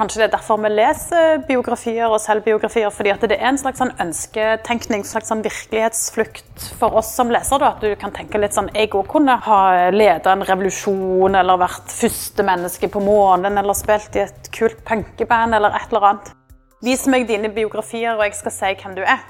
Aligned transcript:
Kanskje 0.00 0.22
det 0.22 0.30
er 0.30 0.32
derfor 0.32 0.56
vi 0.56 0.68
leser 0.72 1.42
biografier 1.44 2.08
og 2.08 2.22
selvbiografier, 2.24 2.88
fordi 2.88 3.10
at 3.12 3.24
det 3.28 3.36
er 3.36 3.50
en 3.50 3.58
slags 3.60 3.82
sånn 3.82 3.90
ønsketenkning, 4.00 5.02
en 5.02 5.10
slags 5.10 5.28
sånn 5.28 5.42
virkelighetsflukt 5.44 6.68
for 6.80 6.96
oss 6.96 7.10
som 7.18 7.28
leser. 7.28 7.60
At 7.60 7.84
du 7.84 7.92
kan 8.00 8.14
tenke 8.16 8.40
litt 8.40 8.56
sånn 8.56 8.70
Jeg 8.72 8.94
òg 8.96 9.10
kunne 9.12 9.34
ha 9.44 9.90
leda 9.92 10.32
en 10.32 10.46
revolusjon, 10.48 11.36
eller 11.36 11.60
vært 11.60 11.92
første 11.92 12.46
menneske 12.48 12.88
på 12.88 13.02
månen, 13.04 13.60
eller 13.60 13.76
spilt 13.76 14.16
i 14.16 14.24
et 14.24 14.48
kult 14.56 14.80
punkeband, 14.88 15.58
eller 15.58 15.76
et 15.76 15.92
eller 15.92 16.08
annet. 16.14 16.32
Vis 16.80 17.04
meg 17.04 17.28
dine 17.28 17.52
biografier, 17.52 18.16
og 18.16 18.24
jeg 18.24 18.40
skal 18.40 18.56
si 18.56 18.72
hvem 18.80 18.96
du 18.96 19.04
er. 19.04 19.20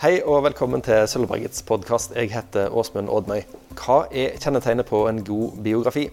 Hei 0.00 0.22
og 0.24 0.40
velkommen 0.48 0.80
til 0.80 1.04
Sølvbergets 1.04 1.68
podkast. 1.68 2.16
Jeg 2.16 2.32
heter 2.32 2.72
Åsmund 2.72 3.12
Oddmøy. 3.12 3.44
Hva 3.76 4.06
er 4.08 4.40
kjennetegnet 4.40 4.88
på 4.88 5.04
en 5.12 5.20
god 5.20 5.60
biografi? 5.60 6.08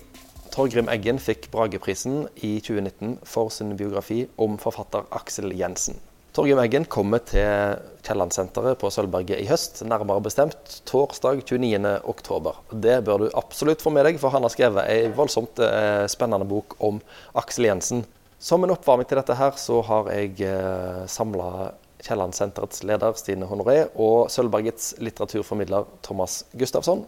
Torgrim 0.49 0.89
Eggen 0.89 1.19
fikk 1.21 1.47
Brageprisen 1.53 2.23
i 2.41 2.57
2019 2.59 3.19
for 3.27 3.51
sin 3.53 3.75
biografi 3.77 4.23
om 4.41 4.57
forfatter 4.61 5.05
Aksel 5.13 5.53
Jensen. 5.57 5.99
Torgrim 6.33 6.59
Eggen 6.61 6.85
kommer 6.89 7.21
til 7.25 7.77
Kiellandsenteret 8.05 8.77
på 8.81 8.89
Sølvberget 8.93 9.41
i 9.41 9.47
høst, 9.49 9.81
nærmere 9.85 10.23
bestemt 10.25 10.79
torsdag 10.89 11.43
29.10. 11.49 12.53
Det 12.85 12.97
bør 13.05 13.23
du 13.23 13.27
absolutt 13.37 13.81
få 13.85 13.93
med 13.93 14.07
deg, 14.07 14.19
for 14.21 14.33
han 14.33 14.45
har 14.45 14.53
skrevet 14.53 14.85
ei 14.89 15.09
voldsomt 15.13 15.61
eh, 15.65 16.05
spennende 16.09 16.47
bok 16.49 16.77
om 16.85 17.01
Aksel 17.37 17.69
Jensen. 17.69 18.05
Som 18.39 18.63
en 18.63 18.73
oppvarming 18.73 19.09
til 19.09 19.19
dette 19.19 19.35
her, 19.35 19.57
så 19.59 19.81
har 19.85 20.09
jeg 20.15 20.37
eh, 20.47 21.03
samla 21.11 21.73
Kiellandsenterets 21.99 22.85
leder 22.87 23.17
Stine 23.19 23.49
Honoré 23.49 23.83
og 23.99 24.29
Sølvbergets 24.31 24.95
litteraturformidler 25.03 25.89
Thomas 26.05 26.43
Gustafsson. 26.57 27.03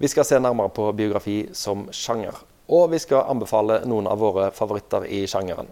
Vi 0.00 0.08
skal 0.10 0.26
se 0.26 0.40
nærmere 0.40 0.72
på 0.74 0.88
biografi 0.96 1.42
som 1.52 1.88
sjanger. 1.92 2.38
Og 2.72 2.90
vi 2.90 2.98
skal 3.02 3.28
anbefale 3.28 3.82
noen 3.88 4.06
av 4.08 4.20
våre 4.22 4.48
favoritter 4.56 5.04
i 5.12 5.24
sjangeren. 5.28 5.68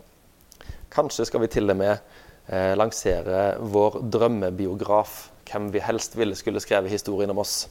Kanskje 0.93 1.25
skal 1.29 1.41
vi 1.41 1.49
til 1.53 1.73
og 1.73 1.79
med 1.81 1.95
eh, 1.95 2.75
lansere 2.77 3.55
vår 3.61 4.03
drømmebiograf. 4.13 5.15
Hvem 5.49 5.71
vi 5.73 5.81
helst 5.85 6.17
ville 6.17 6.37
skulle 6.37 6.61
skrevet 6.65 6.93
historien 6.93 7.33
om 7.33 7.41
oss. 7.41 7.65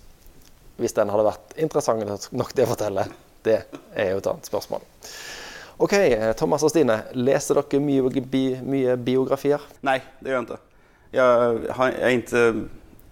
Hvis 0.81 0.97
den 0.97 1.11
hadde 1.13 1.27
vært 1.27 1.53
interessant 1.61 2.31
nok 2.33 2.55
til 2.55 2.65
å 2.65 2.71
fortelle. 2.73 3.05
Det 3.45 3.59
er 3.93 4.11
jo 4.13 4.21
et 4.21 4.27
annet 4.29 4.49
spørsmål. 4.49 4.83
OK, 5.81 5.93
eh, 5.93 6.31
Thomas 6.37 6.65
og 6.65 6.73
Stine. 6.73 7.03
Leser 7.17 7.61
dere 7.61 7.81
mye, 7.81 8.25
bi, 8.25 8.45
mye 8.61 8.97
biografier? 9.01 9.61
Nei, 9.85 9.99
det 10.21 10.33
gjør 10.33 10.39
jeg 10.39 10.49
ikke. 10.49 10.61
Jeg, 11.11 11.61
jeg, 11.67 11.95
er 12.01 12.13
ikke, 12.15 12.43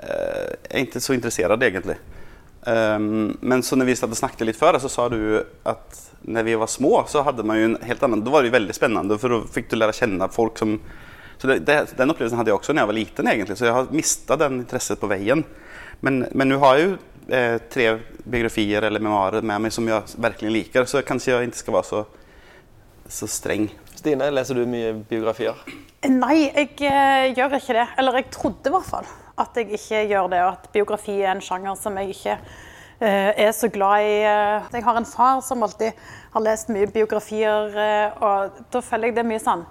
eh, 0.01 0.57
jeg 0.65 0.73
er 0.73 0.87
ikke 0.87 1.01
så 1.05 1.17
interessert, 1.17 1.65
egentlig. 1.69 1.97
Um, 2.59 3.37
men 3.39 3.63
så 3.63 3.77
når 3.79 3.87
vi 3.87 3.95
snakket 3.95 4.43
litt 4.49 4.59
før, 4.59 4.77
så 4.83 4.91
sa 4.91 5.07
du 5.11 5.19
at 5.67 5.99
når 6.27 6.43
vi 6.43 6.55
var 6.59 6.67
små 6.67 7.05
så 7.07 7.23
hadde 7.23 7.45
man 7.47 7.55
jo 7.55 7.67
en 7.69 7.77
helt 7.87 8.01
annen 8.03 8.23
Da 8.25 8.33
var 8.33 8.43
det 8.43 8.49
jo 8.49 8.57
veldig 8.57 8.75
spennende, 8.75 9.17
for 9.21 9.31
da 9.31 9.37
fikk 9.47 9.69
du 9.71 9.77
lære 9.77 9.95
å 9.95 9.99
kjenne 10.01 10.27
folk 10.33 10.59
som 10.59 10.75
så 11.39 11.47
det, 11.47 11.61
det, 11.63 11.93
den 11.95 12.11
opplevelsen 12.11 12.35
hadde 12.35 12.51
jeg 12.51 12.57
også 12.57 12.73
da 12.75 12.81
jeg 12.83 12.89
var 12.89 12.97
liten 12.97 13.29
egentlig, 13.31 13.55
så 13.55 13.69
jeg 13.69 13.75
har 13.77 13.93
mista 13.95 14.35
den 14.35 14.57
interessen 14.59 14.97
på 14.99 15.07
veien. 15.07 15.45
Men, 16.03 16.25
nå 16.35 16.57
har 16.59 16.75
jeg 16.75 16.89
jo 16.89 16.97
eh, 17.31 17.55
tre 17.71 17.85
biografier 18.25 18.83
eller 18.83 19.03
memoarer 19.03 19.47
med 19.47 19.63
meg 19.63 19.71
som 19.71 19.87
jeg 19.87 20.19
virkelig 20.19 20.51
liker, 20.51 20.83
så 20.83 20.99
kanskje 21.07 21.31
jeg 21.31 21.47
ikke 21.47 21.61
skal 21.61 21.77
være 21.77 21.89
så, 21.93 22.01
så 23.07 23.29
streng. 23.31 23.69
Stine, 23.95 24.27
leser 24.35 24.59
du 24.59 24.67
mye 24.67 24.91
biografier? 25.07 25.63
Nei, 26.11 26.49
jeg 26.49 26.75
uh, 26.83 27.31
gjør 27.35 27.55
ikke 27.57 27.75
det. 27.75 27.87
Eller 27.99 28.19
jeg 28.19 28.29
trodde 28.35 28.71
i 28.71 28.75
hvert 28.75 28.87
fall 28.87 29.09
at 29.39 29.57
jeg 29.57 29.71
ikke 29.77 30.03
gjør 30.11 30.27
det, 30.33 30.41
og 30.45 30.51
at 30.57 30.69
biografi 30.73 31.19
er 31.21 31.33
en 31.33 31.43
sjanger 31.43 31.77
som 31.79 31.97
jeg 31.99 32.13
ikke 32.15 32.35
uh, 32.39 33.31
er 33.31 33.51
så 33.55 33.71
glad 33.73 34.05
i. 34.05 34.15
Uh, 34.27 34.69
jeg 34.75 34.85
har 34.85 34.99
en 34.99 35.09
far 35.09 35.41
som 35.45 35.63
alltid 35.65 36.05
har 36.33 36.45
lest 36.45 36.69
mye 36.73 36.91
biografier, 36.93 37.73
og 38.21 38.63
da 38.73 38.81
føler 38.85 39.09
jeg 39.09 39.19
det 39.19 39.25
mye 39.25 39.41
sånn 39.41 39.67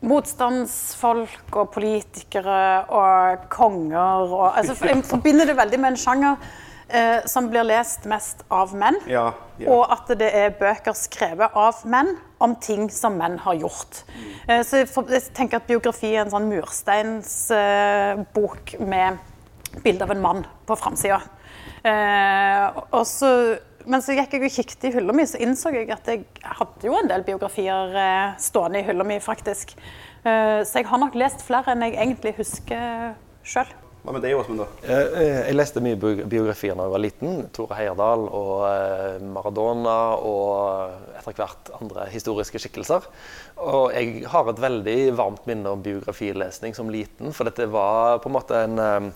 Motstandsfolk 0.00 1.56
og 1.60 1.72
politikere 1.74 2.84
og 2.88 3.48
konger 3.52 4.32
og 4.32 4.58
altså, 4.58 4.76
Jeg 4.88 5.04
forbinder 5.04 5.48
det 5.48 5.56
veldig 5.58 5.80
med 5.80 5.92
en 5.92 6.00
sjanger 6.00 6.52
eh, 6.92 7.26
som 7.30 7.48
blir 7.50 7.64
lest 7.66 8.04
mest 8.10 8.44
av 8.52 8.74
menn. 8.76 8.98
Ja, 9.10 9.32
ja. 9.60 9.68
Og 9.72 9.82
at 9.92 10.08
det 10.20 10.30
er 10.36 10.58
bøker 10.58 10.94
skrevet 10.98 11.50
av 11.56 11.74
menn 11.88 12.10
om 12.42 12.56
ting 12.62 12.90
som 12.92 13.18
menn 13.20 13.38
har 13.44 13.54
gjort. 13.60 13.92
Mm. 14.12 14.30
Eh, 14.48 14.62
så 14.66 14.72
jeg, 14.80 14.88
tenker 15.36 15.56
at 15.60 15.70
biografi 15.70 16.10
er 16.14 16.20
en 16.24 16.34
sånn 16.34 16.50
mursteinsbok 16.50 18.64
eh, 18.76 18.86
med 18.86 19.10
bilde 19.84 20.04
av 20.04 20.10
en 20.14 20.22
mann 20.22 20.44
på 20.66 20.76
framsida. 20.78 21.20
Eh, 21.86 22.64
men 23.88 24.02
så 24.04 24.14
gikk 24.14 24.36
jeg 24.36 24.44
og 24.44 24.54
kikket 24.54 24.86
i 24.86 24.92
hylla 24.94 25.14
mi, 25.16 25.24
så 25.26 25.40
innså 25.40 25.72
jeg 25.72 25.88
at 25.94 26.08
jeg 26.10 26.24
hadde 26.44 26.86
jo 26.86 26.98
en 26.98 27.08
del 27.10 27.24
biografier 27.26 27.96
eh, 27.96 28.38
stående 28.42 28.82
i 28.82 28.86
hylla 28.86 29.06
mi, 29.08 29.16
faktisk. 29.24 29.72
Eh, 30.20 30.60
så 30.68 30.82
jeg 30.82 30.90
har 30.90 31.00
nok 31.00 31.16
lest 31.18 31.44
flere 31.46 31.72
enn 31.72 31.86
jeg 31.86 31.96
egentlig 31.96 32.34
husker 32.40 33.14
sjøl. 33.46 33.70
Hva 34.00 34.14
med 34.16 34.22
deg, 34.24 34.32
Åsmund? 34.32 34.62
da? 34.62 34.66
Eh, 34.88 35.20
jeg 35.50 35.56
leste 35.58 35.82
mye 35.84 35.98
biografier 36.00 36.76
da 36.76 36.86
jeg 36.86 36.94
var 36.94 37.02
liten. 37.04 37.42
Tore 37.52 37.76
Heyerdahl 37.76 38.24
og 38.32 38.54
eh, 38.70 39.18
Maradona 39.28 39.96
og 40.24 41.18
etter 41.18 41.36
hvert 41.36 41.68
andre 41.76 42.06
historiske 42.08 42.62
skikkelser. 42.62 43.04
Og 43.60 43.92
jeg 43.92 44.24
har 44.32 44.48
et 44.48 44.62
veldig 44.64 44.98
varmt 45.20 45.44
minne 45.50 45.76
om 45.76 45.84
biografilesning 45.84 46.76
som 46.76 46.88
liten. 46.92 47.34
For 47.36 47.48
dette 47.50 47.68
var 47.68 48.22
på 48.24 48.32
en 48.32 48.38
måte 48.38 48.64
en 48.64 48.84
eh, 48.86 49.10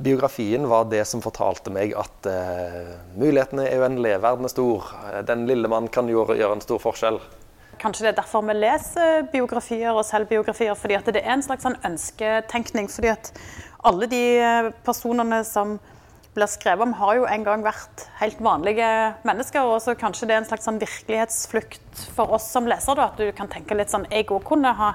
Biografien 0.00 0.64
var 0.64 0.86
det 0.88 1.02
som 1.04 1.20
fortalte 1.20 1.68
meg 1.68 1.90
at 1.98 2.24
uh, 2.24 2.94
mulighetene 3.20 3.66
er 3.68 3.82
uendelige, 3.82 4.22
verden 4.22 4.48
er 4.48 4.52
stor. 4.54 4.86
Den 5.28 5.42
lille 5.50 5.68
mann 5.68 5.90
kan 5.92 6.08
gjøre, 6.08 6.38
gjøre 6.40 6.56
en 6.56 6.64
stor 6.64 6.80
forskjell. 6.80 7.18
Kanskje 7.80 8.06
det 8.06 8.10
er 8.14 8.16
derfor 8.18 8.44
vi 8.44 8.54
leser 8.56 9.26
biografier 9.32 9.92
og 9.92 10.06
selvbiografier, 10.08 10.76
fordi 10.76 10.96
at 10.96 11.06
det 11.12 11.20
er 11.20 11.34
en 11.34 11.44
slags 11.44 11.64
sånn 11.64 11.78
ønsketenkning. 11.84 12.88
fordi 12.92 13.12
at 13.12 13.32
alle 13.86 14.06
de 14.10 14.22
eh, 14.38 14.70
personene 14.84 15.42
som 15.44 15.78
blir 16.34 16.50
skrevet 16.50 16.86
om, 16.86 16.94
har 16.94 17.18
jo 17.18 17.26
en 17.26 17.44
gang 17.46 17.64
vært 17.66 18.06
helt 18.20 18.40
vanlige 18.44 18.86
mennesker. 19.26 19.66
Og 19.66 19.82
så 19.82 19.96
kanskje 19.98 20.30
det 20.30 20.36
er 20.36 20.44
en 20.44 20.48
slags 20.48 20.68
sånn 20.68 20.80
virkelighetsflukt 20.82 22.06
for 22.14 22.36
oss 22.36 22.48
som 22.52 22.70
leser. 22.70 22.98
Da, 22.98 23.10
at 23.10 23.20
du 23.20 23.30
kan 23.36 23.50
tenke 23.50 23.78
litt 23.78 23.92
sånn 23.92 24.08
Jeg 24.12 24.28
òg 24.30 24.44
kunne 24.46 24.70
ha, 24.78 24.92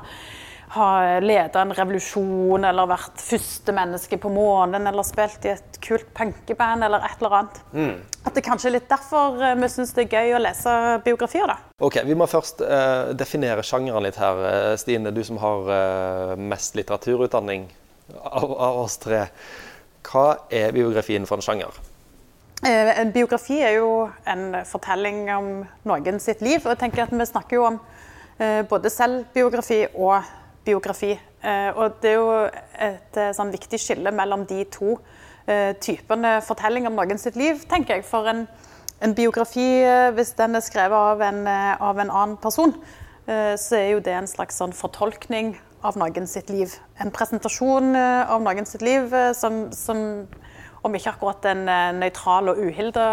ha 0.78 0.88
leda 1.20 1.66
en 1.66 1.76
revolusjon, 1.76 2.64
eller 2.70 2.90
vært 2.94 3.20
første 3.20 3.76
menneske 3.76 4.20
på 4.22 4.32
månen, 4.32 4.88
eller 4.88 5.08
spilt 5.08 5.50
i 5.50 5.56
et 5.58 5.80
kult 5.84 6.08
punkeband, 6.16 6.88
eller 6.88 7.04
et 7.04 7.20
eller 7.20 7.40
annet. 7.42 7.62
Mm. 7.76 7.96
At 8.26 8.40
det 8.40 8.48
kanskje 8.48 8.72
er 8.72 8.78
litt 8.80 8.92
derfor 8.92 9.42
eh, 9.44 9.58
vi 9.60 9.74
syns 9.76 9.96
det 9.98 10.08
er 10.08 10.20
gøy 10.22 10.38
å 10.38 10.44
lese 10.48 10.76
biografier, 11.06 11.52
da. 11.52 11.60
Ok, 11.84 12.00
Vi 12.08 12.16
må 12.16 12.32
først 12.32 12.64
uh, 12.64 13.12
definere 13.18 13.66
sjangeren 13.66 14.08
litt 14.08 14.22
her. 14.22 14.78
Stine, 14.80 15.12
du 15.12 15.26
som 15.28 15.42
har 15.44 15.68
uh, 15.68 16.38
mest 16.40 16.80
litteraturutdanning 16.80 17.68
av, 18.14 18.52
av, 18.52 18.80
oss 18.84 18.98
tre. 19.02 19.26
Hva 20.06 20.26
er 20.54 20.74
biografien 20.76 21.26
for 21.26 21.40
en 21.40 21.46
sjanger? 21.46 21.78
Eh, 22.66 22.92
en 23.00 23.12
biografi 23.14 23.60
er 23.62 23.78
jo 23.80 24.08
en 24.30 24.62
fortelling 24.66 25.28
om 25.36 25.50
noen 25.90 26.20
sitt 26.20 26.42
liv. 26.46 26.62
og 26.64 26.74
jeg 26.74 26.84
tenker 26.86 27.04
at 27.04 27.12
Vi 27.12 27.26
snakker 27.26 27.56
jo 27.58 27.66
om 27.66 27.80
eh, 28.40 28.62
både 28.64 28.90
selvbiografi 28.90 29.86
og 29.94 30.22
biografi. 30.66 31.12
Eh, 31.44 31.72
og 31.76 32.02
Det 32.02 32.12
er 32.12 32.16
jo 32.16 32.50
et 32.80 33.20
sånn 33.36 33.52
viktig 33.52 33.80
skille 33.80 34.12
mellom 34.12 34.46
de 34.46 34.64
to 34.66 34.98
typene 35.46 36.42
fortelling 36.42 36.88
om 36.88 36.96
noen 36.98 37.20
sitt 37.22 37.36
liv, 37.38 37.60
tenker 37.70 38.00
jeg. 38.00 38.06
For 38.06 38.26
en, 38.26 38.48
en 39.00 39.14
biografi, 39.14 39.86
hvis 40.18 40.32
den 40.34 40.58
er 40.58 40.64
skrevet 40.66 40.98
av 40.98 41.22
en, 41.22 41.46
av 41.46 42.00
en 42.02 42.10
annen 42.10 42.34
person, 42.42 42.74
så 43.28 43.78
er 43.78 43.92
jo 43.92 44.00
det 44.02 44.16
en 44.18 44.26
slags 44.26 44.58
sånn 44.58 44.74
fortolkning 44.74 45.54
av 45.86 45.98
noen 46.00 46.28
sitt 46.30 46.50
liv. 46.50 46.74
En 47.02 47.14
presentasjon 47.14 47.96
eh, 47.96 48.32
av 48.32 48.44
noen 48.44 48.68
sitt 48.68 48.84
liv 48.86 49.14
eh, 49.14 49.32
som, 49.38 49.66
som 49.76 50.00
om 50.86 50.96
ikke 50.98 51.16
akkurat 51.16 51.48
en 51.50 51.66
eh, 51.72 51.92
nøytral 51.98 52.52
og 52.52 52.62
uhilda 52.62 53.06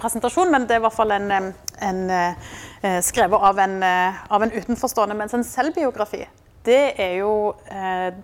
presentasjon, 0.00 0.52
men 0.52 0.68
det 0.68 0.76
er 0.76 0.82
i 0.82 0.86
hvert 0.86 0.96
fall 0.96 1.14
en, 1.16 1.52
en 1.82 2.00
skrevet 3.04 3.44
av 3.48 3.60
en, 3.62 3.76
av 3.82 4.44
en, 4.44 4.54
utenforstående. 4.54 5.16
Mens 5.18 5.36
en 5.36 5.46
selvbiografi, 5.46 6.24
det 6.66 6.82
er 7.00 7.16
jo 7.22 7.54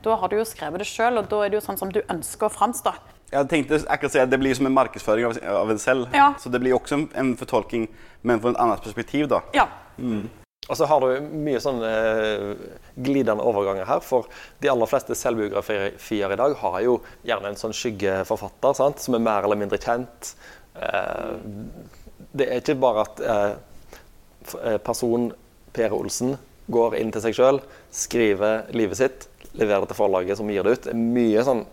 Da 0.04 0.16
har 0.20 0.30
du 0.30 0.36
jo 0.38 0.44
skrevet 0.46 0.82
det 0.82 0.86
sjøl, 0.86 1.18
og 1.18 1.30
da 1.30 1.40
er 1.44 1.50
det 1.50 1.58
jo 1.58 1.64
sånn 1.64 1.80
som 1.80 1.90
du 1.92 2.02
ønsker 2.04 2.46
å 2.46 2.52
framstå. 2.54 2.92
Jeg 3.32 3.48
tenkte 3.50 3.80
akkurat 3.92 4.14
si 4.14 4.20
at 4.22 4.30
Det 4.30 4.38
blir 4.40 4.56
som 4.56 4.68
en 4.68 4.76
markedsføring 4.76 5.26
av, 5.28 5.40
av 5.62 5.72
en 5.72 5.80
selv. 5.80 6.06
Ja. 6.16 6.30
Så 6.40 6.52
det 6.52 6.60
blir 6.62 6.76
også 6.76 6.96
en, 6.96 7.08
en 7.18 7.34
fortolking, 7.36 7.88
men 8.22 8.40
fra 8.40 8.54
et 8.54 8.60
annet 8.62 8.84
perspektiv. 8.84 9.28
da. 9.28 9.42
Ja. 9.56 9.66
Mm. 9.98 10.28
Og 10.68 10.76
så 10.76 10.88
har 10.88 11.00
du 11.00 11.28
mye 11.40 11.60
sånn 11.64 11.80
eh, 11.86 12.50
glidende 13.00 13.44
overganger 13.48 13.88
her. 13.88 14.02
For 14.04 14.28
de 14.60 14.68
aller 14.68 14.90
fleste 14.90 15.16
selvbiografier 15.16 16.34
i 16.34 16.40
dag 16.40 16.56
har 16.60 16.80
jo 16.84 16.98
gjerne 17.26 17.52
en 17.52 17.60
sånn 17.60 17.76
skyggeforfatter 17.76 18.76
sant? 18.76 19.00
som 19.00 19.16
er 19.16 19.24
mer 19.24 19.48
eller 19.48 19.60
mindre 19.60 19.80
kjent. 19.80 20.34
Eh, 20.76 21.32
det 22.36 22.50
er 22.50 22.60
ikke 22.60 22.76
bare 22.82 23.06
at 23.06 23.24
eh, 23.24 24.76
personen 24.84 25.32
Per 25.72 25.96
Olsen 25.96 26.36
går 26.68 26.98
inn 26.98 27.10
til 27.14 27.24
seg 27.24 27.36
sjøl, 27.36 27.62
skriver 27.94 28.68
livet 28.76 29.00
sitt, 29.00 29.26
leverer 29.56 29.86
det 29.86 29.92
til 29.94 30.00
forlaget 30.02 30.40
som 30.40 30.52
gir 30.52 30.66
det 30.66 30.76
ut. 30.76 30.92
Mye 30.92 31.44
sånn 31.46 31.64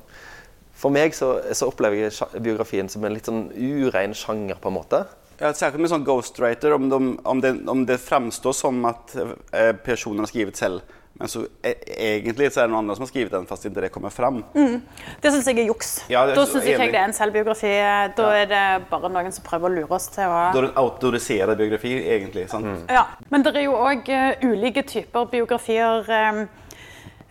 for 0.76 0.92
meg 0.92 1.16
så, 1.16 1.38
så, 1.56 1.70
opplever 1.72 2.04
jeg 2.04 2.44
biografien 2.44 2.90
som 2.92 3.06
en 3.08 3.14
litt 3.16 3.30
sånn 3.30 3.48
urein 3.56 4.16
sjanger, 4.16 4.60
på 4.60 4.72
en 4.72 4.76
måte. 4.76 5.06
Ja, 5.38 5.54
särskilt 5.54 5.82
med 5.82 5.90
sån 5.90 6.04
ghostwriter, 6.04 6.74
om, 6.74 6.90
de, 6.90 7.20
om, 7.24 7.42
det, 7.42 7.56
om 7.68 7.86
det 7.86 7.98
framstår 7.98 8.54
som 8.54 8.86
att 8.86 9.16
eh, 9.52 9.72
personen 9.74 10.20
har 10.20 10.26
skrivit 10.26 10.56
selv, 10.56 10.82
men 11.14 11.28
så 11.28 11.46
e 11.64 11.74
egentlig 11.88 12.52
så 12.54 12.60
er 12.60 12.68
det 12.68 12.72
noen 12.74 12.82
andre 12.84 12.96
som 12.96 13.04
har 13.06 13.10
skrevet 13.10 13.32
den, 13.32 13.46
fast 13.48 13.66
ikke 13.68 13.82
det 13.86 13.90
kommer 13.92 14.12
fram. 14.12 14.42
Det 14.54 15.32
syns 15.32 15.48
jeg 15.48 15.60
er 15.64 15.70
juks. 15.70 15.92
Ja, 16.12 16.26
er 16.26 16.36
da 16.36 16.44
så 16.44 16.58
syns 16.58 16.68
ikke 16.68 16.88
jeg 16.88 16.92
det 16.92 17.00
er 17.00 17.08
en 17.08 17.16
selvbiografi. 17.16 17.74
Da 18.18 18.30
er 18.36 18.50
det 18.52 18.64
bare 18.90 19.12
noen 19.12 19.32
som 19.36 19.46
prøver 19.48 19.72
å 19.72 19.76
lure 19.78 19.96
oss 19.96 20.10
til 20.12 20.28
å 20.28 20.42
Da 20.52 20.60
er 20.60 20.68
det 20.68 20.72
en 20.74 20.82
autorisert 20.84 21.58
biografi, 21.58 21.94
egentlig. 22.18 22.50
Sant? 22.52 22.68
Ja, 22.92 23.06
men 23.32 23.48
det 23.48 23.56
er 23.56 23.68
jo 23.68 23.78
òg 23.80 24.12
ulike 24.44 24.84
typer 24.88 25.32
biografier. 25.32 26.04
eh, 26.12 26.44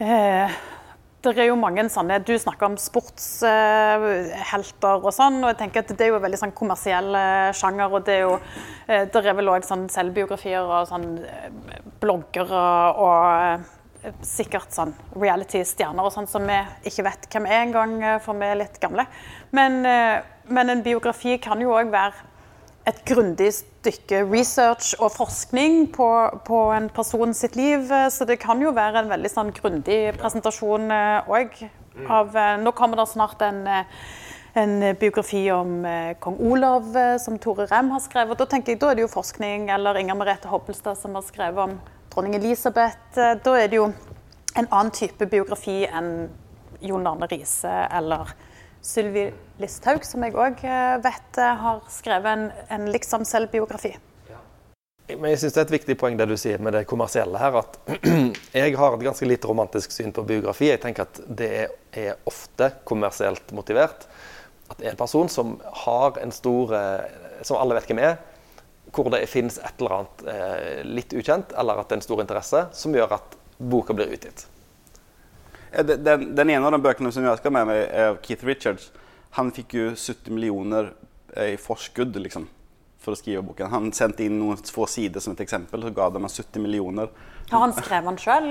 eh, 0.00 0.56
det 1.32 1.42
er 1.44 1.48
jo 1.50 1.56
mange 1.58 1.90
sånne 1.92 2.18
Du 2.26 2.38
snakker 2.38 2.66
om 2.68 2.76
sportshelter 2.80 4.96
og 5.00 5.12
sånn, 5.14 5.36
og 5.42 5.48
jeg 5.52 5.58
tenker 5.62 5.78
at 5.84 5.90
det 5.94 6.04
er 6.06 6.10
jo 6.12 6.24
veldig 6.24 6.40
sånn 6.40 6.56
kommersiell 6.56 7.10
sjanger. 7.56 7.88
Og 7.90 8.00
det 8.06 8.14
er 8.18 8.22
jo 8.26 8.34
eh, 8.88 9.04
Det 9.08 9.18
er 9.22 9.38
vel 9.38 9.52
òg 9.54 9.62
sånn 9.66 9.84
selvbiografier 9.92 10.64
og 10.64 10.88
sånn 10.90 11.08
eh, 11.24 11.50
bloggere 12.02 12.64
og 13.00 13.20
eh, 13.32 13.58
sikkert 14.20 14.70
sånn 14.74 14.92
reality-stjerner 15.16 16.04
og 16.04 16.12
sånn 16.12 16.28
som 16.28 16.42
vi 16.48 16.58
ikke 16.90 17.06
vet 17.06 17.22
hvem 17.32 17.46
er 17.48 17.60
engang, 17.62 17.92
for 18.20 18.32
vi 18.36 18.44
er 18.50 18.60
litt 18.60 18.76
gamle. 18.82 19.04
Men, 19.56 19.72
men 20.52 20.66
en 20.68 20.84
biografi 20.84 21.32
kan 21.40 21.56
jo 21.64 21.72
òg 21.72 21.88
være 21.94 22.12
et 22.90 22.98
grundig 23.08 23.54
stykke 23.84 24.24
research 24.32 24.94
og 24.98 25.12
forskning 25.12 25.90
på, 25.92 26.08
på 26.48 26.60
en 26.72 26.88
person 26.88 27.34
sitt 27.36 27.56
liv. 27.56 27.90
eh, 27.92 28.08
Så 28.10 28.24
det 28.24 28.40
kan 28.40 28.60
jo 28.64 28.72
være 28.72 29.04
en 29.04 29.10
veldig 29.12 29.30
sånn 29.30 29.52
grundig 29.52 30.16
presentasjon 30.18 30.88
òg. 31.28 31.58
Av 32.10 32.32
eh, 32.36 32.56
Nå 32.58 32.72
kommer 32.74 32.98
det 32.98 33.06
snart 33.12 33.42
en, 33.46 33.66
eh, 33.68 33.84
en 34.58 34.96
biografi 34.98 35.44
om 35.54 35.84
eh, 35.86 36.14
kong 36.18 36.40
Olav 36.42 36.96
eh, 36.96 37.18
som 37.22 37.36
Tore 37.38 37.68
Rem 37.70 37.92
har 37.94 38.00
skrevet. 38.02 38.38
Da 38.40 38.48
tenker 38.50 38.72
jeg, 38.74 38.80
da 38.82 38.90
er 38.90 38.98
det 38.98 39.04
jo 39.04 39.12
forskning, 39.12 39.68
eller 39.70 40.00
Inger 40.00 40.18
Merete 40.18 40.50
Hobbelstad 40.50 40.98
som 40.98 41.14
har 41.14 41.22
skrevet 41.26 41.68
om 41.68 41.76
dronning 42.14 42.34
Elisabeth. 42.40 43.14
Eh, 43.18 43.36
Da 43.44 43.54
er 43.60 43.68
det 43.68 43.78
jo 43.78 43.92
en 44.56 44.66
annen 44.70 44.90
type 44.94 45.26
biografi 45.30 45.84
enn 45.86 46.30
Jon 46.84 47.06
Arne 47.06 47.26
Riise 47.30 47.70
eller 47.94 48.34
Sylvi 48.84 49.28
Listhaug, 49.62 50.04
som 50.04 50.24
jeg 50.26 50.34
òg 50.36 50.60
vet 51.04 51.38
eh, 51.40 51.54
har 51.64 51.84
skrevet 51.92 52.36
en, 52.36 52.50
en 52.74 52.90
liksom 52.92 53.24
selvbiografi. 53.28 53.94
Men 55.08 55.34
jeg 55.34 55.42
synes 55.42 55.52
det 55.52 55.60
er 55.60 55.66
et 55.66 55.74
viktig 55.74 55.94
poeng 56.00 56.14
det 56.16 56.26
du 56.30 56.36
sier 56.40 56.62
med 56.64 56.72
det 56.76 56.86
kommersielle 56.88 57.40
her. 57.40 57.58
At 57.60 57.76
jeg 58.56 58.76
har 58.80 58.94
et 58.96 59.04
ganske 59.04 59.28
lite 59.28 59.48
romantisk 59.48 59.92
syn 59.92 60.14
på 60.16 60.24
biografi. 60.28 60.70
Jeg 60.70 60.80
tenker 60.80 61.04
at 61.04 61.20
det 61.28 61.50
er 61.92 62.16
ofte 62.28 62.70
kommersielt 62.88 63.52
motivert. 63.56 64.06
At 64.72 64.80
en 64.80 64.96
person 64.96 65.28
som 65.28 65.58
har 65.84 66.16
en 66.22 66.32
stor 66.32 66.72
eh, 66.72 67.20
Som 67.44 67.58
alle 67.60 67.76
vet 67.76 67.90
hvem 67.90 68.00
er. 68.00 68.16
Hvor 68.94 69.10
det 69.12 69.26
finnes 69.28 69.58
et 69.58 69.80
eller 69.80 69.98
annet 69.98 70.26
eh, 70.32 70.82
litt 70.86 71.12
ukjent, 71.12 71.52
eller 71.58 71.80
at 71.80 71.90
det 71.90 71.96
er 71.96 72.00
en 72.00 72.08
stor 72.08 72.20
interesse, 72.24 72.66
som 72.72 72.94
gjør 72.94 73.16
at 73.18 73.36
boka 73.58 73.96
blir 73.96 74.12
utgitt. 74.14 74.46
Eh, 75.74 75.84
Den, 75.84 76.04
den, 76.04 76.26
den 76.38 76.50
ene 76.54 76.66
av 76.68 76.72
de 76.76 76.82
bøkene 76.84 77.12
som 77.12 77.24
jeg 77.26 77.40
skal 77.42 77.52
med 77.56 77.66
meg, 77.70 77.82
er 77.90 78.12
av 78.14 78.20
Keith 78.24 78.44
Richards. 78.46 78.90
Han 79.38 79.50
fikk 79.54 79.74
jo 79.74 79.90
70 79.98 80.30
millioner 80.34 80.92
eh, 81.36 81.54
i 81.54 81.60
forskudd 81.60 82.16
liksom, 82.22 82.46
for 83.02 83.14
å 83.16 83.18
skrive 83.18 83.42
boken. 83.44 83.70
Han 83.72 83.90
sendte 83.92 84.24
inn 84.24 84.38
noen 84.40 84.60
få 84.62 84.86
sider 84.88 85.20
som 85.24 85.34
et 85.34 85.42
eksempel, 85.44 85.82
så 85.82 85.90
ga 85.96 86.10
de 86.14 86.22
ham 86.22 86.30
70 86.30 86.62
millioner. 86.62 87.10
Har 87.50 87.60
han 87.60 87.74
skrevet 87.76 88.06
den 88.08 88.20
sjøl? 88.22 88.46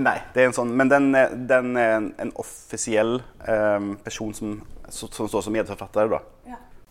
Nei, 0.00 0.14
det 0.32 0.40
er 0.40 0.46
en 0.48 0.54
sånn, 0.56 0.70
men 0.78 0.88
den, 0.88 1.10
er- 1.18 1.34
den 1.50 1.74
er 1.76 1.96
en, 1.98 2.06
en 2.24 2.30
offisiell 2.40 3.18
eh, 3.44 3.90
person 4.06 4.32
som, 4.38 4.54
som, 4.88 5.10
som 5.12 5.28
står 5.28 5.44
som 5.44 5.52
medforfatter. 5.58 6.08
Da. 6.14 6.22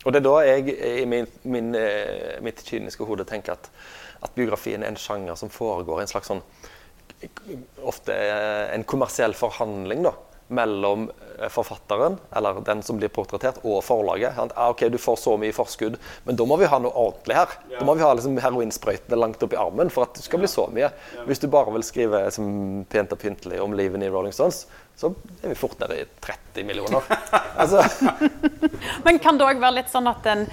Og 0.06 0.14
det 0.14 0.20
er 0.22 0.28
da 0.28 0.36
jeg 0.46 0.76
i 1.02 1.08
min, 1.10 1.26
min, 1.50 1.72
eh, 1.76 2.38
mitt 2.46 2.62
kyniske 2.68 3.04
hode 3.10 3.26
tenker 3.28 3.56
at, 3.58 3.66
at 4.24 4.36
biografien 4.38 4.84
er 4.86 4.94
en 4.94 5.00
sjanger 5.00 5.36
som 5.40 5.50
foregår 5.52 6.00
i 6.00 6.06
en 6.06 6.12
slags 6.14 6.30
sånn 6.32 6.44
Ofte 7.84 8.16
eh, 8.16 8.74
en 8.76 8.84
kommersiell 8.88 9.34
forhandling 9.36 10.04
da, 10.06 10.14
mellom 10.50 11.12
eh, 11.40 11.50
forfatteren, 11.52 12.18
eller 12.36 12.62
den 12.66 12.82
som 12.84 12.98
blir 12.98 13.12
portrettert, 13.14 13.60
og 13.64 13.84
forlaget. 13.86 14.38
Ah, 14.56 14.70
ok, 14.70 14.86
du 14.90 14.98
får 14.98 15.20
så 15.22 15.36
mye 15.38 15.54
forskudd, 15.54 16.00
men 16.26 16.40
da 16.40 16.48
må 16.50 16.58
vi 16.62 16.70
ha 16.72 16.80
noe 16.82 16.94
ordentlig 16.96 17.38
her. 17.38 17.56
Da 17.76 17.86
må 17.86 17.96
vi 18.00 18.06
ha 18.06 18.12
liksom, 18.18 18.40
heroinsprøytene 18.42 19.20
langt 19.20 19.44
opp 19.46 19.54
i 19.54 19.60
armen 19.62 19.92
for 19.94 20.08
at 20.08 20.18
det 20.18 20.26
skal 20.26 20.42
bli 20.42 20.50
så 20.50 20.66
mye. 20.74 20.90
Hvis 21.28 21.44
du 21.44 21.50
bare 21.52 21.74
vil 21.76 21.86
skrive 21.86 22.24
som 22.34 22.86
pent 22.90 23.14
og 23.14 23.22
pyntelig 23.22 23.62
om 23.62 23.76
livene 23.78 24.08
i 24.08 24.14
Rolling 24.14 24.36
Stones, 24.36 24.64
så 25.00 25.14
er 25.44 25.54
vi 25.54 25.60
fort 25.60 25.80
nede 25.84 26.02
i 26.02 26.08
30 26.26 26.68
millioner. 26.68 27.04
Altså, 27.60 27.84
Men 29.06 29.18
kan 29.20 29.38
det 29.38 29.44
òg 29.44 29.60
være 29.60 29.82
litt 29.82 29.90
sånn 29.92 30.08
at 30.08 30.26
en, 30.32 30.46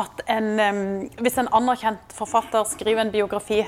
at 0.00 0.22
en 0.30 0.48
um, 0.58 0.80
Hvis 1.22 1.36
en 1.38 1.50
anerkjent 1.54 2.14
forfatter 2.16 2.66
skriver 2.66 3.04
en 3.04 3.12
biografi 3.14 3.60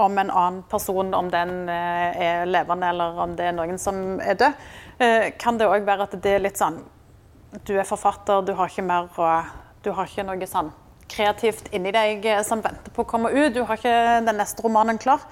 om 0.00 0.18
en 0.18 0.30
annen 0.30 0.62
person, 0.70 1.14
om 1.14 1.30
den 1.32 1.68
eh, 1.68 2.22
er 2.26 2.46
levende 2.48 2.90
eller 2.92 3.18
om 3.24 3.34
det 3.36 3.50
er 3.50 3.56
noen 3.56 3.78
som 3.80 4.20
er 4.20 4.38
død, 4.40 4.68
eh, 4.98 5.30
kan 5.40 5.58
det 5.60 5.68
òg 5.68 5.86
være 5.88 6.08
at 6.08 6.18
det 6.22 6.36
er 6.36 6.44
litt 6.44 6.60
sånn 6.60 6.80
Du 7.66 7.72
er 7.74 7.88
forfatter, 7.88 8.44
du 8.46 8.52
har 8.54 8.70
ikke 8.70 8.86
mer 8.86 9.08
Du 9.82 9.90
har 9.90 10.06
ikke 10.06 10.26
noe 10.28 10.46
sånn 10.46 10.70
kreativt 11.10 11.70
inni 11.74 11.92
deg 11.94 12.26
eh, 12.26 12.42
som 12.46 12.62
venter 12.64 12.92
på 12.94 13.04
å 13.04 13.08
komme 13.08 13.30
ut. 13.32 13.54
Du 13.54 13.62
har 13.66 13.78
ikke 13.78 13.94
den 14.26 14.38
neste 14.38 14.64
romanen 14.64 15.00
klar. 15.00 15.24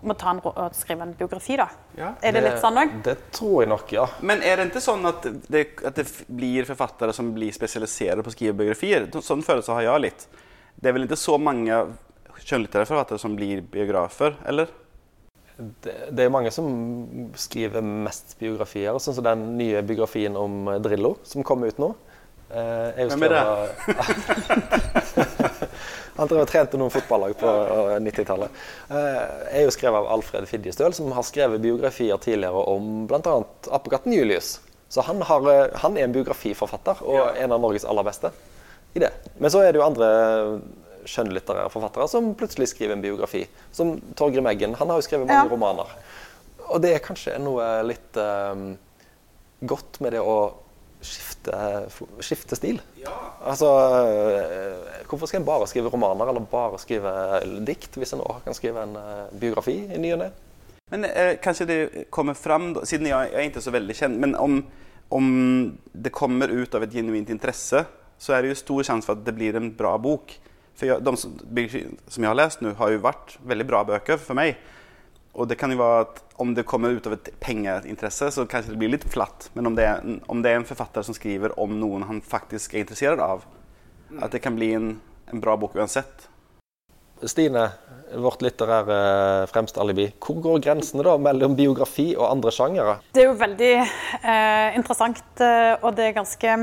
Du 0.00 0.10
må 0.10 0.16
ta 0.20 0.34
en, 0.34 0.40
og 0.44 0.74
skrive 0.76 1.06
en 1.06 1.14
biografi, 1.16 1.56
da. 1.60 1.68
Ja. 1.96 2.12
Er 2.20 2.36
det 2.36 2.42
litt 2.44 2.60
sånn 2.62 2.80
òg? 2.82 2.96
Det 3.06 3.16
tror 3.32 3.62
jeg 3.62 3.70
nok, 3.72 3.92
ja. 3.94 4.06
Men 4.26 4.42
er 4.44 4.60
det 4.60 4.68
ikke 4.72 4.84
sånn 4.84 5.06
at 5.08 5.28
det, 5.48 5.66
at 5.86 6.00
det 6.00 6.08
blir 6.28 6.66
forfattere 6.68 7.14
som 7.16 7.30
blir 7.36 7.54
spesialisert 7.56 8.24
på 8.24 8.32
å 8.32 8.34
skrive 8.34 8.58
biografier? 8.58 9.06
Sånn 9.24 9.44
følelse 9.46 9.78
har 9.78 9.86
jeg 9.86 10.04
litt. 10.08 10.26
Det 10.74 10.90
er 10.90 10.98
vel 10.98 11.06
ikke 11.06 11.20
så 11.20 11.38
mange 11.40 11.78
skjønnlitterære 12.44 12.86
forfattere 12.88 13.18
som 13.20 13.36
blir 13.38 13.62
biografer, 13.72 14.32
eller? 14.48 14.66
Det, 15.56 15.94
det 16.10 16.24
er 16.24 16.30
mange 16.34 16.50
som 16.54 16.66
skriver 17.38 17.82
mest 17.84 18.36
biografier, 18.40 18.98
sånn 18.98 19.14
som 19.16 19.24
den 19.26 19.40
nye 19.58 19.82
biografien 19.86 20.36
om 20.38 20.68
eh, 20.72 20.80
Drillo, 20.82 21.12
som 21.26 21.42
kom 21.46 21.64
ut 21.64 21.78
nå. 21.82 21.88
Eh, 22.50 23.06
Hvem 23.08 23.22
er 23.28 23.32
det? 23.36 23.44
Han 26.14 26.28
drev 26.30 26.44
og 26.44 26.50
trente 26.50 26.78
noen 26.78 26.92
fotballag 26.94 27.32
på 27.40 27.48
eh, 27.50 27.96
90-tallet. 28.04 28.50
Eh, 28.90 29.22
er 29.58 29.62
jo 29.64 29.72
skrevet 29.74 29.98
av 29.98 30.10
Alfred 30.14 30.46
Fidjestøl, 30.50 30.92
som 30.94 31.10
har 31.14 31.24
skrevet 31.26 31.62
biografier 31.62 32.16
tidligere 32.22 32.60
om 32.70 32.82
bl.a. 33.10 33.34
apekatten 33.74 34.14
Julius. 34.14 34.48
Så 34.92 35.00
han, 35.06 35.18
har, 35.26 35.40
eh, 35.50 35.70
han 35.82 35.92
er 35.98 36.04
en 36.06 36.14
biografiforfatter, 36.14 36.96
og 37.02 37.20
en 37.34 37.54
av 37.56 37.60
Norges 37.62 37.86
aller 37.88 38.06
beste 38.06 38.28
i 38.94 38.98
det. 39.02 39.10
Men 39.42 39.50
så 39.50 39.58
er 39.64 39.70
det 39.74 39.80
jo 39.80 39.88
andre 39.88 40.08
skjønnlitterære 41.08 41.70
forfattere 41.72 42.08
som 42.10 42.32
plutselig 42.38 42.68
skriver 42.72 42.96
en 42.96 43.04
biografi. 43.04 43.44
Som 43.72 43.96
Torgrim 44.18 44.46
Eggen. 44.50 44.74
Han 44.80 44.90
har 44.90 45.00
jo 45.00 45.06
skrevet 45.06 45.26
mange 45.28 45.46
Ja. 45.46 45.50
romaner. 45.52 45.94
Og 46.68 46.80
det 46.82 46.94
er 46.94 47.04
kanskje 47.04 47.38
noe 47.38 47.82
litt 47.84 48.16
um, 48.16 48.76
godt 49.68 50.00
med 50.00 50.12
det 50.16 50.20
å 50.24 50.36
skifte, 51.04 51.52
skifte 52.24 52.56
stil. 52.56 52.78
Altså, 53.44 53.68
eh, 54.08 55.02
hvorfor 55.08 55.28
skal 55.28 55.42
en 55.42 55.46
bare 55.46 55.66
skrive 55.68 55.90
romaner 55.92 56.30
eller 56.30 56.46
bare 56.48 56.78
skrive 56.80 57.12
dikt, 57.68 57.98
hvis 58.00 58.14
en 58.16 58.22
også 58.24 58.46
kan 58.46 58.56
skrive 58.56 58.86
en 58.86 58.96
eh, 58.96 59.34
biografi 59.40 59.76
i 59.92 60.00
ny 60.00 60.14
og 60.16 60.22
ne? 60.22 60.30
Men 60.92 61.04
eh, 61.04 61.34
kanskje 61.44 61.66
det 61.68 61.78
kommer 62.14 62.36
fram, 62.38 62.72
siden 62.88 63.10
jeg, 63.10 63.30
jeg 63.32 63.40
er 63.42 63.50
ikke 63.50 63.64
så 63.66 63.74
veldig 63.74 63.98
kjent, 63.98 64.18
men 64.24 64.34
om, 64.40 64.58
om 65.12 65.28
det 65.92 66.12
kommer 66.16 66.48
ut 66.52 66.74
av 66.74 66.86
et 66.86 66.96
genuint 66.96 67.30
interesse, 67.32 67.84
så 68.18 68.32
er 68.36 68.42
det 68.44 68.54
jo 68.54 68.60
stor 68.62 68.88
sjanse 68.88 69.08
for 69.08 69.18
at 69.18 69.24
det 69.26 69.34
blir 69.36 69.56
en 69.60 69.70
bra 69.76 69.96
bok. 70.00 70.32
For 70.74 70.88
jeg, 70.88 71.04
de 71.06 71.12
som, 71.20 71.34
som 72.10 72.24
jeg 72.24 72.30
har 72.30 72.38
lest 72.38 72.62
nå, 72.64 72.72
har 72.78 72.90
jo 72.94 73.02
vært 73.04 73.36
veldig 73.46 73.66
bra 73.68 73.84
bøker 73.86 74.18
for 74.18 74.34
meg. 74.38 74.56
Og 75.34 75.48
det 75.50 75.56
kan 75.58 75.70
jo 75.74 75.78
være 75.80 76.00
at 76.04 76.20
om 76.42 76.52
det 76.54 76.64
kommer 76.66 76.94
ut 76.94 77.06
av 77.06 77.14
et 77.16 77.28
pengeinteresse, 77.42 78.28
så 78.34 78.44
kanskje 78.50 78.74
det 78.74 78.78
blir 78.82 78.92
litt 78.92 79.06
flatt. 79.10 79.48
Men 79.54 79.66
om 79.70 79.74
det, 79.78 79.86
er, 79.86 80.02
en- 80.02 80.20
om 80.30 80.42
det 80.42 80.50
er 80.52 80.60
en 80.60 80.66
forfatter 80.68 81.02
som 81.06 81.14
skriver 81.14 81.54
om 81.62 81.74
noen 81.78 82.06
han 82.06 82.20
faktisk 82.22 82.74
er 82.74 82.84
interessert 82.84 83.22
av, 83.22 83.42
at 84.22 84.30
det 84.34 84.42
kan 84.44 84.54
bli 84.54 84.72
en, 84.76 84.92
en 85.32 85.42
bra 85.42 85.56
bok 85.58 85.74
uansett. 85.78 86.28
Stine, 87.24 87.68
vårt 88.20 88.42
litterære 88.44 89.46
fremste 89.48 89.80
alibi. 89.80 90.08
Hvor 90.22 90.42
går 90.44 90.58
grensene 90.66 91.02
da 91.06 91.14
mellom 91.22 91.54
biografi 91.56 92.10
og 92.18 92.26
andre 92.28 92.50
sjangere? 92.52 92.98
Det 93.14 93.22
er 93.22 93.30
jo 93.30 93.38
veldig 93.40 93.70
eh, 93.78 94.74
interessant, 94.76 95.22
eh, 95.40 95.72
og 95.80 95.94
det 95.96 96.10
er 96.10 96.18
ganske 96.18 96.56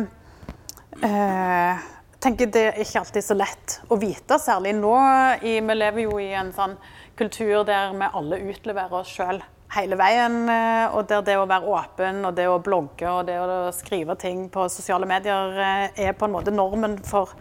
eh, 1.01 1.81
tenker 2.21 2.51
Det 2.53 2.65
er 2.69 2.81
ikke 2.81 3.01
alltid 3.01 3.25
så 3.25 3.37
lett 3.37 3.77
å 3.89 3.97
vite, 3.99 4.37
særlig 4.41 4.75
nå. 4.77 4.93
I, 5.41 5.57
vi 5.65 5.77
lever 5.77 6.05
jo 6.05 6.19
i 6.21 6.31
en 6.37 6.51
sånn 6.55 6.75
kultur 7.17 7.63
der 7.67 7.95
vi 7.97 8.09
alle 8.11 8.39
utleverer 8.51 9.01
oss 9.01 9.11
sjøl 9.15 9.41
hele 9.75 9.97
veien. 9.99 10.37
eh, 10.49 10.95
Og 10.95 11.07
der 11.09 11.23
det 11.25 11.37
å 11.39 11.47
være 11.49 11.71
åpen 11.71 12.25
og 12.25 12.35
det 12.35 12.47
å 12.49 12.59
blogge 12.61 13.09
og 13.09 13.25
det 13.29 13.39
å 13.39 13.71
skrive 13.75 14.15
ting 14.19 14.49
på 14.49 14.67
sosiale 14.69 15.07
medier 15.09 15.57
eh, 15.57 16.07
er 16.07 16.13
på 16.13 16.27
en 16.27 16.35
måte 16.35 16.53
normen 16.53 16.99
for, 17.07 17.33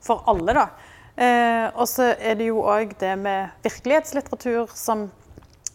for 0.00 0.24
alle. 0.26 0.52
da. 0.52 0.66
Eh, 1.16 1.68
og 1.74 1.86
så 1.88 2.12
er 2.12 2.36
det 2.36 2.50
jo 2.50 2.64
òg 2.66 2.96
det 3.00 3.14
med 3.18 3.62
virkelighetslitteratur 3.64 4.74
som 4.74 5.08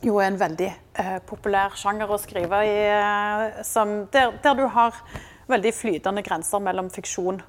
jo 0.02 0.20
er 0.20 0.32
en 0.32 0.38
veldig 0.42 0.70
eh, 0.70 1.18
populær 1.26 1.74
sjanger 1.78 2.10
å 2.10 2.20
skrive 2.22 2.62
i. 2.68 2.78
Eh, 2.94 3.64
som, 3.66 4.04
der, 4.14 4.38
der 4.44 4.60
du 4.60 4.68
har 4.70 5.02
veldig 5.50 5.74
flytende 5.74 6.22
grenser 6.26 6.62
mellom 6.64 6.94
fiksjon 6.94 7.42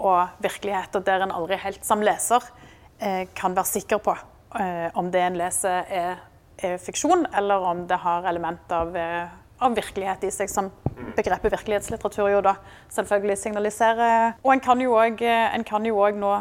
og 0.00 0.42
virkeligheter 0.42 1.04
der 1.04 1.24
en 1.24 1.34
aldri 1.34 1.58
helt 1.60 1.84
som 1.86 2.02
leser 2.04 2.44
eh, 2.98 3.26
kan 3.36 3.56
være 3.56 3.72
sikker 3.74 4.00
på 4.02 4.16
eh, 4.58 4.88
om 4.98 5.10
det 5.12 5.22
en 5.24 5.38
leser 5.40 5.84
er, 5.88 6.22
er, 6.58 6.78
fiksjon, 6.82 7.26
eller 7.36 7.66
om 7.70 7.84
det 7.88 8.00
har 8.02 8.28
element 8.30 8.72
av, 8.74 8.96
eh, 8.96 9.28
av 9.60 9.76
virkelighet 9.76 10.24
i 10.28 10.32
seg, 10.34 10.50
som 10.52 10.70
begrepet 11.16 11.52
virkelighetslitteratur 11.52 12.30
jo 12.32 12.40
da 12.44 12.56
selvfølgelig 12.92 13.38
signaliserer. 13.40 14.34
Og 14.44 14.54
en 14.54 14.64
kan 14.64 14.80
jo 15.88 16.00
òg 16.00 16.20
nå 16.20 16.34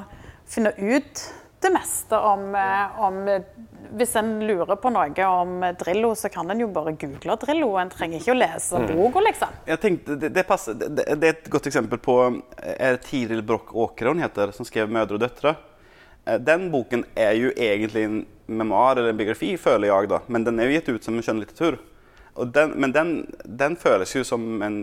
finne 0.50 0.74
ut 0.80 1.26
det 1.62 1.72
meste 1.74 2.18
om, 2.18 2.54
om 3.04 3.18
hvis 3.98 4.16
en 4.20 4.32
lurer 4.46 4.78
på 4.80 4.92
noe 4.94 5.26
om 5.28 5.64
Drillo, 5.80 6.12
så 6.16 6.30
kan 6.32 6.50
en 6.52 6.62
jo 6.62 6.68
bare 6.72 6.94
google 7.00 7.36
Drillo. 7.42 7.72
En 7.82 7.92
trenger 7.92 8.22
ikke 8.22 8.36
å 8.36 8.38
lese 8.38 8.82
mm. 8.82 8.88
boka, 8.94 9.24
liksom. 9.26 9.56
Jeg 9.70 9.82
tenkte, 9.84 10.18
det, 10.22 10.30
det, 10.36 10.44
passer, 10.48 10.78
det, 10.78 10.90
det, 11.10 11.18
er 11.18 11.34
et 11.36 11.50
godt 11.52 11.70
eksempel 11.72 12.02
på 12.02 12.18
er 12.60 13.00
Tiril 13.04 13.42
Broch 13.46 13.74
Åkre 13.74 14.14
hun 14.14 14.24
heter, 14.24 14.54
som 14.56 14.68
skrev 14.68 14.92
'Mødre 14.92 15.18
og 15.18 15.24
døtre'. 15.26 15.56
Eh, 16.26 16.40
den 16.40 16.70
boken 16.72 17.06
er 17.16 17.34
jo 17.40 17.52
egentlig 17.56 18.06
en 18.06 18.20
memoar 18.46 18.98
eller 18.98 19.14
en 19.14 19.18
biografi, 19.18 19.56
føler 19.58 19.90
jeg, 19.90 20.10
da. 20.10 20.22
men 20.28 20.46
den 20.46 20.60
er 20.60 20.70
jo 20.70 20.78
gitt 20.78 20.90
ut 20.90 21.04
som 21.04 21.18
en 21.18 21.26
skjønnlitteratur. 21.26 21.80
Men 22.76 22.94
den, 22.96 23.12
den, 23.44 23.76
føles 23.76 24.16
jo 24.16 24.24
som 24.24 24.62
en 24.64 24.78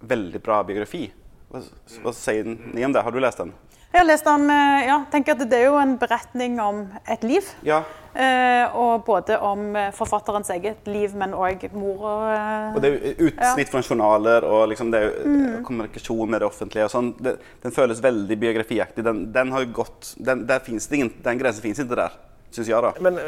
veldig 0.00 0.40
bra 0.44 0.60
biografi. 0.66 1.06
Hva, 1.50 1.62
hva 2.04 2.12
sier 2.14 2.44
ni 2.44 2.84
om 2.84 2.92
det? 2.92 3.02
Har 3.02 3.14
du 3.14 3.20
lest 3.22 3.40
den? 3.40 3.54
Jeg 3.90 3.98
har 3.98 4.06
lest 4.06 4.26
den, 4.26 4.50
eh, 4.50 4.86
ja, 4.86 5.00
tenker 5.10 5.34
at 5.34 5.50
Det 5.50 5.58
er 5.58 5.66
jo 5.66 5.78
en 5.80 5.96
beretning 5.98 6.60
om 6.62 6.84
et 7.10 7.24
liv. 7.26 7.46
Ja. 7.66 7.82
Eh, 8.10 8.74
og 8.74 9.04
både 9.06 9.36
om 9.38 9.76
eh, 9.78 9.92
forfatterens 9.94 10.48
eget 10.50 10.88
liv, 10.90 11.12
men 11.14 11.30
òg 11.30 11.68
mor 11.78 12.00
og 12.02 12.24
eh, 12.32 12.72
Og 12.74 12.80
det 12.82 12.90
er 12.90 13.20
utsnitt 13.28 13.68
ja. 13.68 13.70
fra 13.70 13.82
journaler 13.84 14.46
og 14.48 14.64
liksom 14.72 14.90
det 14.90 15.02
er 15.04 15.12
mm. 15.22 15.60
kommunikasjon 15.68 16.32
med 16.32 16.42
det 16.42 16.48
offentlige. 16.48 16.88
og 16.88 16.94
sånn. 16.94 17.12
Det, 17.22 17.36
den 17.62 17.76
føles 17.76 18.02
veldig 18.02 18.38
biografiaktig. 18.42 19.06
Den, 19.06 19.28
den 19.34 19.54
har 19.54 19.68
gått, 19.70 20.16
den, 20.18 20.42
ingen, 20.90 21.12
den 21.22 21.42
grensen 21.42 21.62
fins 21.62 21.82
ikke 21.82 22.00
der. 22.02 22.18
Synes 22.50 22.66
jeg 22.72 22.82
da. 22.82 22.90
Men 22.98 23.18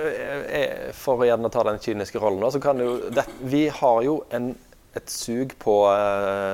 for 0.99 1.23
å 1.23 1.27
gjerne 1.29 1.51
ta 1.55 1.63
den 1.69 1.79
kyniske 1.79 2.19
rollen, 2.19 2.43
så 2.51 2.59
kan 2.59 2.81
jo 2.83 2.97
det, 3.15 3.23
Vi 3.47 3.69
har 3.71 4.01
jo 4.03 4.17
en, 4.35 4.49
et 4.99 5.15
sug 5.15 5.55
på 5.63 5.77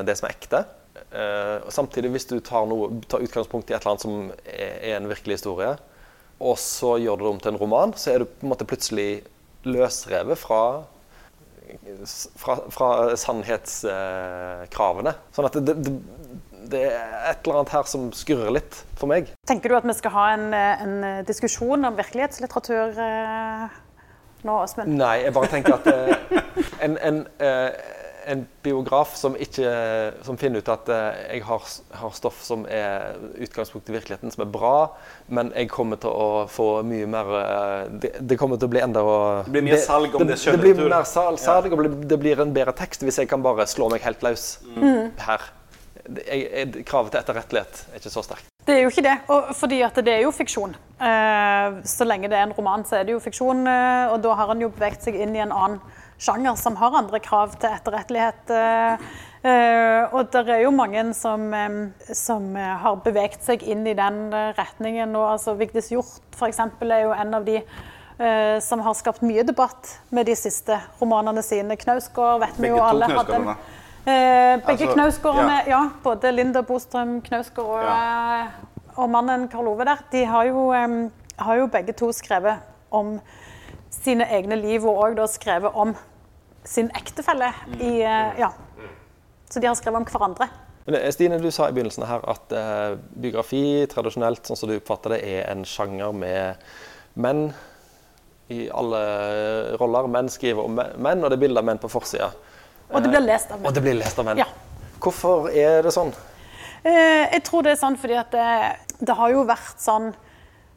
det 0.04 0.18
som 0.20 0.28
er 0.28 0.36
ekte. 0.36 0.60
Uh, 1.08 1.64
og 1.64 1.72
samtidig, 1.72 2.10
hvis 2.12 2.28
du 2.28 2.36
tar, 2.44 2.66
noe, 2.68 2.90
tar, 3.08 3.22
utgangspunkt 3.24 3.70
i 3.70 3.74
et 3.74 3.80
eller 3.80 3.94
annet 3.94 4.04
som 4.04 4.16
er, 4.44 4.98
en 4.98 5.08
virkelig 5.08 5.38
historie, 5.38 5.70
og 6.38 6.58
så 6.60 6.98
gjør 7.00 7.16
du 7.16 7.24
det 7.24 7.30
om 7.32 7.40
til 7.40 7.54
en 7.54 7.60
roman, 7.62 7.94
så 7.96 8.12
er 8.12 8.22
du 8.22 8.28
på 8.28 8.44
en 8.44 8.52
måte 8.52 8.68
plutselig 8.68 9.08
løsrevet 9.64 10.38
fra, 10.38 10.60
fra, 12.36 12.58
fra 12.76 12.90
sannhetskravene. 13.18 15.16
Sånn 15.34 15.48
at 15.48 15.58
det, 15.64 15.74
det, 15.80 15.96
det, 16.76 16.84
er 16.92 17.32
et 17.32 17.40
eller 17.40 17.62
annet 17.62 17.74
her 17.74 17.88
som 17.90 18.12
skurrer 18.14 18.52
litt 18.60 18.84
for 19.00 19.10
meg. 19.10 19.32
Tenker 19.48 19.72
du 19.72 19.80
at 19.80 19.88
vi 19.88 19.96
skal 19.96 20.14
ha 20.14 20.30
en, 20.36 20.48
en 20.54 20.96
diskusjon 21.26 21.88
om 21.88 21.98
virkelighetslitteratur 21.98 23.00
uh, 23.00 23.80
nå, 24.44 24.60
Åsmund? 24.60 24.92
Nei, 25.00 25.22
jeg 25.24 25.34
bare 25.40 25.54
tenker 25.56 25.80
at 25.80 25.88
en, 26.84 27.00
en 27.00 27.24
en 28.28 28.44
biograf 28.62 29.14
som, 29.16 29.36
ikke, 29.40 29.68
som, 30.26 30.36
finner 30.40 30.62
ut 30.62 30.70
at 30.72 30.90
eh, 30.92 31.20
jeg 31.36 31.44
har, 31.48 31.68
har, 32.00 32.14
stoff 32.16 32.40
som 32.44 32.66
er 32.68 33.16
utgangspunkt 33.40 33.88
i 33.88 33.94
virkeligheten, 33.96 34.32
som 34.34 34.44
er 34.44 34.50
bra, 34.52 34.74
men 35.32 35.52
jeg 35.56 35.70
kommer 35.72 36.00
til 36.02 36.12
å 36.12 36.44
få 36.52 36.68
mye 36.86 37.08
mer 37.10 37.32
eh, 37.40 37.84
Det, 38.04 38.12
det 38.20 38.38
kommer 38.40 38.60
til 38.60 38.68
å 38.68 38.72
bli 38.74 38.82
enda 38.84 39.04
Det 39.46 39.54
blir 39.54 39.66
mer 39.70 39.82
salg 39.82 40.14
om 40.14 40.26
det, 40.26 40.36
det, 40.36 40.56
det 40.56 40.74
blir 40.76 40.90
mer 40.92 41.08
salg, 41.08 41.40
salg 41.40 41.70
ja. 41.70 41.78
og 41.78 42.04
det 42.10 42.20
blir 42.20 42.44
en 42.44 42.52
bedre 42.54 42.76
tekst 42.76 43.06
hvis 43.06 43.22
jeg 43.22 43.30
kan 43.30 43.44
bare 43.44 43.66
slå 43.70 43.88
meg 43.92 44.04
helt 44.04 44.24
løs 44.26 44.50
mm. 44.76 45.16
her. 45.24 45.48
Jeg, 46.08 46.44
jeg, 46.44 46.84
kravet 46.88 47.12
til 47.12 47.20
etterrettelighet 47.20 47.82
er 47.92 48.00
ikke 48.00 48.12
så 48.12 48.24
sterkt. 48.24 48.48
Det 48.68 48.74
er 48.76 48.84
jo 48.84 48.90
ikke 48.92 49.04
det, 49.04 49.16
og 49.32 49.52
fordi 49.56 49.78
at 49.84 49.96
det 50.04 50.12
er 50.12 50.26
jo 50.26 50.32
fiksjon. 50.34 50.74
Eh, 51.00 51.78
så 51.88 52.04
lenge 52.04 52.28
det 52.28 52.36
er 52.36 52.48
en 52.48 52.52
roman, 52.56 52.84
så 52.84 52.98
er 52.98 53.08
det 53.08 53.14
jo 53.14 53.22
fiksjon, 53.24 53.62
eh, 53.64 54.12
og 54.12 54.20
da 54.24 54.34
har 54.36 54.52
han 54.52 54.60
jo 54.60 54.68
beveget 54.74 55.06
seg 55.06 55.16
inn 55.16 55.32
i 55.36 55.40
en 55.40 55.54
annen 55.56 55.80
sjanger 56.18 56.56
som 56.58 56.76
har 56.76 56.96
andre 56.98 57.20
krav 57.22 57.54
til 57.60 57.70
etterrettelighet. 57.70 58.50
Uh, 59.38 60.02
og 60.12 60.32
det 60.34 60.42
er 60.50 60.64
jo 60.64 60.72
mange 60.74 61.04
som, 61.14 61.46
um, 61.54 61.78
som, 62.10 62.50
har 62.58 62.98
beveget 63.04 63.44
seg 63.46 63.62
inn 63.62 63.86
i 63.86 63.94
den 63.98 64.26
retningen. 64.58 65.14
Og, 65.14 65.34
altså, 65.36 65.54
Vigdis 65.58 65.92
Hjorth 65.94 66.18
f.eks. 66.34 66.58
er 66.82 67.06
jo 67.06 67.14
en 67.14 67.38
av 67.38 67.46
de 67.48 67.62
som 68.58 68.80
har 68.82 68.96
skapt 68.98 69.20
mye 69.22 69.44
debatt 69.46 69.92
med 70.10 70.26
de 70.26 70.34
siste 70.34 70.74
romanene 70.98 71.38
sine. 71.46 71.76
Knausgård 71.78 72.40
vet 72.42 72.56
vi 72.58 72.72
jo 72.72 72.80
alle 72.82 73.06
hadde 73.12 73.36
uh, 73.38 73.54
Begge 74.08 74.72
altså, 74.72 74.88
Knausgårdene, 74.96 75.60
ja. 75.68 75.70
ja. 75.70 75.82
Både 76.02 76.32
Linda 76.34 76.64
Bostrøm 76.66 77.20
Knausgård 77.22 77.76
og, 77.76 77.84
ja. 77.86 78.48
og, 78.96 79.06
mannen 79.14 79.46
Karl 79.52 79.70
Ove 79.70 79.86
der, 79.86 80.02
de 80.12 80.24
har 80.26 80.50
jo, 80.50 80.66
har 81.38 81.60
jo 81.60 81.70
begge 81.70 81.94
to 81.94 82.10
skrevet 82.12 82.58
om 82.90 83.18
sine 83.92 84.26
egne 84.32 84.58
liv, 84.60 84.84
og 84.86 85.00
òg 85.04 85.20
skrevet 85.30 85.74
om 85.74 85.94
sin 86.68 86.90
ektefelle. 86.96 87.52
I, 87.80 88.00
eh, 88.02 88.40
ja. 88.40 88.52
Så 89.48 89.60
de 89.60 89.66
har 89.70 89.76
skrevet 89.78 90.02
om 90.02 90.08
hverandre. 90.08 90.48
Men 90.84 90.98
eh, 91.00 91.08
Stine, 91.12 91.40
du 91.40 91.50
sa 91.54 91.68
i 91.68 91.76
begynnelsen 91.76 92.06
her 92.08 92.24
at 92.28 92.52
eh, 92.52 92.98
biografi 93.24 93.62
tradisjonelt, 93.92 94.44
sånn 94.44 94.60
som 94.60 94.70
du 94.70 94.76
oppfatter 94.76 95.16
det, 95.16 95.22
er 95.24 95.48
en 95.52 95.64
sjanger 95.68 96.12
med 96.16 96.68
menn 97.18 97.48
i 98.52 98.66
alle 98.72 99.00
roller. 99.80 100.08
Menn 100.12 100.30
skriver 100.32 100.64
om 100.64 100.76
menn, 100.78 101.24
og 101.24 101.28
det 101.28 101.36
er 101.36 101.44
bilder 101.44 101.64
av 101.64 101.68
menn 101.68 101.80
på 101.82 101.90
forsida. 101.92 102.30
Og 102.88 103.04
det 103.04 103.12
blir 103.12 103.24
lest 103.24 103.52
av 103.52 103.60
menn. 103.60 103.68
Og 103.68 103.76
det 103.76 103.84
blir 103.84 103.98
lest 103.98 104.20
av 104.20 104.28
menn. 104.28 104.40
Ja. 104.40 104.48
Hvorfor 104.98 105.50
er 105.52 105.82
det 105.84 105.92
sånn? 105.94 106.12
Eh, 106.82 107.24
jeg 107.34 107.42
tror 107.46 107.64
det 107.66 107.74
er 107.74 107.80
sånn 107.80 107.98
fordi 108.00 108.16
at 108.20 108.32
det, 108.32 108.48
det 109.00 109.16
har 109.18 109.32
jo 109.34 109.44
vært 109.48 109.82
sånn 109.82 110.12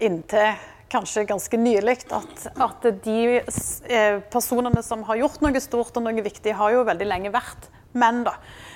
inntil 0.02 0.56
kanskje 0.92 1.26
ganske 1.30 1.58
nylig 1.60 1.98
at, 2.14 2.48
at, 2.62 2.88
de 3.06 3.20
eh, 3.40 4.18
personene 4.34 4.84
som 4.86 5.06
har 5.08 5.22
gjort 5.22 5.44
noe 5.44 5.62
stort 5.64 5.98
og 5.98 6.06
noe 6.06 6.26
viktig, 6.26 6.54
har 6.58 6.76
jo 6.76 6.88
veldig 6.88 7.08
lenge 7.08 7.32
vært 7.34 7.70
menn. 7.98 8.24
da. 8.28 8.36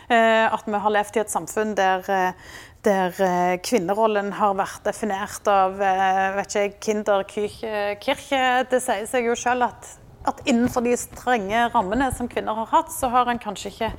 Eh, 0.09 0.45
at 0.47 0.65
vi 0.67 0.79
har 0.85 0.95
levd 0.95 1.19
i 1.19 1.23
et 1.23 1.33
samfunn 1.33 1.75
der, 1.77 2.07
eh, 2.11 2.55
der 2.85 3.59
kvinnerollen 3.65 4.33
har 4.37 4.53
vært 4.57 4.83
definert 4.85 5.47
av 5.49 5.79
vet 5.79 6.53
ikke, 6.53 6.79
Kinderkirche. 6.85 8.45
Det 8.69 8.81
sier 8.83 9.07
seg 9.09 9.25
jo 9.25 9.35
selv 9.39 9.71
at, 9.71 9.89
at 10.29 10.43
innenfor 10.45 10.85
de 10.85 10.93
strenge 10.99 11.65
rammene 11.73 12.11
som 12.13 12.29
kvinner 12.29 12.53
har 12.61 12.69
hatt, 12.69 12.93
så 12.93 13.09
har 13.09 13.31
en 13.31 13.41
kanskje 13.41 13.73
ikke 13.73 13.91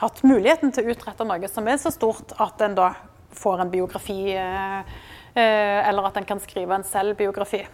hatt 0.00 0.22
muligheten 0.24 0.72
til 0.74 0.88
å 0.88 0.94
utrette 0.94 1.26
noe 1.28 1.48
som 1.52 1.68
er 1.68 1.78
så 1.80 1.92
stort 1.94 2.34
at 2.40 2.60
en 2.64 2.76
da 2.78 2.90
får 3.36 3.62
en 3.62 3.72
biografi. 3.72 4.34
Eh, 4.34 5.09
eller 5.40 6.10
at 6.10 6.18
en 6.20 6.28
kan 6.28 6.40
skrive 6.42 6.76
en 6.76 6.86
selvbiografi. 6.86 7.64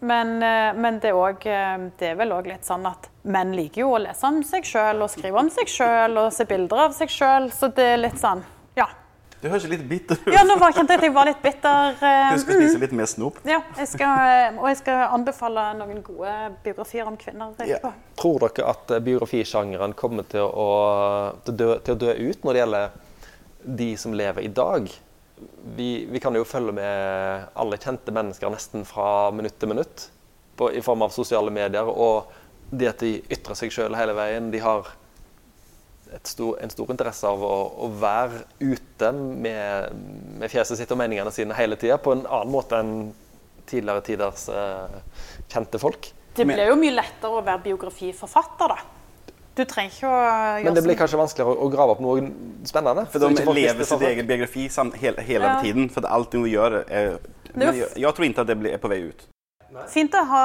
Men, 0.00 0.42
eh, 0.42 0.80
men 0.80 0.98
det, 1.00 1.08
er 1.08 1.16
også, 1.16 1.48
eh, 1.48 1.86
det, 1.98 2.10
er 2.10 2.18
vel 2.18 2.34
òg 2.36 2.50
litt 2.50 2.66
sånn 2.68 2.84
at 2.88 3.08
menn 3.32 3.54
liker 3.56 3.86
jo 3.86 3.94
å 3.96 4.02
lese 4.02 4.28
om 4.28 4.42
seg 4.44 4.66
sjøl 4.68 5.00
og 5.00 5.08
skrive 5.12 5.40
om 5.40 5.48
seg 5.52 5.70
sjøl 5.72 6.20
og 6.20 6.28
se 6.36 6.44
bilder 6.48 6.86
av 6.86 6.94
seg 6.96 7.12
sjøl, 7.12 7.48
så 7.54 7.70
det 7.72 7.86
er 7.94 8.02
litt 8.02 8.20
sånn, 8.20 8.44
ja. 8.76 8.90
Du 9.40 9.48
høres 9.48 9.64
litt 9.70 9.84
bitter 9.88 10.18
ut. 10.20 10.28
Ja, 10.32 10.42
nå 10.48 10.56
var, 10.60 10.74
kjente 10.76 10.94
jeg 10.94 11.00
at 11.00 11.06
jeg 11.06 11.14
var 11.16 11.28
litt 11.28 11.40
bitter. 11.44 11.96
Du 12.00 12.40
skal 12.40 12.60
spise 12.60 12.80
litt 12.82 12.94
mer 12.96 13.08
snop? 13.08 13.40
Ja, 13.46 13.60
jeg 13.78 13.88
skal, 13.90 14.56
og 14.56 14.68
jeg 14.70 14.78
skal 14.80 15.02
anbefale 15.12 15.66
noen 15.76 16.00
gode 16.04 16.34
biografier 16.64 17.08
om 17.08 17.18
kvinner. 17.20 17.52
Ja. 17.68 17.92
Tror 18.20 18.46
dere 18.46 18.70
at 18.72 18.94
biografisjangeren 19.04 19.96
kommer 19.96 20.28
til 20.28 20.48
å, 20.48 20.70
til, 21.46 21.58
dø, 21.60 21.68
til 21.84 21.96
å 21.96 22.00
dø 22.00 22.16
ut 22.16 22.48
når 22.48 22.56
det 22.56 22.62
gjelder 22.64 22.96
de 23.82 23.90
som 24.00 24.16
lever 24.16 24.48
i 24.48 24.52
dag? 24.56 24.88
Vi, 25.76 26.06
vi, 26.10 26.20
kan 26.20 26.34
jo 26.36 26.46
følge 26.48 26.72
med 26.76 27.48
alle 27.58 27.78
kjente 27.80 28.14
mennesker 28.14 28.52
nesten 28.52 28.86
fra 28.88 29.30
minutt 29.36 29.58
til 29.60 29.72
minutt 29.72 30.06
på, 30.56 30.70
i 30.72 30.82
form 30.84 31.04
av 31.04 31.12
sosiale 31.14 31.52
medier. 31.52 31.88
Og 31.88 32.30
det 32.70 32.92
at 32.94 33.02
de 33.04 33.18
ytrer 33.32 33.58
seg 33.58 33.74
sjøl 33.74 33.96
hele 33.98 34.16
veien. 34.16 34.48
De 34.52 34.62
har 34.62 34.88
stor, 36.22 36.56
en 36.62 36.72
stor 36.72 36.90
interesse 36.94 37.28
av 37.28 37.42
å, 37.44 37.54
å 37.84 37.90
være 38.00 38.44
ute 38.60 39.12
med, 39.12 40.02
med, 40.40 40.48
fjeset 40.50 40.80
sitt 40.80 40.92
og 40.94 41.00
meningene 41.00 41.32
sine 41.34 41.56
hele 41.58 41.78
tida 41.80 41.98
på 42.00 42.16
en 42.16 42.26
annen 42.26 42.52
måte 42.52 42.80
enn 42.80 42.96
tidligere 43.66 44.04
tiders 44.06 44.46
eh, 44.48 44.98
kjente 45.50 45.80
folk. 45.82 46.12
Det 46.36 46.44
blir 46.46 46.68
jo 46.68 46.76
mye 46.78 46.94
lettere 46.94 47.40
å 47.40 47.42
være 47.42 47.64
biografiforfatter, 47.64 48.70
da. 48.70 48.95
Du 49.56 49.62
trenger 49.64 49.94
ikke 49.94 50.08
å 50.08 50.16
gjøre 50.16 50.64
Men 50.66 50.76
det 50.76 50.82
blir 50.84 50.98
kanskje 50.98 51.18
vanskeligere 51.20 51.64
å 51.64 51.68
grave 51.72 51.94
opp 51.94 52.02
noe 52.04 52.24
spennende? 52.68 53.06
For 53.12 53.22
de 53.22 53.54
lever 53.56 53.88
sin 53.88 54.02
egen 54.10 54.28
biografi 54.28 54.66
hele, 55.00 55.24
hele 55.24 55.48
ja. 55.48 55.54
tiden. 55.64 55.88
For 55.92 56.04
alt 56.04 56.34
de 56.34 56.42
gjør 56.50 56.82
er 56.84 57.16
Men 57.54 57.70
jeg, 57.72 57.88
jeg 57.96 58.12
tror 58.18 58.28
ikke 58.28 58.44
at 58.44 58.52
det 58.52 58.74
er 58.74 58.82
på 58.82 58.90
vei 58.92 59.00
ut. 59.08 59.24
Fint 59.92 60.14
å 60.14 60.22
ha, 60.28 60.44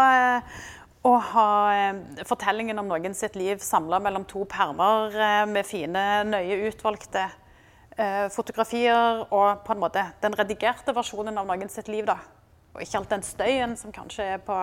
å 1.08 1.12
ha 1.34 1.50
eh, 1.76 2.24
fortellingen 2.28 2.80
om 2.80 2.88
noen 2.88 3.16
sitt 3.18 3.36
liv 3.40 3.60
samla 3.64 4.00
mellom 4.04 4.24
to 4.30 4.46
permer 4.50 5.14
eh, 5.14 5.44
med 5.50 5.68
fine, 5.68 6.06
nøye 6.32 6.62
utvalgte 6.72 7.28
eh, 7.98 8.28
fotografier 8.34 9.26
og 9.28 9.66
på 9.66 9.76
en 9.76 9.84
måte 9.84 10.06
den 10.24 10.36
redigerte 10.40 10.96
versjonen 10.96 11.38
av 11.38 11.52
noen 11.52 11.72
sitt 11.72 11.92
liv. 11.92 12.08
da. 12.08 12.18
Og 12.72 12.86
ikke 12.86 13.02
alt 13.02 13.12
den 13.12 13.28
støyen 13.28 13.76
som 13.80 13.92
kanskje 13.92 14.38
er 14.38 14.44
på 14.46 14.56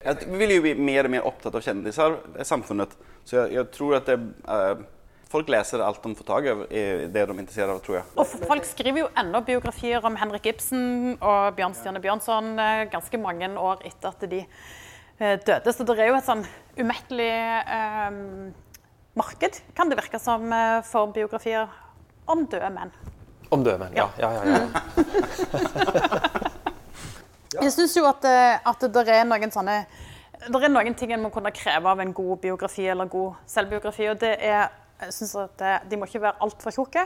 Vi 0.00 0.36
vil 0.40 0.54
jo 0.54 0.62
bli 0.64 0.70
mer 0.80 1.04
og 1.04 1.12
mer 1.12 1.26
opptatt 1.28 1.58
av 1.58 1.60
kjendiser 1.60 2.14
i 2.40 2.44
samfunnet. 2.48 2.94
Så 3.28 3.36
jeg, 3.36 3.52
jeg 3.58 3.66
tror 3.74 3.98
at 3.98 4.06
det, 4.08 4.16
uh, 4.48 4.80
folk 5.28 5.50
leser 5.52 5.82
alt 5.84 6.00
de 6.00 6.14
får 6.16 6.28
tak 6.30 6.46
i, 6.48 6.54
er 6.80 7.02
det 7.04 7.12
de 7.12 7.20
er 7.20 7.32
interessert 7.34 7.68
av, 7.68 7.82
tror 7.84 7.98
jeg. 7.98 8.06
Og 8.16 8.30
folk 8.48 8.64
skriver 8.64 9.02
jo 9.02 9.10
ennå 9.20 9.42
biografier 9.44 10.06
om 10.08 10.16
Henrik 10.16 10.48
Ibsen 10.54 11.18
og 11.18 11.52
Bjørnstjerne 11.58 12.00
Bjørnson 12.02 12.48
eh, 12.56 12.86
ganske 12.90 13.20
mange 13.20 13.50
år 13.60 13.84
etter 13.90 14.08
at 14.10 14.24
de 14.32 14.40
eh, 14.40 15.36
døde. 15.36 15.76
Så 15.76 15.84
det 15.86 15.98
er 15.98 16.10
jo 16.10 16.18
et 16.18 16.26
sånn 16.26 16.46
umettelig 16.80 17.30
eh, 17.60 18.10
marked, 19.20 19.60
kan 19.76 19.92
det 19.92 20.00
virke 20.00 20.22
som, 20.22 20.48
eh, 20.48 20.80
for 20.88 21.12
biografier 21.14 21.68
om 22.30 22.48
døde 22.48 22.72
menn. 22.74 22.96
Om 23.52 23.68
døde 23.68 23.84
menn, 23.84 24.00
ja. 24.00 24.08
ja, 24.18 24.32
ja, 24.40 24.42
ja. 24.56 26.46
Jeg 27.62 27.72
syns 27.72 27.96
jo 27.96 28.04
at, 28.08 28.24
eh, 28.24 28.58
at 28.70 28.86
det 28.92 29.08
er 29.08 29.24
noen 29.28 29.52
sånne 29.52 29.84
det 30.40 30.56
er 30.64 30.72
noen 30.72 30.94
ting 30.96 31.10
en 31.12 31.20
må 31.20 31.28
kunne 31.32 31.50
kreve 31.52 31.90
av 31.90 32.00
en 32.00 32.12
god 32.16 32.38
biografi 32.40 32.86
eller 32.88 33.04
god 33.12 33.34
selvbiografi. 33.46 34.06
og 34.08 34.20
det 34.22 34.38
er, 34.40 34.70
jeg 35.02 35.12
synes 35.12 35.34
at 35.36 35.58
det, 35.58 35.74
De 35.90 35.96
må 36.00 36.06
ikke 36.08 36.22
være 36.22 36.40
altfor 36.40 36.72
tjukke. 36.72 37.02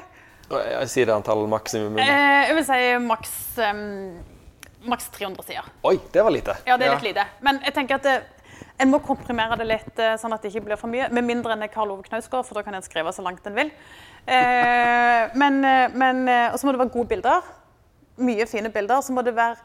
Jeg 0.50 0.88
sier 0.92 1.06
det 1.08 1.14
antall 1.16 1.46
maksimum. 1.50 1.98
Eh, 1.98 2.46
jeg 2.48 2.54
vil 2.54 2.64
si 2.68 2.78
maks 3.02 3.32
um, 3.58 4.22
maks 4.86 5.08
300 5.16 5.42
sider. 5.48 5.66
Oi, 5.88 5.96
det 6.12 6.22
var 6.22 6.30
lite. 6.30 6.54
Ja, 6.66 6.76
det 6.76 6.86
er 6.86 6.92
Ja. 6.92 6.98
lite. 7.02 7.26
Men 7.40 7.60
jeg 7.64 7.74
tenker 7.74 7.94
at 7.96 8.02
det, 8.02 8.22
en 8.78 8.90
må 8.90 9.00
komprimere 9.02 9.56
det 9.58 9.66
litt, 9.66 9.98
eh, 9.98 10.14
sånn 10.20 10.32
at 10.34 10.42
det 10.42 10.52
ikke 10.52 10.64
blir 10.66 10.76
for 10.76 10.88
mye. 10.88 11.08
Med 11.10 11.24
mindre 11.24 11.52
enn 11.52 11.62
er 11.62 11.68
Karl 11.68 11.90
Ove 11.90 12.02
Knausgård, 12.02 12.44
for 12.44 12.54
da 12.54 12.62
kan 12.62 12.74
en 12.74 12.82
skrive 12.82 13.10
så 13.12 13.22
langt 13.24 13.46
en 13.46 13.54
vil. 13.54 13.70
Eh, 14.26 15.28
men, 15.34 15.64
eh, 15.64 15.88
men, 15.94 16.28
eh, 16.28 16.52
og 16.52 16.58
så 16.58 16.64
må 16.66 16.72
det 16.72 16.80
være 16.80 16.92
gode 16.92 17.08
bilder. 17.08 17.42
Mye 18.18 18.46
fine 18.46 18.70
bilder. 18.70 19.00
Så 19.02 19.12
må 19.12 19.24
det 19.24 19.34
være 19.34 19.56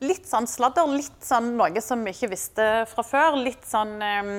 litt 0.00 0.26
sånn 0.28 0.46
sladder, 0.48 0.86
litt 0.88 1.20
sånn 1.24 1.52
noe 1.58 1.80
som 1.84 2.02
vi 2.06 2.14
ikke 2.14 2.30
visste 2.32 2.66
fra 2.88 3.04
før. 3.04 3.36
Litt 3.40 3.66
sånn 3.68 3.98
um, 4.00 4.30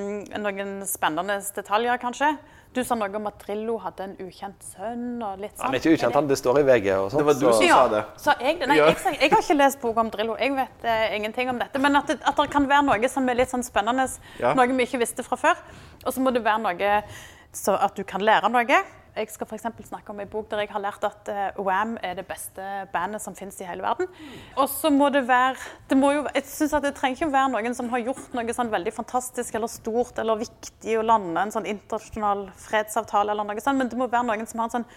noen 0.42 0.82
spennende 0.90 1.38
detaljer, 1.56 2.00
kanskje. 2.02 2.32
Du 2.72 2.80
sa 2.88 2.96
noe 2.96 3.12
om 3.20 3.26
at 3.28 3.42
Drillo 3.44 3.76
hadde 3.84 4.06
en 4.06 4.14
ukjent 4.24 4.62
sønn. 4.64 5.20
og 5.22 5.42
litt 5.44 5.58
sånn. 5.58 5.66
Han 5.66 5.76
er 5.76 5.82
ikke 5.82 5.92
ukjent, 5.98 6.16
han. 6.16 6.28
Det 6.30 6.38
står 6.40 6.62
i 6.62 6.64
VG 6.70 6.88
og 6.96 7.10
sånt. 7.12 7.20
Det 7.20 7.26
var 7.28 7.34
du 7.34 7.46
som- 7.52 7.66
ja, 7.68 7.76
sa 7.76 7.88
det. 7.90 8.04
Sa 8.18 8.36
jeg? 8.40 8.60
Nei, 8.68 8.78
jeg, 8.78 8.96
jeg 9.20 9.32
har 9.32 9.42
ikke 9.44 9.58
lest 9.58 9.82
boka 9.82 10.00
om 10.00 10.10
Drillo. 10.10 10.38
Jeg 10.40 10.56
vet 10.56 10.86
eh, 10.88 11.16
ingenting 11.18 11.50
om 11.52 11.60
dette. 11.60 11.80
Men 11.84 11.96
at 12.00 12.08
det, 12.08 12.20
at 12.24 12.36
det 12.40 12.50
kan 12.50 12.68
være 12.72 12.86
noe 12.88 13.10
som 13.12 13.28
er 13.30 13.36
litt 13.36 13.50
sånn 13.52 13.64
spennende, 13.68 14.08
Ja. 14.40 14.54
noe 14.54 14.68
vi 14.72 14.86
ikke 14.88 15.00
visste 15.04 15.24
fra 15.28 15.36
før. 15.36 15.58
Og 16.06 16.14
så 16.14 16.24
må 16.24 16.32
det 16.34 16.44
være 16.48 16.64
noe 16.64 17.04
så 17.52 17.76
at 17.76 17.94
du 17.96 18.04
kan 18.08 18.22
lære 18.24 18.50
noe. 18.50 18.82
Jeg 19.16 19.28
skal 19.34 19.50
eksempel 19.58 19.86
snakke 19.86 20.14
om 20.14 20.20
en 20.24 20.30
bok 20.32 20.48
der 20.52 20.64
jeg 20.64 20.72
har 20.72 20.84
lært 20.84 21.04
at 21.04 21.32
Wham 21.60 21.98
er 22.02 22.16
det 22.16 22.24
beste 22.30 22.64
bandet 22.94 23.24
som 23.24 23.36
finnes 23.36 23.58
i 23.60 23.68
hele 23.68 23.84
verden. 23.84 24.08
Og 24.56 24.70
så 24.72 24.92
må 24.94 25.10
det 25.12 25.26
være 25.28 25.60
det 25.90 25.98
må 26.00 26.14
jo, 26.16 26.26
Jeg 26.34 26.46
synes 26.48 26.78
at 26.78 26.86
det 26.86 26.94
trenger 26.96 27.20
ikke 27.20 27.34
være 27.34 27.52
noen 27.52 27.76
som 27.76 27.90
har 27.92 28.06
gjort 28.06 28.38
noe 28.38 28.56
sånn 28.56 28.72
veldig 28.72 28.94
fantastisk 28.96 29.58
eller 29.60 29.72
stort 29.72 30.22
eller 30.22 30.40
viktig 30.40 30.96
å 31.00 31.04
lande 31.04 31.44
en 31.44 31.52
sånn 31.52 31.68
internasjonal 31.68 32.48
fredsavtale 32.56 33.34
eller 33.34 33.48
noe 33.48 33.64
sånt, 33.64 33.82
men 33.82 33.92
det 33.92 34.00
må 34.00 34.08
være 34.08 34.30
noen 34.30 34.48
som 34.48 34.64
har 34.64 34.72
en 34.72 34.78
sånn 34.80 34.90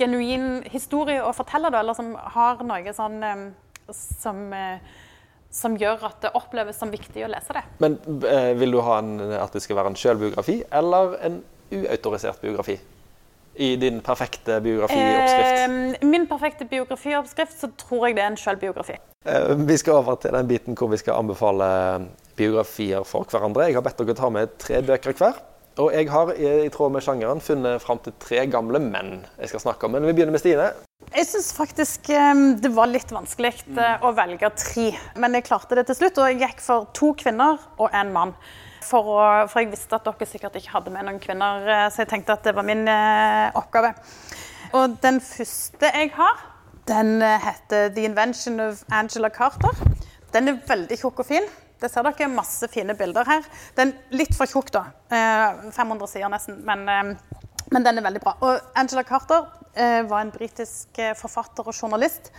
genuin 0.00 0.62
historie 0.70 1.20
å 1.22 1.32
fortelle, 1.36 1.70
da, 1.72 1.82
eller 1.82 1.96
som 1.96 2.14
har 2.34 2.62
noe 2.66 2.94
sånn 2.96 3.18
eh, 3.26 3.44
som, 3.96 4.44
eh, 4.54 4.78
som 5.50 5.76
gjør 5.78 6.06
at 6.10 6.22
det 6.24 6.32
oppleves 6.38 6.78
som 6.80 6.92
viktig 6.92 7.24
å 7.26 7.30
lese 7.32 7.56
det. 7.56 7.64
Men 7.82 7.98
eh, 8.28 8.52
vil 8.60 8.76
du 8.76 8.80
ha 8.86 9.00
en, 9.02 9.18
at 9.40 9.56
det 9.56 9.64
skal 9.64 9.80
være 9.80 9.92
en 9.92 9.98
sjølbiografi 9.98 10.60
eller 10.70 11.18
en 11.26 11.42
uautorisert 11.70 12.40
biografi? 12.42 12.78
I 13.60 13.74
din 13.76 14.00
perfekte 14.00 14.56
biografioppskrift? 14.64 15.58
Eh, 16.00 16.08
min 16.08 16.26
perfekte 16.30 16.64
biografioppskrift 16.64 17.60
så 17.60 17.68
tror 17.76 18.08
jeg 18.08 18.16
det 18.16 18.24
er 18.24 18.32
en 18.32 18.40
sjølbiografi. 18.40 18.96
Eh, 19.28 19.52
vi 19.68 19.76
skal 19.76 20.00
over 20.00 20.16
til 20.22 20.32
den 20.32 20.48
biten 20.48 20.78
hvor 20.78 20.88
vi 20.88 21.00
skal 21.00 21.20
anbefale 21.20 21.68
biografier 22.38 23.04
for 23.04 23.28
hverandre. 23.28 23.68
Jeg 23.68 23.76
har 23.76 23.84
bedt 23.84 24.00
dere 24.00 24.16
ta 24.16 24.30
med 24.32 24.54
tre 24.62 24.80
bøker 24.86 25.16
hver. 25.18 25.42
Og 25.80 25.92
jeg 25.94 26.08
har 26.10 26.32
i, 26.34 26.48
i 26.66 26.70
tråd 26.72 26.92
med 26.92 27.04
sjangeren 27.04 27.40
funnet 27.44 27.82
fram 27.84 28.00
til 28.02 28.16
tre 28.20 28.42
gamle 28.50 28.80
menn 28.82 29.20
jeg 29.38 29.52
skal 29.52 29.62
snakke 29.68 29.86
om. 29.86 29.94
Men 29.96 30.08
vi 30.08 30.16
begynner 30.16 30.34
med 30.34 30.42
Stine. 30.42 30.70
Jeg 31.10 31.26
syns 31.28 31.52
faktisk 31.56 32.10
eh, 32.14 32.42
det 32.64 32.72
var 32.74 32.90
litt 32.90 33.12
vanskelig 33.14 33.52
eh, 33.76 34.02
å 34.04 34.14
velge 34.16 34.50
tre. 34.56 34.88
Men 35.20 35.36
jeg 35.38 35.46
klarte 35.48 35.78
det 35.78 35.86
til 35.90 36.00
slutt, 36.00 36.20
og 36.20 36.32
jeg 36.32 36.40
gikk 36.42 36.64
for 36.64 36.90
to 36.96 37.12
kvinner 37.18 37.60
og 37.76 37.92
en 37.92 38.12
mann. 38.16 38.34
For, 38.84 39.06
å, 39.12 39.24
for 39.50 39.62
jeg 39.62 39.70
visste 39.74 39.96
at 39.96 40.06
dere 40.06 40.28
sikkert 40.28 40.56
ikke 40.58 40.72
hadde 40.72 40.92
med 40.94 41.06
noen 41.06 41.20
kvinner, 41.22 41.66
eh, 41.68 41.86
så 41.92 42.04
jeg 42.04 42.10
tenkte 42.14 42.36
at 42.36 42.46
det 42.46 42.54
var 42.56 42.66
min 42.66 42.86
eh, 42.88 43.48
oppgave. 43.58 43.92
Og 44.76 44.96
den 45.02 45.20
første 45.24 45.90
jeg 45.90 46.12
har, 46.16 46.44
den 46.88 47.20
eh, 47.22 47.40
heter 47.44 47.90
'The 47.90 48.06
Invention 48.08 48.60
of 48.60 48.84
Angela 48.90 49.28
Carter'. 49.28 49.76
Den 50.32 50.48
er 50.48 50.62
veldig 50.66 50.98
tjukk 50.98 51.20
og 51.20 51.28
fin. 51.28 51.48
Det 51.80 51.90
ser 51.90 52.04
dere 52.06 52.28
masse 52.28 52.68
fine 52.72 52.94
bilder 52.94 53.26
her. 53.28 53.46
Den 53.76 53.92
er 53.94 54.16
litt 54.22 54.36
for 54.36 54.46
tjukk, 54.46 54.72
da. 54.72 54.84
Eh, 55.10 55.70
500 55.72 56.06
sider 56.08 56.32
nesten. 56.32 56.60
Men, 56.64 57.16
men 57.70 57.86
den 57.86 57.98
er 57.98 58.06
veldig 58.06 58.22
bra. 58.24 58.36
Og 58.40 58.76
Angela 58.76 59.02
Carter 59.02 59.48
var 60.10 60.24
en 60.24 60.32
britisk 60.34 60.98
forfatter 61.16 61.62
og 61.62 61.74
journalist. 61.74 62.32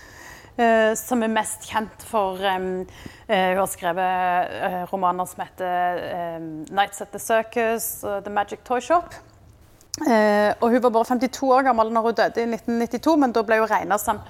Eh, 0.57 0.91
som 0.99 1.23
er 1.23 1.31
mest 1.31 1.67
kjent 1.69 2.05
for 2.07 2.41
eh, 2.41 2.57
Hun 3.27 3.61
har 3.61 3.69
skrevet 3.71 4.55
eh, 4.67 4.83
romaner 4.91 5.25
som 5.29 5.43
heter 5.45 6.39
'Nights 6.71 7.01
at 7.01 7.11
the 7.11 7.19
Circus' 7.19 8.03
og 8.03 8.23
'The 8.23 8.31
Magic 8.31 8.59
Toy 8.63 8.79
Shop'. 8.79 9.13
Og 10.01 10.69
hun 10.71 10.81
var 10.81 10.89
bare 10.89 11.05
52 11.05 11.43
år 11.51 11.63
gammel 11.63 11.91
når 11.91 12.01
hun 12.01 12.13
døde 12.15 12.41
i 12.41 12.47
1992, 12.47 13.17
men 13.17 13.31
da 13.31 13.43
ble 13.43 13.59
hun 13.59 13.69
regna 13.69 13.97
som, 13.99 14.21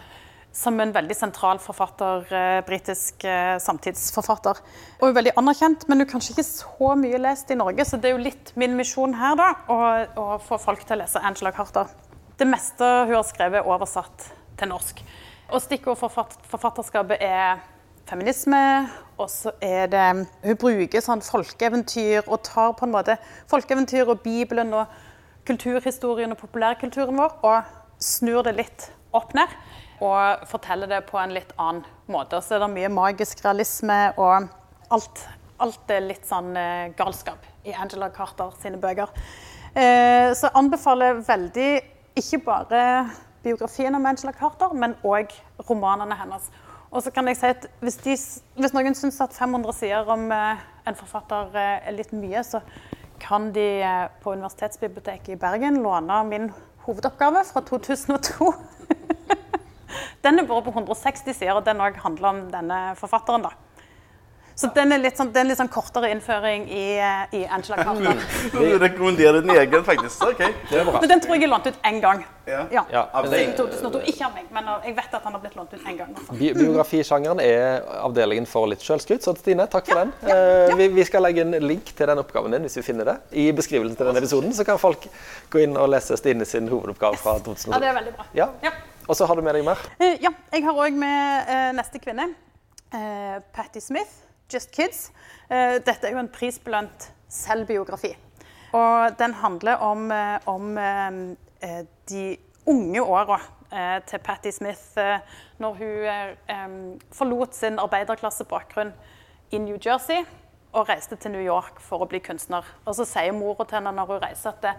som 0.51 0.79
en 0.83 0.91
veldig 0.91 1.15
sentral 1.15 1.59
forfatter, 1.63 2.25
eh, 2.35 2.59
britisk 2.67 3.23
eh, 3.23 3.55
samtidsforfatter. 3.63 4.59
Og 4.99 5.05
hun 5.05 5.13
er 5.13 5.17
veldig 5.19 5.35
anerkjent, 5.39 5.87
men 5.87 6.01
hun 6.01 6.05
er 6.05 6.11
kanskje 6.11 6.35
ikke 6.35 6.47
så 6.47 6.91
mye 6.99 7.21
lest 7.23 7.51
i 7.51 7.59
Norge, 7.59 7.85
så 7.87 7.97
det 7.97 8.11
er 8.11 8.17
jo 8.17 8.25
litt 8.25 8.51
min 8.59 8.75
misjon 8.75 9.15
her, 9.15 9.37
da, 9.39 9.51
å, 9.71 9.79
å 10.19 10.27
få 10.43 10.59
folk 10.59 10.83
til 10.83 10.97
å 10.97 11.01
lese 11.05 11.23
Angela 11.23 11.53
Carter. 11.55 11.91
Det 12.37 12.47
meste 12.49 12.83
hun 13.07 13.15
har 13.15 13.27
skrevet, 13.27 13.61
er 13.61 13.71
oversatt 13.71 14.27
til 14.59 14.73
norsk. 14.73 14.99
Og 15.51 15.59
stikkord 15.59 15.97
for 15.99 16.27
forfatterskapet 16.47 17.19
er 17.19 17.59
feminisme, 18.07 18.87
og 19.17 19.29
så 19.29 19.51
er 19.61 19.89
det 19.91 20.05
Hun 20.45 20.57
bruker 20.59 21.03
sånn 21.03 21.23
folkeeventyr 21.25 22.23
og 22.27 22.39
tar 22.47 22.71
på 22.79 22.87
en 22.87 22.93
måte 22.93 23.17
folkeeventyr 23.51 24.07
og 24.07 24.21
Bibelen 24.23 24.71
og 24.73 24.93
kulturhistorien 25.47 26.31
og 26.31 26.39
populærkulturen 26.39 27.19
vår 27.19 27.35
og 27.43 27.73
snur 27.99 28.45
det 28.47 28.55
litt 28.61 28.87
opp 29.11 29.35
ned. 29.35 29.51
Og 30.01 30.47
forteller 30.49 30.87
det 30.89 31.01
på 31.09 31.19
en 31.19 31.33
litt 31.35 31.51
annen 31.59 31.83
måte. 32.07 32.39
Så 32.41 32.55
er 32.55 32.63
det 32.63 32.71
mye 32.71 32.89
magisk 32.89 33.43
realisme 33.45 33.97
og 34.17 34.47
alt, 34.91 35.25
alt 35.61 35.91
er 35.93 36.07
litt 36.07 36.23
sånn 36.27 36.55
eh, 36.57 36.93
galskap 36.97 37.43
i 37.67 37.75
Angela 37.75 38.07
Carter 38.15 38.55
sine 38.61 38.79
bøker. 38.81 39.11
Eh, 39.75 40.31
så 40.31 40.47
jeg 40.47 40.55
anbefaler 40.63 41.19
veldig 41.27 41.69
ikke 42.17 42.41
bare 42.47 42.85
biografien 43.43 43.95
om 43.95 44.05
Angela 44.05 44.33
Carter, 44.33 44.73
men 44.73 44.95
òg 45.03 45.33
romanene 45.69 46.17
hennes. 46.19 46.49
Og 46.91 47.03
så 47.03 47.11
kan 47.15 47.27
jeg 47.29 47.39
si 47.39 47.47
at 47.47 47.67
hvis, 47.79 47.97
de, 48.03 48.15
hvis 48.59 48.73
noen 48.75 48.97
syns 48.97 49.21
at 49.23 49.35
500 49.35 49.77
sider 49.77 50.09
om 50.11 50.27
eh, 50.35 50.63
en 50.89 50.97
forfatter 50.97 51.55
eh, 51.55 51.77
er 51.87 51.95
litt 51.95 52.11
mye, 52.11 52.43
så 52.43 52.59
kan 53.21 53.51
de 53.55 53.67
eh, 53.79 54.09
på 54.23 54.33
Universitetsbiblioteket 54.35 55.35
i 55.35 55.39
Bergen 55.39 55.79
låne 55.85 56.19
min 56.27 56.49
hovedoppgave 56.83 57.45
fra 57.47 57.63
2002. 57.69 58.51
den 60.25 60.41
er 60.41 60.49
bare 60.49 60.65
på 60.67 60.75
160 60.75 61.31
sider, 61.31 61.55
og 61.55 61.65
den 61.65 61.79
òg 61.83 62.01
handler 62.03 62.33
om 62.33 62.43
denne 62.51 62.81
forfatteren. 62.99 63.47
da. 63.47 63.55
Så 64.61 64.69
den 64.75 64.93
er 64.93 65.01
litt 65.01 65.17
sånn, 65.17 65.31
er 65.33 65.47
litt 65.49 65.57
sånn 65.57 65.69
kortere 65.73 66.11
innføring 66.13 66.67
i, 66.69 66.83
eh, 67.01 67.33
i 67.39 67.41
Angela 67.49 67.81
Carter. 67.87 68.19
Du 68.53 68.77
rekommenderer 68.83 69.41
din 69.41 69.55
egen, 69.55 69.85
faktisk. 69.87 70.21
Ok. 70.27 70.43
Det 70.69 70.81
er 70.81 70.85
bra. 70.85 71.01
Men 71.01 71.09
den 71.15 71.23
tror 71.23 71.35
jeg 71.37 71.47
er 71.47 71.51
lånt 71.51 71.69
ut 71.71 71.79
én 71.89 71.97
gang. 72.03 72.21
Ja. 72.45 72.59
Ja. 72.73 72.83
Ja. 72.91 73.03
Siden 73.31 73.55
2002. 73.57 74.01
Ikke 74.11 74.27
av 74.27 74.35
meg, 74.35 74.47
men 74.53 74.69
jeg 74.85 74.95
vet 74.97 75.13
at 75.17 75.25
han 75.25 75.35
har 75.37 75.41
blitt 75.43 75.55
lånt 75.57 75.73
ut 75.73 75.81
én 75.87 75.97
gang. 75.97 76.13
i. 76.13 76.37
Bi 76.37 76.51
biografisjangeren 76.57 77.41
er 77.43 77.81
avdelingen 78.01 78.47
for 78.49 78.69
litt 78.69 78.85
sjølskryt, 78.85 79.25
så 79.25 79.33
Stine, 79.37 79.65
takk 79.71 79.89
for 79.89 80.01
den. 80.03 80.13
Ja. 80.27 80.75
Vi, 80.77 80.87
vi 80.93 81.05
skal 81.07 81.25
legge 81.25 81.45
en 81.45 81.57
link 81.65 81.91
til 81.97 82.09
den 82.11 82.21
oppgaven 82.21 82.53
din 82.55 82.65
hvis 82.67 82.77
vi 82.81 82.85
finner 82.85 83.07
det. 83.11 83.17
I 83.33 83.47
beskrivelsen 83.57 83.97
til 83.97 84.09
denne 84.09 84.21
episoden 84.21 84.53
så 84.57 84.65
kan 84.67 84.77
folk 84.81 85.05
gå 85.53 85.63
inn 85.65 85.77
og 85.79 85.89
lese 85.93 86.17
Stine 86.19 86.45
sin 86.49 86.69
hovedoppgave 86.71 87.17
fra 87.21 87.37
2002. 87.39 87.73
Ja, 87.73 87.81
det 87.81 87.91
er 87.93 87.97
veldig 88.01 88.15
bra. 88.19 88.27
Ja. 88.37 88.49
Ja. 88.65 88.73
Og 89.09 89.17
så 89.17 89.25
har 89.27 89.35
du 89.35 89.41
med 89.45 89.57
deg 89.57 89.65
mer. 89.65 89.79
Eh, 89.99 90.17
ja, 90.23 90.29
jeg 90.53 90.65
har 90.67 90.77
òg 90.85 90.97
med 91.01 91.49
eh, 91.51 91.69
neste 91.77 91.99
kvinne. 92.03 92.29
Eh, 92.93 93.37
Patti 93.55 93.81
Smith, 93.83 94.11
'Just 94.51 94.71
Kids'. 94.71 95.11
Eh, 95.49 95.79
dette 95.85 96.07
er 96.07 96.11
jo 96.11 96.19
en 96.19 96.29
prisbelønt 96.31 97.11
selvbiografi. 97.29 98.15
Og 98.73 99.17
den 99.19 99.33
handler 99.33 99.73
om, 99.83 100.11
eh, 100.11 100.39
om 100.45 100.77
eh, 100.77 101.85
de 102.09 102.37
unge 102.65 103.01
åra 103.01 103.39
til 104.05 104.19
Patti 104.19 104.51
Smith 104.51 104.99
når 105.57 105.73
hun 105.79 106.99
forlot 107.15 107.55
sin 107.55 107.79
arbeiderklassebakgrunn 107.79 108.91
i 109.51 109.57
New 109.57 109.77
Jersey 109.85 110.25
og 110.73 110.89
reiste 110.89 111.15
til 111.15 111.31
New 111.31 111.41
York 111.41 111.79
for 111.79 112.03
å 112.03 112.07
bli 112.09 112.19
kunstner. 112.19 112.67
Og 112.85 112.95
så 112.95 113.05
sier 113.07 113.31
mora 113.31 113.63
til 113.63 113.79
henne 113.79 113.93
når 113.95 114.11
hun 114.11 114.21
reiser 114.25 114.51
at 114.51 114.61
det, 114.65 114.73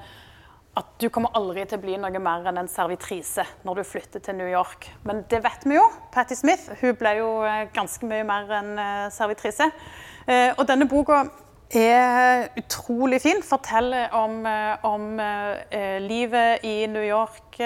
at 0.72 0.88
du 1.02 1.08
kommer 1.12 1.34
aldri 1.36 1.66
til 1.68 1.76
å 1.76 1.82
bli 1.82 1.98
noe 2.00 2.20
mer 2.22 2.46
enn 2.48 2.62
en 2.62 2.70
servitrise 2.70 3.44
når 3.66 3.82
du 3.82 3.84
flytter 3.84 4.22
til 4.24 4.38
New 4.38 4.48
York. 4.48 4.86
Men 5.04 5.20
det 5.28 5.42
vet 5.44 5.66
vi 5.68 5.76
jo. 5.76 5.84
Patti 6.14 6.36
Smith 6.38 6.70
hun 6.80 6.96
ble 6.96 7.12
jo 7.18 7.28
eh, 7.44 7.66
ganske 7.76 8.08
mye 8.08 8.24
mer 8.24 8.48
enn 8.56 8.70
eh, 8.80 9.10
servitrise. 9.12 9.68
Eh, 10.24 10.54
Og 10.56 10.64
denne 10.70 10.88
boka 10.88 11.26
er 11.76 12.48
utrolig 12.56 13.20
fin. 13.20 13.44
Forteller 13.44 14.12
om, 14.16 14.42
om 14.84 15.06
livet 16.04 16.64
i 16.68 16.74
New 16.92 17.04
York. 17.04 17.56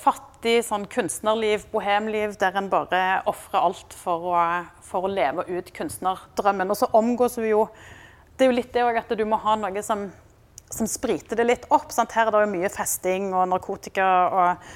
Fattig 0.00 0.56
sånn 0.66 0.88
kunstnerliv, 0.90 1.68
bohemliv, 1.70 2.34
der 2.40 2.58
en 2.58 2.66
bare 2.72 3.20
ofrer 3.30 3.60
alt 3.60 3.94
for 3.94 4.32
å, 4.32 4.40
for 4.82 5.06
å 5.06 5.12
leve 5.12 5.44
ut 5.46 5.70
kunstnerdrømmen. 5.76 6.74
Og 6.74 6.80
så 6.80 6.90
omgås 6.98 7.38
vi 7.38 7.52
jo 7.52 7.68
Det 8.34 8.48
er 8.48 8.50
jo 8.50 8.58
litt 8.58 8.74
det 8.74 8.82
òg 8.82 8.98
at 8.98 9.14
du 9.14 9.22
må 9.28 9.38
ha 9.44 9.54
noe 9.60 9.82
som, 9.86 10.08
som 10.70 10.86
spriter 10.86 11.36
det 11.36 11.46
litt 11.48 11.66
opp. 11.74 11.90
Sant? 11.92 12.12
Her 12.14 12.28
er 12.30 12.36
det 12.36 12.44
jo 12.46 12.52
mye 12.54 12.70
festing 12.70 13.32
og 13.34 13.48
narkotika 13.50 14.08
og, 14.30 14.68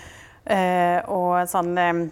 eh, 0.50 0.98
og 1.06 1.44
sånn 1.48 1.72
eh, 1.78 2.02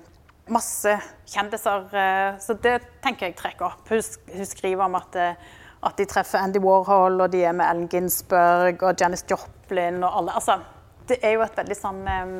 masse 0.52 0.94
kjendiser. 1.26 1.88
eh, 1.94 2.38
Så 2.38 2.54
det 2.62 2.76
tenker 3.02 3.26
jeg 3.28 3.36
trekker 3.36 3.66
opp. 3.72 3.88
Hun, 3.90 4.02
hun 4.36 4.46
skriver 4.46 4.84
om 4.86 4.94
at, 5.00 5.16
eh, 5.18 5.34
at 5.82 5.96
de 5.98 6.06
treffer 6.06 6.38
Andy 6.38 6.62
Warhol, 6.62 7.20
og 7.24 7.30
de 7.32 7.42
er 7.44 7.52
med 7.58 7.66
Ellen 7.66 7.88
Ginsberg 7.90 8.82
og 8.86 9.00
Janis 9.00 9.24
Joplin 9.28 9.98
og 10.04 10.18
alle. 10.20 10.36
Altså, 10.38 10.60
det 11.08 11.18
er 11.22 11.34
jo 11.34 11.42
et 11.42 11.58
veldig 11.58 11.78
sånn 11.78 12.02
eh, 12.06 12.36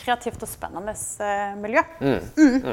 kreativt 0.00 0.42
og 0.42 0.48
spennende 0.50 0.94
eh, 1.22 1.54
miljø. 1.60 1.82
Mm. 2.00 2.66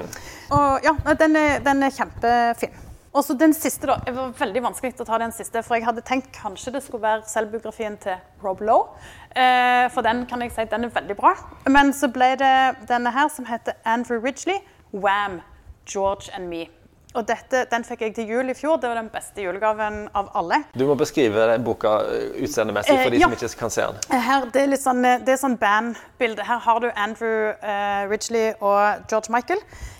Og 0.57 0.85
ja, 0.85 0.93
den 1.21 1.35
er, 1.35 1.59
den 1.65 1.83
er 1.85 1.93
kjempefin. 1.93 2.83
Og 3.17 3.23
så 3.25 3.33
den 3.33 3.53
siste, 3.57 3.87
da. 3.89 3.97
Det 4.05 4.13
var 4.13 4.33
veldig 4.37 4.61
vanskelig 4.67 4.93
å 5.01 5.07
ta 5.07 5.17
den 5.17 5.33
siste, 5.33 5.63
for 5.65 5.79
jeg 5.79 5.87
hadde 5.87 6.03
tenkt 6.05 6.29
kanskje 6.35 6.75
det 6.75 6.83
skulle 6.85 7.01
være 7.01 7.25
selvbiografien 7.25 7.97
til 8.03 8.19
Rob 8.43 8.61
Lowe. 8.61 8.93
Eh, 9.33 9.87
for 9.93 10.05
den 10.05 10.25
kan 10.29 10.43
jeg 10.45 10.53
si 10.53 10.67
den 10.69 10.85
er 10.85 10.93
veldig 10.93 11.17
bra. 11.17 11.33
Men 11.65 11.89
så 11.97 12.11
ble 12.13 12.35
det 12.37 12.55
denne 12.89 13.13
her 13.15 13.31
som 13.33 13.49
heter 13.49 13.79
Andrew 13.85 14.21
Ridgely, 14.21 14.59
Wham! 14.93 15.41
George 15.87 16.29
and 16.35 16.49
Me. 16.51 16.67
Og 17.15 17.23
dette, 17.25 17.63
den 17.71 17.85
fikk 17.87 18.03
jeg 18.03 18.13
til 18.17 18.29
jul 18.29 18.51
i 18.51 18.53
fjor. 18.53 18.77
Det 18.77 18.89
var 18.91 18.99
den 18.99 19.09
beste 19.09 19.41
julegaven 19.41 20.03
av 20.13 20.27
alle. 20.37 20.59
Du 20.77 20.83
må 20.85 20.93
beskrive 20.99 21.47
den 21.49 21.63
boka 21.65 21.95
eh, 22.05 22.43
utseendemessig 22.43 22.93
for 22.93 23.07
Eh, 23.07 23.15
de 23.15 23.21
ja. 23.23 23.29
som 23.31 23.37
ikke 23.37 23.61
kan 23.63 23.73
se 23.73 23.85
den. 23.87 24.21
Her, 24.27 24.45
det 24.53 24.61
er 24.61 24.73
litt 24.75 24.83
sånn, 24.83 25.01
eh, 25.07 25.19
det 25.25 25.33
er 25.33 25.41
sånn 25.41 25.57
bandbilde. 25.57 26.45
Her 26.45 26.61
har 26.67 26.83
du 26.83 26.91
Andrew 26.93 27.53
eh, 27.55 28.03
Ridgely 28.11 28.51
og 28.59 29.07
George 29.09 29.33
Michael 29.33 29.63
eh, 29.63 29.96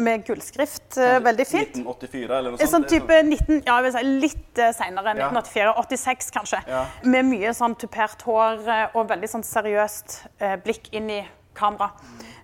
med 0.00 0.22
gullskrift. 0.24 0.96
Eh, 0.96 1.18
veldig 1.20 1.46
fint. 1.46 1.74
1984 1.76 2.38
eller 2.38 2.54
noe 2.54 2.60
sånt. 2.60 2.70
sånn 2.72 2.86
type 2.88 3.18
19, 3.22 3.60
ja, 3.66 3.74
jeg 3.76 3.84
vil 3.86 3.92
si 3.92 4.04
litt 4.24 4.62
seinere. 4.76 5.12
Ja. 5.18 5.28
1984. 5.28 5.74
86, 5.84 6.30
kanskje. 6.36 6.62
Ja. 6.70 6.86
Med 7.04 7.28
mye 7.28 7.52
sånn 7.56 7.76
tupert 7.80 8.24
hår 8.26 8.64
eh, 8.64 8.86
og 8.96 9.10
veldig 9.10 9.30
sånn 9.34 9.44
seriøst 9.46 10.16
eh, 10.40 10.56
blikk 10.64 10.88
inn 10.96 11.10
i 11.18 11.20
kamera. 11.54 11.90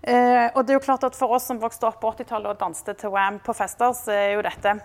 Eh, 0.03 0.51
og 0.55 0.67
det 0.67 0.75
er 0.75 0.79
jo 0.79 0.85
klart 0.85 1.07
at 1.09 1.17
For 1.19 1.33
oss 1.35 1.49
som 1.49 1.59
vokste 1.63 1.89
opp 1.89 2.03
på 2.03 2.13
80-tallet 2.13 2.53
og 2.53 2.61
danste 2.61 2.95
til 2.99 3.15
Wam 3.15 3.41
på 3.43 3.55
fester, 3.57 3.97
så 3.97 4.13
er 4.15 4.37
jo 4.37 4.45
dette 4.47 4.77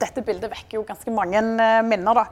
dette 0.00 0.22
bildet 0.24 0.48
vekker 0.48 0.78
jo 0.78 0.84
ganske 0.88 1.12
mange 1.12 1.40
eh, 1.40 1.80
minner. 1.84 2.22
da. 2.22 2.26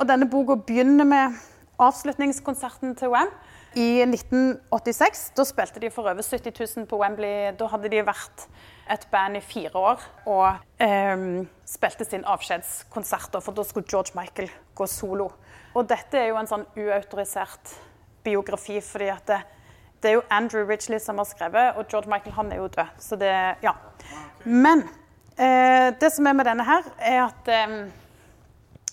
Og 0.00 0.08
Denne 0.08 0.28
boka 0.30 0.56
begynner 0.56 1.04
med 1.08 1.40
avslutningskonserten 1.82 2.94
til 2.96 3.12
Wam 3.12 3.32
i 3.76 4.04
1986. 4.06 5.32
Da 5.36 5.44
spilte 5.48 5.82
de 5.82 5.90
for 5.92 6.08
over 6.08 6.24
70 6.24 6.56
000 6.56 6.88
på 6.88 7.00
Wembley. 7.00 7.52
Da 7.58 7.68
hadde 7.72 7.90
de 7.92 8.04
vært 8.06 8.46
et 8.92 9.06
band 9.10 9.38
i 9.38 9.44
fire 9.44 9.72
år 9.78 10.02
og 10.28 10.82
ehm, 10.82 11.46
spilte 11.68 12.04
sin 12.04 12.26
avskjedskonsert. 12.28 13.38
For 13.40 13.56
da 13.56 13.64
skulle 13.66 13.88
George 13.88 14.16
Michael 14.18 14.50
gå 14.76 14.88
solo. 14.90 15.30
Og 15.72 15.88
dette 15.88 16.20
er 16.20 16.30
jo 16.30 16.38
en 16.40 16.50
sånn 16.50 16.66
uautorisert 16.76 17.76
biografi, 18.24 18.78
fordi 18.84 19.08
at 19.12 19.24
det, 19.30 19.40
det 20.02 20.10
er 20.10 20.18
jo 20.18 20.26
Andrew 20.30 20.66
Ridgely 20.68 21.00
som 21.00 21.18
har 21.22 21.28
skrevet, 21.30 21.78
og 21.78 21.88
George 21.88 22.10
Michael 22.12 22.36
han 22.36 22.52
er 22.52 22.60
jo 22.60 22.68
død. 22.74 22.92
Så 23.00 23.16
det, 23.18 23.32
ja. 23.64 23.72
Men 24.44 24.84
eh, 25.38 25.88
det 25.98 26.12
som 26.12 26.28
er 26.28 26.36
med 26.36 26.48
denne 26.50 26.66
her, 26.68 26.92
er 27.00 27.24
at 27.24 27.52
ehm, 27.56 27.80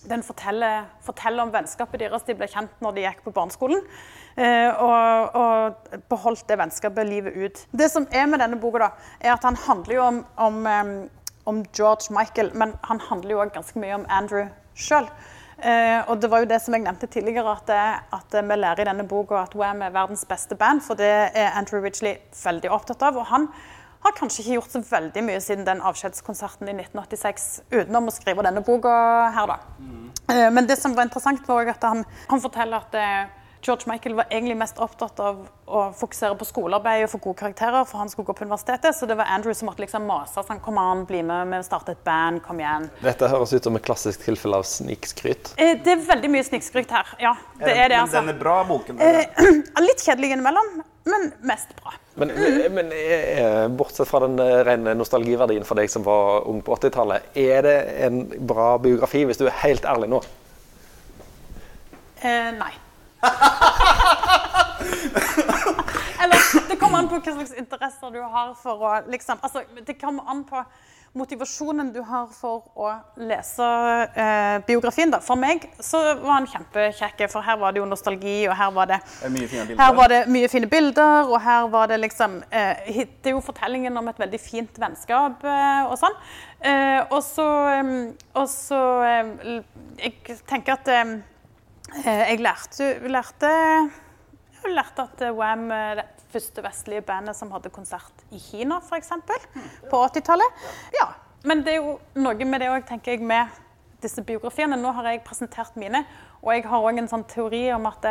den 0.07 0.23
forteller, 0.23 0.88
forteller 1.03 1.43
om 1.43 1.51
vennskapet 1.53 1.99
deres. 1.99 2.23
De 2.23 2.38
ble 2.38 2.47
kjent 2.47 2.79
når 2.83 2.95
de 2.95 3.03
gikk 3.03 3.25
på 3.25 3.35
barneskolen. 3.35 3.83
Eh, 4.39 4.69
Og, 4.80 5.36
og 5.36 5.99
beholdt 6.12 6.45
det 6.49 6.58
vennskapet 6.62 7.08
livet 7.08 7.36
ut. 7.36 7.63
Det 7.71 7.89
som 7.91 8.08
er 8.12 8.30
med 8.32 8.39
denne 8.39 8.60
boka, 8.62 8.86
da, 8.86 8.91
er 9.19 9.36
at 9.36 9.43
han 9.47 9.60
handler 9.67 9.95
jo 9.95 10.06
om, 10.06 10.21
om, 10.38 10.62
om 11.45 11.65
George 11.75 12.13
Michael, 12.15 12.54
men 12.54 12.73
han 12.88 13.02
handler 13.10 13.36
jo 13.36 13.41
òg 13.43 13.52
ganske 13.58 13.82
mye 13.82 13.99
om 13.99 14.08
Andrew 14.10 14.47
sjøl. 14.75 15.10
og 16.08 16.21
det 16.21 16.30
var 16.32 16.39
jo 16.39 16.47
det 16.47 16.62
som 16.63 16.73
jeg 16.73 16.86
nevnte 16.86 17.08
tidligere, 17.12 17.52
at, 17.52 17.65
det, 17.67 17.80
at 18.15 18.38
vi 18.47 18.56
lærer 18.56 18.80
i 18.80 18.88
denne 18.88 19.04
boka 19.04 19.41
at 19.41 19.56
Wham 19.60 19.82
er 19.84 19.91
verdens 19.91 20.23
beste 20.25 20.56
band, 20.56 20.80
for 20.86 20.95
det 20.95 21.10
er 21.36 21.52
Andrew 21.60 21.84
Ridgely 21.84 22.13
veldig 22.32 22.71
opptatt 22.71 23.04
av. 23.04 23.17
og 23.19 23.28
han 23.28 23.49
har 24.06 24.15
kanskje 24.15 24.43
ikke 24.43 24.56
gjort 24.56 24.75
så 24.75 24.82
veldig 24.88 25.23
mye 25.28 25.41
siden 25.43 25.65
den 25.67 25.82
avskjedskonserten 25.84 26.69
i 26.71 26.75
1986 26.78 27.47
utenom 27.73 28.08
å 28.08 28.13
skrive 28.15 28.45
denne 28.47 28.63
boka 28.63 28.93
her, 29.36 29.52
da. 29.52 29.58
Eh, 30.32 30.47
Men 30.52 30.67
det 30.69 30.78
som 30.80 30.95
var 30.95 31.10
interessant, 31.10 31.43
var 31.47 31.67
at 31.67 31.84
han, 31.84 32.06
han 32.30 32.41
forteller 32.41 32.80
at 32.80 32.95
eh, 32.95 33.28
George 33.61 33.83
Michael 33.91 34.15
var 34.15 34.25
egentlig 34.31 34.55
mest 34.57 34.77
opptatt 34.79 35.19
av 35.19 35.39
å 35.67 35.79
fokusere 35.99 36.35
på 36.39 36.45
skolearbeid 36.47 37.03
og 37.03 37.09
få 37.11 37.19
gode 37.25 37.39
karakterer, 37.41 37.83
for 37.89 37.99
han 37.99 38.07
skulle 38.11 38.29
gå 38.29 38.35
på 38.37 38.45
universitetet, 38.47 38.95
så 38.95 39.07
det 39.09 39.17
var 39.19 39.27
Andrew 39.35 39.51
som 39.57 39.67
måtte 39.67 39.83
liksom 39.83 40.05
mase 40.07 40.39
sånn 40.47 40.61
Kom 40.63 40.79
an, 40.79 41.01
bli 41.09 41.19
med, 41.27 41.51
vi 41.51 41.59
starter 41.67 41.97
et 41.97 42.03
band, 42.07 42.39
kom 42.45 42.61
igjen. 42.63 42.87
Dette 43.03 43.27
høres 43.31 43.51
ut 43.53 43.67
som 43.67 43.75
et 43.75 43.83
klassisk 43.83 44.23
tilfelle 44.23 44.61
av 44.61 44.63
snikskryt. 44.67 45.53
Eh, 45.59 45.75
Det 45.83 45.91
er 45.97 46.05
veldig 46.07 46.31
mye 46.31 46.47
snikskryt 46.47 46.95
her. 46.95 47.11
Ja, 47.19 47.35
det 47.59 47.75
er 47.75 47.91
det, 47.91 47.97
Men 47.97 47.99
altså. 48.05 48.21
den 48.21 48.33
er 48.35 48.39
bra, 48.39 48.55
boken. 48.71 48.99
Eh, 49.03 49.53
Litt 49.89 50.07
kjedelig 50.07 50.31
innimellom, 50.37 50.71
men 51.11 51.29
mest 51.51 51.75
bra. 51.83 51.93
Men, 52.19 52.31
men 52.79 52.91
eh, 52.95 53.67
bortsett 53.75 54.07
fra 54.07 54.23
den 54.23 54.39
eh, 54.43 54.59
rene 54.67 54.95
nostalgiverdien 54.99 55.67
for 55.67 55.79
deg 55.79 55.91
som 55.91 56.03
var 56.07 56.47
ung 56.47 56.63
på 56.63 56.79
80-tallet, 56.79 57.31
er 57.35 57.63
det 57.67 57.77
en 58.07 58.23
bra 58.47 58.77
biografi, 58.79 59.25
hvis 59.27 59.39
du 59.39 59.49
er 59.51 59.57
helt 59.67 59.87
ærlig 59.87 60.11
nå? 60.15 60.23
Eh, 62.23 62.51
nei. 62.55 62.73
Eller 66.23 66.67
det 66.69 66.75
kommer 66.79 66.99
an 66.99 67.10
på 67.10 67.19
hva 67.19 67.34
slags 67.34 67.53
interesser 67.58 68.12
du 68.13 68.21
har 68.21 68.53
for 68.60 68.75
å 68.84 68.93
liksom 69.12 69.38
Altså, 69.41 69.63
det 69.86 69.95
kommer 70.01 70.23
an 70.29 70.43
på 70.47 70.63
motivasjonen 71.17 71.88
du 71.93 72.01
har 72.05 72.27
for 72.34 72.67
å 72.77 72.91
lese 73.17 73.65
eh, 74.13 74.60
biografien. 74.67 75.10
da. 75.10 75.17
For 75.25 75.39
meg 75.39 75.65
så 75.82 76.01
var 76.19 76.36
han 76.36 76.47
kjempekjekk, 76.51 77.23
for 77.32 77.41
her 77.45 77.58
var 77.58 77.73
det 77.73 77.82
jo 77.82 77.88
nostalgi, 77.89 78.36
og 78.49 78.53
her 78.58 78.69
var 78.75 78.91
det 78.91 78.99
Det 79.23 79.29
er 79.58 79.73
her 79.79 79.95
var 79.97 80.12
det 80.13 80.19
mye 80.29 80.47
fine 80.51 80.69
bilder, 80.69 81.32
og 81.32 81.41
her 81.41 81.65
var 81.73 81.89
det 81.89 81.97
liksom 82.03 82.43
eh, 82.51 83.01
Det 83.23 83.32
er 83.32 83.36
jo 83.38 83.41
fortellingen 83.41 83.97
om 83.97 84.08
et 84.12 84.21
veldig 84.21 84.41
fint 84.43 84.79
vennskap 84.79 85.43
eh, 85.43 85.89
og 85.89 85.97
sånn. 85.97 86.15
Eh, 86.62 87.01
og 87.10 87.23
så 87.25 87.49
eh, 87.73 89.25
eh, 89.58 89.63
Jeg 89.97 90.39
tenker 90.45 90.77
at 90.77 90.93
jeg 92.06 92.39
lærte, 92.43 92.91
lærte 93.10 93.49
jeg 94.63 94.75
lærte 94.75 95.06
at 95.08 95.21
Wam 95.21 95.38
Wham 95.39 95.71
er 95.71 96.02
det 96.02 96.06
første 96.34 96.63
vestlige 96.63 97.02
bandet 97.02 97.36
som 97.36 97.52
hadde 97.52 97.71
konsert 97.73 98.23
i 98.32 98.39
Kina, 98.39 98.80
f.eks. 98.84 99.12
På 99.89 100.04
80-tallet. 100.06 100.67
Ja. 100.99 101.08
Men 101.47 101.63
det 101.63 101.73
er 101.73 101.80
jo 101.80 101.93
noe 102.19 102.45
med 102.45 102.60
det 102.60 102.67
òg, 102.67 102.84
tenker 102.88 103.15
jeg, 103.15 103.23
med 103.23 103.47
disse 104.04 104.21
biografiene. 104.28 104.75
Nå 104.75 104.91
har 104.97 105.08
jeg 105.08 105.23
presentert 105.23 105.78
mine, 105.80 106.04
og 106.43 106.52
jeg 106.54 106.65
har 106.67 106.84
òg 106.89 106.99
en 106.99 107.08
sånn 107.08 107.23
teori 107.32 107.69
om 107.71 107.88
at 107.88 108.10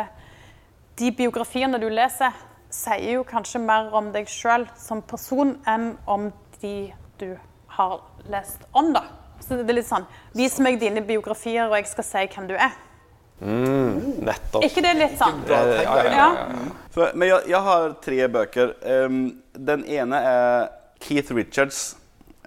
de 0.99 1.11
biografiene 1.15 1.79
du 1.79 1.87
leser, 1.93 2.33
sier 2.73 3.19
jo 3.19 3.23
kanskje 3.25 3.61
mer 3.61 3.93
om 3.97 4.11
deg 4.13 4.29
sjøl 4.29 4.67
som 4.77 5.01
person 5.05 5.55
enn 5.69 5.93
om 6.09 6.29
de 6.61 6.91
du 7.21 7.31
har 7.77 8.01
lest 8.29 8.65
om, 8.73 8.91
da. 8.93 9.05
Så 9.39 9.61
det 9.61 9.69
er 9.71 9.77
litt 9.77 9.87
sånn 9.87 10.05
Vis 10.35 10.57
meg 10.61 10.81
dine 10.81 11.01
biografier, 11.05 11.69
og 11.69 11.77
jeg 11.77 11.87
skal 11.93 12.05
si 12.05 12.25
hvem 12.33 12.49
du 12.49 12.57
er. 12.57 12.73
Nettopp. 13.39 14.59
Er 14.59 14.67
ikke 14.67 14.83
det 14.83 14.91
litt 14.99 15.15
sånn? 15.19 15.39
Ja, 15.47 15.61
ja, 15.63 15.95
ja, 16.03 16.11
ja. 16.11 16.27
För, 16.91 17.13
men 17.15 17.29
jeg, 17.29 17.45
jeg, 17.53 17.61
har 17.69 17.95
tre 18.03 18.19
bøker. 18.31 18.75
Um, 18.83 19.21
den 19.55 19.85
ene 19.87 20.19
er 20.27 20.69
Keith 20.99 21.31
Richards 21.35 21.95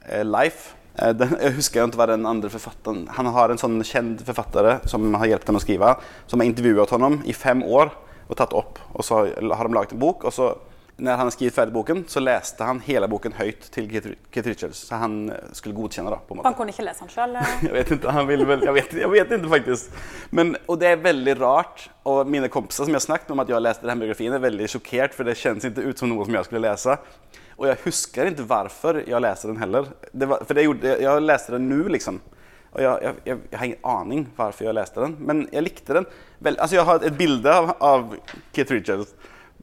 eh, 0.04 0.24
Life. 0.26 0.74
Eh, 0.98 1.14
den, 1.16 1.32
jeg 1.40 1.56
husker 1.56 1.86
ikke 1.86 2.00
hva 2.02 2.10
den 2.10 2.28
andre 2.28 2.50
forfatteren 2.52 3.06
Han 3.16 3.30
har 3.32 3.48
en 3.48 3.60
sånn 3.60 3.78
kjent 3.88 4.20
forfatter 4.26 4.82
som 4.90 5.06
har 5.16 5.30
hjulpet 5.30 5.48
ham 5.48 5.56
å 5.56 5.62
skrive, 5.64 5.94
Som 6.28 6.42
har 6.42 6.50
intervjuet 6.50 6.92
ham 6.92 7.22
i 7.24 7.32
fem 7.36 7.64
år 7.64 7.94
og 8.28 8.36
tatt 8.38 8.52
opp. 8.56 8.80
Og 8.96 9.04
så 9.04 9.24
har 9.24 9.68
de 9.68 9.76
laget 9.76 9.96
en 9.96 10.02
bok. 10.02 10.24
og 10.28 10.32
så 10.32 10.52
när 10.96 11.16
han 11.16 11.30
skrivit 11.30 11.54
ferdig 11.54 11.74
boken 11.74 12.04
så 12.08 12.20
leste 12.20 12.64
han 12.64 12.80
hele 12.84 13.08
boken 13.08 13.34
høyt 13.36 13.64
til 13.74 13.88
Keith, 13.90 14.48
Richards. 14.48 14.84
Så 14.88 14.98
han 15.00 15.30
eh, 15.32 15.48
skulle 15.56 15.74
godkjenne 15.74 16.12
det. 16.12 16.18
På 16.28 16.34
en 16.34 16.40
måte. 16.40 16.48
Han 16.48 16.56
kunne 16.58 16.74
ikke 16.74 16.84
lese 16.86 17.06
den 17.06 17.12
sjøl. 17.12 17.36
jeg 17.66 17.72
vet 17.74 17.92
ikke, 17.96 18.12
han 18.14 18.28
ville 18.28 18.46
vel, 18.48 18.66
jeg 18.68 18.76
vet, 18.76 18.94
jeg 19.02 19.12
vet 19.12 19.34
ikke 19.38 19.52
faktisk. 19.54 19.96
Men, 20.30 20.54
og 20.66 20.78
det 20.82 20.92
er 20.92 21.04
veldig 21.04 21.36
rart. 21.40 21.86
Og 22.08 22.28
mine 22.28 22.50
kompiser 22.52 22.86
som 22.86 22.94
jeg 22.94 23.00
har 23.00 23.06
snakket 23.06 23.32
om 23.34 23.42
at 23.42 23.50
jeg 23.50 23.58
har 23.58 23.64
den 23.66 23.88
denne 23.88 24.04
biografin 24.04 24.34
er 24.34 24.42
veldig 24.42 24.68
chockerade 24.72 25.14
For 25.14 25.28
det 25.28 25.36
kjennes 25.38 25.66
ikke 25.68 25.84
ut 25.86 26.02
som 26.02 26.10
noe 26.10 26.26
som 26.28 26.38
jeg 26.38 26.48
skulle 26.50 26.64
lese. 26.66 26.98
Og 27.58 27.66
jeg 27.70 27.80
husker 27.84 28.30
ikke 28.30 28.46
hvorfor 28.52 29.02
jeg 29.06 29.22
leste 29.22 29.50
den 29.50 29.60
heller. 29.62 29.90
Det 30.12 30.28
var, 30.28 30.44
for 30.46 30.58
det 30.58 30.66
gjorde, 30.66 30.94
jeg, 31.02 31.26
leste 31.26 31.56
den 31.56 31.68
nå, 31.70 31.82
liksom. 31.96 32.20
Og 32.72 32.80
jeg, 32.80 33.04
jeg, 33.04 33.16
jeg, 33.26 33.42
jeg, 33.50 33.58
har 33.58 33.68
ingen 33.68 33.90
aning 33.92 34.24
hvorfor 34.36 34.68
jeg 34.68 34.76
leste 34.76 35.02
den. 35.04 35.18
Men 35.20 35.44
jeg 35.52 35.66
likte 35.66 35.98
den. 35.98 36.08
Vel, 36.42 36.56
altså, 36.58 36.78
jeg 36.78 36.88
har 36.88 37.04
et 37.06 37.18
bilde 37.18 37.52
av, 37.52 37.74
av 37.80 38.16
Keith 38.52 38.74
Richards. 38.74 39.14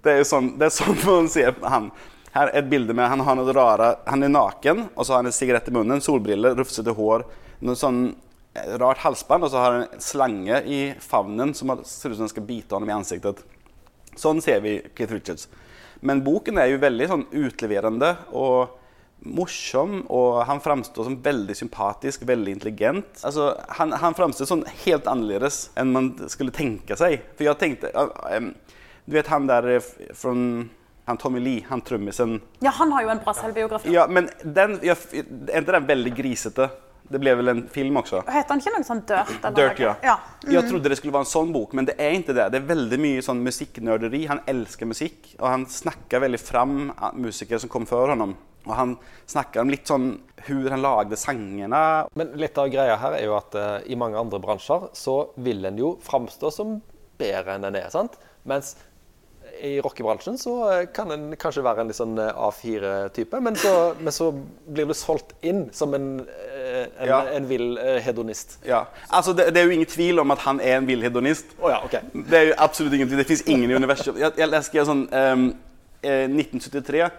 Det 0.03 0.13
er 0.13 0.21
jo 0.21 0.29
sånn, 0.29 0.53
det 0.59 0.69
er 0.69 0.73
sånn 0.75 0.97
man 1.07 1.29
ser 1.31 1.55
han. 1.65 1.91
Her 2.33 2.51
er 2.51 2.61
et 2.61 2.71
bilde 2.71 2.93
med 2.95 3.09
han 3.09 3.23
har 3.25 3.37
noe 3.39 3.53
rara, 3.55 3.93
han 4.05 4.23
er 4.23 4.31
naken 4.31 4.89
og 4.93 5.01
så 5.03 5.15
har 5.15 5.23
han 5.23 5.31
en 5.31 5.35
cigarett 5.35 5.69
i 5.71 5.73
munnen, 5.75 6.01
solbriller, 6.03 6.57
rufsete 6.59 6.93
hår. 6.95 7.25
noe 7.65 7.79
sånn 7.79 8.03
rart 8.81 9.01
halsband 9.03 9.45
og 9.45 9.51
så 9.51 9.61
har 9.61 9.75
han 9.75 9.85
en 9.85 10.03
slange 10.03 10.59
i 10.65 10.79
favnen 11.01 11.53
som 11.57 11.71
ser 11.85 12.11
ut 12.11 12.17
som 12.19 12.25
den 12.25 12.31
skal 12.31 12.45
bite 12.45 12.75
ham 12.75 12.89
i 12.89 12.95
ansiktet. 12.95 13.41
Sånn 14.17 14.41
ser 14.43 14.61
vi 14.65 14.79
Keith 14.97 15.13
Richards. 15.13 15.47
Men 16.05 16.23
boken 16.23 16.59
er 16.59 16.71
jo 16.71 16.81
veldig 16.81 17.07
sånn 17.11 17.25
utleverende 17.35 18.13
og 18.35 18.75
morsom, 19.19 20.05
og 20.07 20.43
han 20.47 20.61
framstår 20.63 21.09
som 21.09 21.17
veldig 21.23 21.55
sympatisk, 21.57 22.23
veldig 22.27 22.53
intelligent. 22.55 23.19
Altså, 23.27 23.51
han, 23.75 23.91
han 23.99 24.15
framstår 24.15 24.47
sånn 24.47 24.63
helt 24.85 25.09
annerledes 25.11 25.65
enn 25.79 25.91
man 25.95 26.13
skulle 26.31 26.55
tenke 26.55 26.95
seg. 26.99 27.19
For 27.35 27.49
jeg 27.49 27.59
tenkte 27.59 27.91
em, 28.31 28.53
Du 29.09 29.15
vet 29.17 29.29
han 29.31 29.47
der 29.49 29.65
eh, 29.73 29.87
fra 30.13 30.35
han 31.09 31.17
Tommy 31.17 31.39
Lee, 31.41 31.63
han 31.65 31.81
trummisen. 31.81 32.35
Ja, 32.61 32.69
han 32.77 32.91
har 32.93 33.01
jo 33.01 33.09
en 33.09 33.21
bra 33.23 33.33
selvbiografi. 33.33 33.89
Ja, 33.89 34.03
men 34.07 34.27
den, 34.43 34.75
ja, 34.85 34.93
er 34.93 35.63
ikke 35.63 35.73
den 35.73 35.87
veldig 35.89 36.11
grisete? 36.13 36.67
Det 37.09 37.17
ble 37.17 37.31
vel 37.39 37.49
en 37.49 37.63
film 37.73 37.97
også? 37.97 38.19
Heter 38.29 38.53
han 38.53 38.61
ikke 38.61 38.73
noe 38.75 38.85
sånn 38.85 39.01
Dirt? 39.09 39.31
eller 39.39 39.55
Dirt, 39.57 39.79
noe? 39.81 39.95
ja. 40.05 40.13
ja. 40.43 40.51
Jeg 40.53 40.67
trodde 40.69 40.91
det 40.91 40.99
skulle 40.99 41.15
være 41.15 41.25
en 41.25 41.31
sånn 41.31 41.49
bok, 41.55 41.73
men 41.73 41.87
det 41.89 41.95
er 41.97 42.13
ikke 42.19 42.35
det. 42.37 42.45
Det 42.53 42.59
er 42.61 42.67
veldig 42.69 42.99
mye 43.01 43.23
sånn 43.25 43.41
musikknerderi. 43.41 44.19
Han 44.29 44.43
elsker 44.53 44.91
musikk, 44.91 45.31
og 45.39 45.47
han 45.47 45.65
snakker 45.73 46.21
veldig 46.27 46.41
fram 46.43 46.75
ah, 46.93 47.09
musikere 47.17 47.57
som 47.63 47.73
kom 47.73 47.89
før 47.89 48.13
ham. 48.13 48.35
Og 48.67 48.75
han 48.77 48.93
snakker 49.25 49.63
om 49.63 49.73
litt 49.73 49.89
sånn 49.89 50.11
hvordan 50.43 50.75
han 50.75 50.85
lagde 50.85 51.17
sangene. 51.17 51.81
Men 52.13 52.37
litt 52.37 52.61
av 52.61 52.69
greia 52.69 53.01
her 53.01 53.17
er 53.17 53.25
jo 53.25 53.33
at 53.39 53.57
uh, 53.57 53.79
i 53.89 53.97
mange 53.97 54.21
andre 54.21 54.37
bransjer 54.45 54.91
så 54.93 55.17
vil 55.41 55.65
en 55.65 55.81
jo 55.81 55.95
framstå 56.05 56.53
som 56.53 56.77
bedre 57.17 57.57
enn 57.57 57.65
en 57.71 57.81
er. 57.81 57.89
sant? 57.89 58.21
Mens 58.47 58.75
i 59.61 59.79
rockebransjen 59.81 60.37
så 60.39 60.53
kan 60.95 61.11
en 61.11 61.35
kanskje 61.39 61.63
være 61.65 61.81
en 61.83 61.87
litt 61.91 61.97
sånn 61.97 62.17
eh, 62.19 62.29
A4-type, 62.47 63.39
men, 63.43 63.55
så- 63.59 63.93
men 63.99 64.13
så 64.15 64.29
blir 64.67 64.87
du 64.87 64.93
solgt 64.93 65.33
inn 65.41 65.69
som 65.73 65.93
en, 65.93 66.19
eh, 66.25 66.85
en, 66.99 67.07
Ja. 67.07 67.21
en 67.35 67.47
vill 67.47 67.77
eh, 67.77 67.99
hedonist. 68.05 68.57
Ja, 68.65 68.85
altså 69.11 69.33
det, 69.35 69.49
det 69.53 69.61
er 69.61 69.65
jo 69.69 69.75
ingen 69.77 69.85
tvil 69.89 70.19
om 70.19 70.31
at 70.31 70.39
han 70.45 70.59
er 70.61 70.77
en 70.77 70.87
vill 70.87 71.01
hedonist. 71.01 71.45
Oh, 71.61 71.69
ja, 71.69 71.83
okay. 71.85 71.99
Det 72.13 72.33
er 72.39 72.47
jo 72.51 72.53
absolutt 72.57 72.93
ingen 72.93 73.07
tvil. 73.07 73.17
Det 73.23 73.27
fins 73.27 73.43
ingen 73.47 73.71
i 73.71 73.75
universet. 73.75 74.15
Jeg, 74.17 74.31
jeg 74.37 74.49
leste 74.49 74.85
sånn 74.85 75.07
ehm, 75.11 75.47
eh, 76.03 76.27
1973 76.27 77.09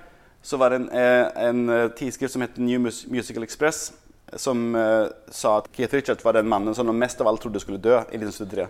så 0.42 0.56
var 0.56 0.70
det 0.72 0.80
en, 0.88 0.90
en 1.36 1.90
tidsskrift 1.98 2.32
som 2.32 2.40
het 2.42 2.56
New 2.56 2.80
Musical 2.80 3.42
Express, 3.44 3.92
som 4.36 4.74
uh, 4.78 5.08
sa 5.28 5.56
at 5.58 5.66
Keith 5.74 5.92
Richards 5.92 6.22
var 6.24 6.32
den 6.38 6.46
mannen 6.48 6.72
som 6.74 6.86
de 6.86 6.92
mest 6.94 7.20
av 7.20 7.26
alt 7.28 7.42
trodde 7.42 7.60
skulle 7.60 7.80
dø 7.82 7.96
i 8.12 8.16
1973. 8.16 8.68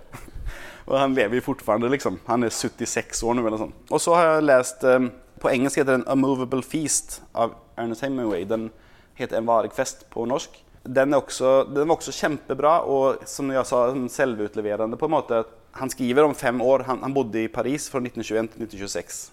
Og 0.91 0.97
han 0.99 1.15
lever 1.15 1.39
jo 1.39 1.47
fortfarande, 1.51 1.91
liksom. 1.93 2.19
Han 2.27 2.45
er 2.47 2.55
76 2.55 3.23
år 3.23 3.37
nå, 3.37 3.45
eller 3.47 3.61
sånn. 3.61 3.75
Og 3.91 4.03
så 4.03 4.17
har 4.17 4.29
jeg 4.29 4.49
lest 4.49 4.87
um, 4.89 5.11
På 5.41 5.49
engelsk 5.49 5.81
heter 5.81 5.97
den 5.97 6.05
'A 6.05 6.17
Movable 6.19 6.61
Feast' 6.61 7.21
av 7.33 7.55
Ernest 7.79 8.03
Hemingway. 8.05 8.45
Den 8.45 8.71
heter 9.17 9.39
'En 9.39 9.47
varig 9.47 9.73
fest' 9.73 10.05
på 10.11 10.27
norsk. 10.29 10.59
Den, 10.85 11.15
også, 11.15 11.65
den 11.65 11.89
var 11.89 11.97
også 11.97 12.13
kjempebra, 12.13 12.81
og 12.85 13.25
som 13.29 13.51
jeg 13.53 13.67
sa, 13.67 13.93
selvutleverende 14.09 14.97
på 14.97 15.09
en 15.09 15.17
måte. 15.17 15.45
Han 15.73 15.91
skriver 15.91 16.25
om 16.25 16.35
fem 16.35 16.61
år. 16.61 16.85
Han, 16.89 17.03
han 17.03 17.15
bodde 17.15 17.45
i 17.45 17.49
Paris 17.49 17.89
fra 17.89 18.01
1921 18.01 18.49
til 18.49 18.65
1926. 18.65 19.31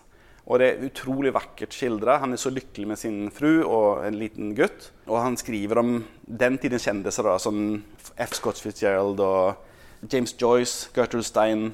Og 0.47 0.62
det 0.62 0.67
er 0.67 0.84
utrolig 0.88 1.34
vakkert 1.36 1.75
skildra. 1.75 2.19
Han 2.23 2.34
er 2.34 2.39
så 2.39 2.51
lykkelig 2.53 2.88
med 2.88 2.99
sin 2.99 3.32
fru 3.36 3.65
og 3.65 4.06
en 4.08 4.15
liten 4.15 4.53
gutt. 4.56 4.91
Og 5.08 5.19
han 5.19 5.36
skriver 5.39 5.82
om 5.82 6.06
den 6.23 6.58
tidens 6.58 6.88
kjendiser, 6.88 7.27
da, 7.27 7.36
som 7.41 7.84
F. 8.15 8.38
Scott 8.39 8.62
Fitzgerald 8.63 9.19
og 9.19 9.58
James 10.12 10.34
Joyce, 10.39 10.89
Gertrude 10.96 11.26
Stein 11.28 11.74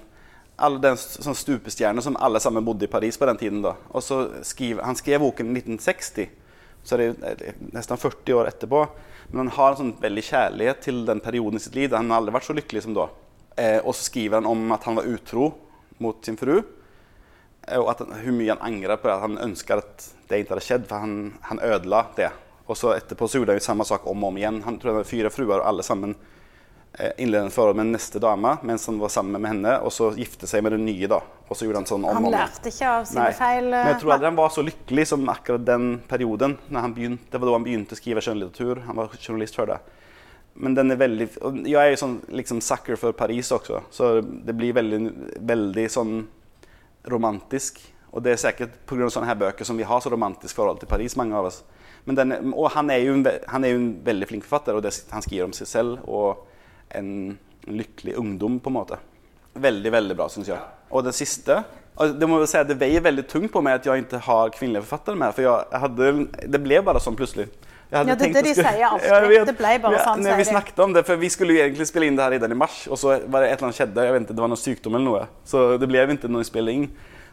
Alle 0.58 0.80
den 0.80 0.98
sånn 0.98 1.36
stupestjerner 1.36 2.04
som 2.06 2.16
alle 2.22 2.40
sammen 2.40 2.66
bodde 2.66 2.86
i 2.86 2.92
Paris 2.92 3.18
på 3.18 3.26
den 3.26 3.38
tiden. 3.38 3.62
da. 3.64 3.74
Og 3.90 4.04
så 4.06 4.44
skriver, 4.46 4.84
Han 4.84 4.96
skrev 4.96 5.20
boken 5.24 5.50
i 5.50 5.60
1960, 5.60 6.30
så 6.84 6.98
det 6.98 7.08
er 7.24 7.56
nesten 7.74 7.98
40 7.98 8.34
år 8.38 8.52
etterpå. 8.52 8.84
Men 9.32 9.48
han 9.48 9.58
har 9.58 9.72
en 9.72 9.80
sånn 9.80 9.96
veldig 10.02 10.24
kjærlighet 10.24 10.82
til 10.86 11.06
den 11.06 11.20
perioden 11.20 11.58
i 11.58 11.64
sitt 11.64 11.76
liv. 11.76 11.92
Han 11.96 12.12
har 12.12 12.22
aldri 12.22 12.36
vært 12.36 12.46
så 12.46 12.54
lykkelig 12.54 12.84
som 12.86 12.94
da. 12.94 13.08
Eh, 13.58 13.80
og 13.82 13.96
så 13.96 14.06
skriver 14.12 14.38
han 14.42 14.50
om 14.50 14.72
at 14.76 14.84
han 14.84 14.96
var 15.00 15.10
utro 15.10 15.48
mot 16.00 16.22
sin 16.26 16.38
fru. 16.38 16.60
Eh, 17.68 17.80
Og 17.80 17.88
han, 17.90 18.14
hvor 18.14 18.38
mye 18.38 18.54
han 18.54 18.62
angrer 18.62 18.98
på 19.02 19.10
det. 19.10 19.16
At 19.16 19.26
han 19.26 19.38
ønsker 19.50 19.82
at 19.82 20.06
det 20.30 20.44
ikke 20.44 20.54
hadde 20.54 20.68
skjedd, 20.68 20.86
for 20.88 21.02
han, 21.02 21.34
han 21.50 21.60
ødela 21.66 22.06
det. 22.16 22.30
Og 22.68 22.78
så 22.78 22.94
etterpå 22.94 23.28
så 23.28 23.40
gjorde 23.42 23.56
han 23.56 23.60
jo 23.60 23.66
samme 23.66 23.86
sak 23.90 24.06
om 24.06 24.24
og 24.24 24.30
om 24.30 24.38
igjen. 24.38 24.62
Han 24.64 24.78
tror 24.78 24.94
han 24.94 25.02
hadde 25.02 25.10
fire 25.10 25.34
fruer, 25.34 25.60
og 25.60 25.68
alle 25.68 25.84
sammen 25.84 26.16
eh, 27.00 27.12
innledet 27.18 27.50
et 27.52 27.56
forhold 27.56 27.78
med 27.80 27.92
neste 27.94 28.22
dame 28.22 28.56
mens 28.64 28.86
han 28.90 29.00
var 29.02 29.12
sammen 29.14 29.42
med 29.42 29.52
henne, 29.52 29.78
og 29.82 29.94
så 29.94 30.12
gifte 30.18 30.50
seg 30.50 30.64
med 30.66 30.76
den 30.78 30.86
nye. 30.88 31.10
da. 31.12 31.22
Og 31.48 31.58
så 31.58 31.68
gjorde 31.68 31.84
han 31.84 31.90
sånn 31.90 32.06
om 32.08 32.20
Han 32.22 32.32
lærte 32.34 32.72
ikke 32.72 32.90
av 32.90 33.08
sine 33.10 33.28
Nei. 33.28 33.34
feil. 33.38 33.68
Men 33.72 33.92
jeg 33.92 34.00
tror 34.02 34.12
eh, 34.12 34.16
aldri 34.18 34.30
han 34.32 34.40
var 34.40 34.54
så 34.54 34.66
lykkelig 34.66 35.08
som 35.14 35.28
akkurat 35.30 35.66
den 35.66 35.90
perioden. 36.10 36.58
Begynte, 36.70 37.32
det 37.32 37.42
var 37.42 37.50
da 37.50 37.58
han 37.58 37.68
begynte 37.68 37.98
å 37.98 38.00
skrive 38.00 38.24
skjønnlitteratur. 38.26 38.86
Han 38.88 39.02
var 39.02 39.18
journalist 39.20 39.60
før 39.60 39.74
det. 39.74 39.82
Men 40.54 40.76
den 40.78 40.94
er 40.94 41.00
veldig 41.02 41.28
Jeg 41.66 41.80
er 41.82 41.90
jo 41.90 41.98
sånn 41.98 42.20
liksom 42.30 42.60
sucker 42.62 43.00
for 43.02 43.16
Paris 43.18 43.50
også, 43.56 43.80
så 43.90 44.20
det 44.22 44.54
blir 44.54 44.76
veldig, 44.78 45.00
veldig 45.42 45.86
sånn 45.90 46.28
romantisk. 47.10 47.82
Og 48.14 48.22
det 48.22 48.36
er 48.36 48.42
sikkert 48.42 48.76
pga. 48.86 49.10
sånne 49.10 49.32
her 49.32 49.40
bøker 49.40 49.66
som 49.66 49.78
vi 49.78 49.88
har 49.90 50.02
så 50.02 50.12
romantisk 50.14 50.56
forhold 50.56 50.80
til 50.80 50.92
Paris, 50.92 51.18
mange 51.18 51.36
av 51.36 51.50
oss. 51.50 51.64
Men 52.06 52.16
den, 52.20 52.54
og 52.54 52.70
han 52.76 52.92
er, 52.92 53.02
jo 53.02 53.16
en, 53.16 53.26
han 53.48 53.64
er 53.64 53.74
jo 53.74 53.80
en 53.80 53.92
veldig 54.06 54.28
flink 54.30 54.46
forfatter, 54.46 54.76
og 54.76 54.84
det, 54.86 54.92
han 55.10 55.24
skriver 55.24 55.48
om 55.48 55.56
seg 55.56 55.70
selv 55.70 56.04
og 56.04 56.44
en 56.96 57.38
lykkelig 57.68 58.16
ungdom, 58.20 58.60
på 58.60 58.70
en 58.72 58.78
måte. 58.78 58.98
Veldig, 59.54 59.92
veldig 59.94 60.16
bra, 60.18 60.28
syns 60.34 60.50
jeg. 60.50 60.60
Og 60.92 61.04
det 61.06 61.14
siste 61.18 61.64
og 61.94 62.16
det 62.18 62.26
må 62.26 62.40
jeg 62.42 62.50
si 62.50 62.62
det 62.66 62.76
veier 62.82 63.04
veldig 63.06 63.24
tungt 63.30 63.52
på 63.54 63.62
meg 63.62 63.76
at 63.78 63.86
jeg 63.86 64.02
ikke 64.02 64.18
har 64.26 64.50
kvinnelige 64.56 64.82
forfattere 64.88 65.20
mer. 65.20 65.32
For 65.36 65.46
jeg, 65.46 65.80
hadde, 65.84 66.08
det 66.50 66.62
ble 66.64 66.80
bare 66.82 66.98
sånn 67.04 67.14
plutselig. 67.20 67.46
Ja, 67.94 68.02
det 68.02 68.16
er 68.16 68.32
det 68.34 68.42
de 68.48 68.54
skulle- 68.56 68.72
sier 68.74 68.88
alltid. 68.90 69.28
Vet. 69.30 69.46
Det 69.52 69.56
ble 69.60 69.74
bare 69.84 70.00
sånn, 70.02 70.26
Ja, 70.26 70.36
vi 70.40 70.48
snakket 70.50 70.80
om 70.82 70.96
det, 70.96 71.04
for 71.06 71.22
vi 71.22 71.30
skulle 71.30 71.54
egentlig 71.62 71.86
spille 71.86 72.08
inn 72.10 72.18
det 72.18 72.26
her 72.26 72.34
i 72.34 72.40
den 72.42 72.56
i 72.56 72.58
mars, 72.58 72.88
og 72.90 72.98
så 72.98 73.20
var 73.30 73.46
det 73.46 73.52
et 73.52 73.60
eller 73.60 73.68
annet 73.70 73.78
skjedde. 73.78 74.06
Jeg 74.08 74.16
vet 74.16 74.26
ikke, 74.26 74.34
Det 74.40 74.42
var 74.42 74.50
noe 74.56 74.64
sykdom 74.64 74.96
eller 74.98 75.06
noe. 75.06 75.28
Så 75.46 75.62
det 75.78 75.90
ble 75.92 76.08
ikke 76.18 76.32
noe 76.34 76.44
spilling. 76.50 76.88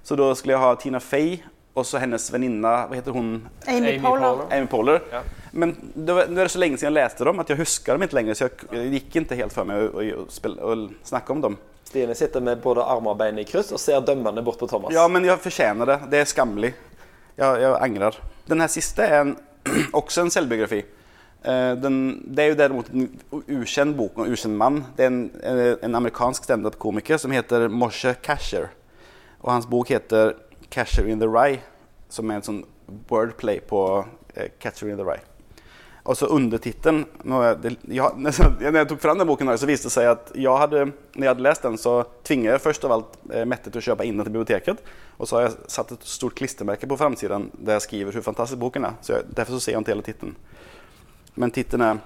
Så 0.04 0.16
da 0.20 0.28
skulle 0.36 0.52
jeg 0.58 0.60
ha 0.60 0.74
Tina 0.76 1.00
Fey 1.00 1.40
og 1.80 1.88
så 1.88 2.00
hennes 2.02 2.26
venninne 2.32 2.72
Hva 2.90 2.96
heter 2.98 3.16
hun? 3.16 3.32
Amy, 3.66 3.94
Amy 3.94 4.02
Poehler. 4.02 4.26
Poehler. 4.26 4.56
Amy 4.56 4.70
Poehler. 4.70 5.00
Ja. 5.12 5.22
Men 5.52 5.74
det 5.94 6.14
var, 6.14 6.30
nå 6.30 6.38
er 6.38 6.46
det 6.46 6.52
så 6.54 6.60
lenge 6.62 6.78
siden 6.78 6.92
jeg 6.92 6.98
leste 7.00 7.26
dem 7.26 7.42
at 7.42 7.50
jeg 7.50 7.58
husker 7.58 7.96
dem 7.96 8.06
ikke 8.06 8.18
lenger. 8.20 8.38
Så 8.38 8.46
jeg, 8.46 8.92
gikk 8.94 9.18
ikke 9.22 9.40
helt 9.40 9.54
for 9.54 9.68
meg 9.68 9.82
å, 9.82 9.90
å, 9.90 10.06
å, 10.22 10.26
spille, 10.30 10.62
å 10.62 11.08
snakke 11.08 11.34
om 11.34 11.42
dem. 11.48 11.58
Stine 11.90 12.14
sitter 12.14 12.44
med 12.46 12.60
både 12.62 12.84
armer 12.86 13.16
og 13.16 13.18
bein 13.18 13.40
i 13.42 13.46
kryss 13.48 13.72
og 13.74 13.82
ser 13.82 14.04
dømmende 14.06 14.44
bort 14.46 14.60
på 14.60 14.68
Thomas. 14.70 14.94
Ja, 14.94 15.08
men 15.10 15.26
jeg 15.26 15.42
fortjener 15.42 15.90
det. 15.90 15.98
Det 16.12 16.20
er 16.22 16.30
skammelig. 16.30 16.70
Jeg, 17.34 17.62
jeg 17.64 17.74
angrer. 17.82 18.20
Den 18.46 18.62
her 18.62 18.70
siste 18.70 19.06
er 19.06 19.24
en, 19.24 19.36
også 20.00 20.26
en 20.26 20.34
selvbiografi. 20.34 20.84
Eh, 21.42 21.72
Den, 21.82 21.96
det 22.28 22.44
er 22.44 22.52
jo 22.52 22.58
derimot 22.60 22.92
en 22.92 23.08
ukjent 23.32 23.96
bok 23.98 24.18
og 24.18 24.26
en 24.26 24.36
ukjent 24.36 24.54
mann. 24.60 24.82
Det 24.96 25.06
er 25.06 25.10
en, 25.10 25.24
en, 25.42 25.62
en 25.88 25.98
amerikansk 26.02 26.46
standup-komiker 26.46 27.18
som 27.18 27.34
heter 27.34 27.66
Moshe 27.72 28.14
Kasher. 28.22 28.70
Og 29.40 29.50
hans 29.54 29.66
bok 29.66 29.90
heter 29.90 30.36
'Casher 30.70 31.08
in 31.08 31.18
the 31.18 31.26
Rye', 31.26 31.60
som 32.08 32.30
er 32.30 32.40
en 32.40 32.46
sånn 32.46 32.64
wordplay 33.10 33.60
på 33.60 34.06
eh, 34.34 34.50
'Catcher 34.58 34.88
in 34.88 34.96
the 34.96 35.04
Rye'. 35.04 35.26
Og 36.04 36.16
så 36.16 36.26
undertittelen 36.26 37.04
er 37.24 37.58
Når 37.90 38.76
jeg 38.78 38.88
tok 38.88 39.00
fram 39.00 39.18
den 39.18 39.28
boken, 39.28 39.50
så 39.58 39.68
viste 39.68 39.90
det 39.90 39.94
seg 39.94 40.08
at 40.08 40.30
jeg 40.34 40.56
hadde, 40.62 40.86
når 41.14 41.26
jeg 41.26 41.30
hadde 41.30 41.44
lest 41.44 41.66
den, 41.66 41.76
så 41.78 42.04
tvinget 42.24 42.54
jeg 42.54 42.62
først 42.64 42.86
av 42.88 42.94
alt 42.96 43.18
eh, 43.30 43.44
Mette 43.44 43.70
til 43.70 43.82
å 43.82 43.84
kjøpe 43.90 44.06
inn 44.08 44.16
den 44.16 44.24
til 44.24 44.32
biblioteket. 44.32 44.80
Og 45.18 45.28
så 45.28 45.36
har 45.36 45.48
jeg 45.48 45.58
satt 45.68 45.92
et 45.92 46.06
stort 46.08 46.38
klistremerke 46.38 46.88
på 46.88 46.96
framsiden 46.96 47.50
der 47.58 47.76
jeg 47.76 47.86
skriver 47.88 48.16
hvor 48.16 48.30
fantastisk 48.30 48.62
boken 48.62 48.88
er. 48.88 48.96
Så 49.04 49.18
jeg, 49.18 49.28
derfor 49.36 49.58
så 49.58 49.60
ser 49.60 49.76
jeg 49.76 49.84
ikke 49.84 49.94
hele 49.94 50.06
tittelen. 50.06 50.36
Men 51.36 51.52
tittelen 51.54 51.86
er 51.86 52.00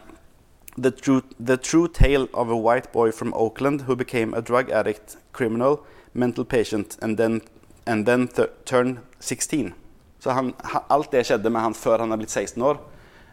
the 0.77 0.91
true, 0.91 1.23
the 1.39 1.57
true 1.57 1.89
tale 1.89 2.29
of 2.35 2.51
a 2.51 2.57
white 2.57 2.91
boy 2.93 3.13
from 3.13 3.33
Oakland 3.35 3.83
who 3.83 3.95
became 3.97 4.35
a 4.35 4.43
drug 4.43 4.71
addict, 4.71 5.17
criminal, 5.33 5.81
mental 6.13 6.45
patient 6.45 6.99
and 7.01 7.17
then, 7.17 7.41
and 7.87 8.07
then 8.07 8.29
th 8.29 8.49
turn 8.65 8.99
16. 9.21 9.73
Så 10.19 10.31
han, 10.31 10.53
alt 10.89 11.13
det 11.13 11.25
skjedde 11.29 11.51
med 11.53 11.63
han 11.63 11.77
før 11.77 12.05
han 12.05 12.13
er 12.15 12.21
blitt 12.21 12.33
16 12.33 12.63
år. 12.65 12.81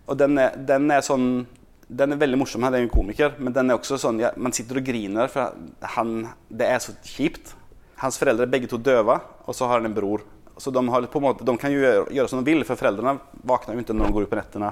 Og 0.10 0.18
den 0.20 0.38
er, 0.42 0.56
den 0.56 0.92
er 0.92 1.04
sånn 1.06 1.48
Den 1.92 2.14
er 2.16 2.20
veldig 2.22 2.38
morsom. 2.40 2.64
Han 2.64 2.76
er 2.76 2.86
jo 2.86 2.92
komiker, 2.94 3.34
men 3.38 3.52
den 3.52 3.68
er 3.68 3.76
også 3.76 3.98
sånn 4.00 4.22
ja, 4.22 4.30
Man 4.40 4.54
sitter 4.56 4.80
og 4.80 4.86
griner, 4.88 5.28
for 5.28 5.52
han, 5.98 6.14
det 6.48 6.70
er 6.72 6.80
så 6.80 6.94
kjipt. 7.04 7.52
Hans 8.00 8.16
foreldre 8.20 8.48
er 8.48 8.54
begge 8.54 8.70
to 8.72 8.80
døve, 8.80 9.18
og 9.44 9.58
så 9.58 9.68
har 9.68 9.82
han 9.82 9.90
en 9.90 9.98
bror. 9.98 10.24
Så 10.56 10.72
de, 10.72 10.84
har 10.94 11.08
på 11.12 11.20
en 11.20 11.26
måte, 11.26 11.44
de 11.44 11.56
kan 11.60 11.74
jo 11.74 11.82
gjøre, 11.82 12.06
gjøre 12.16 12.32
som 12.32 12.40
de 12.40 12.48
vil, 12.48 12.64
for 12.68 12.80
foreldrene 12.80 13.18
våkner 13.44 13.76
jo 13.76 13.84
ikke 13.84 13.98
når 13.98 14.08
de 14.08 14.16
går 14.16 14.28
ut 14.28 14.32
på 14.32 14.40
nettene. 14.40 14.72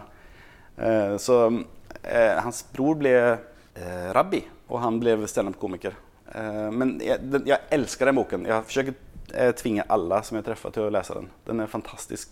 Eh, 0.79 1.15
så 1.19 1.37
eh, 1.49 2.39
hans 2.39 2.61
bror 2.71 2.99
ble 3.01 3.13
eh, 3.19 4.09
rabbi, 4.15 4.39
og 4.69 4.79
han 4.83 4.99
ble 5.03 5.17
standup-komiker. 5.27 5.97
Eh, 6.29 6.67
men 6.71 6.95
jeg, 7.03 7.19
den, 7.25 7.47
jeg 7.49 7.67
elsker 7.75 8.09
den 8.09 8.19
boken. 8.19 8.47
Jeg 8.47 8.67
forsøker 8.69 8.97
eh, 9.35 9.51
tvinger 9.55 9.85
alle 9.89 10.21
som 10.23 10.37
jeg 10.39 10.45
treffer, 10.45 10.71
til 10.75 10.87
å 10.87 10.93
lese 10.93 11.13
den. 11.17 11.29
Den 11.47 11.59
er 11.63 11.67
fantastisk. 11.71 12.29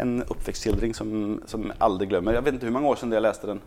En 0.00 0.20
oppvekstskildring 0.24 0.94
som, 0.94 1.40
som 1.46 1.68
jeg 1.70 1.76
aldri 1.80 2.06
glemmer. 2.10 2.34
Jeg 2.34 2.44
vet 2.46 2.54
ikke 2.58 2.68
hvor 2.70 2.76
mange 2.80 2.92
år 2.92 3.00
siden 3.00 3.12
jeg 3.16 3.22
leste 3.24 3.46
den. 3.50 3.60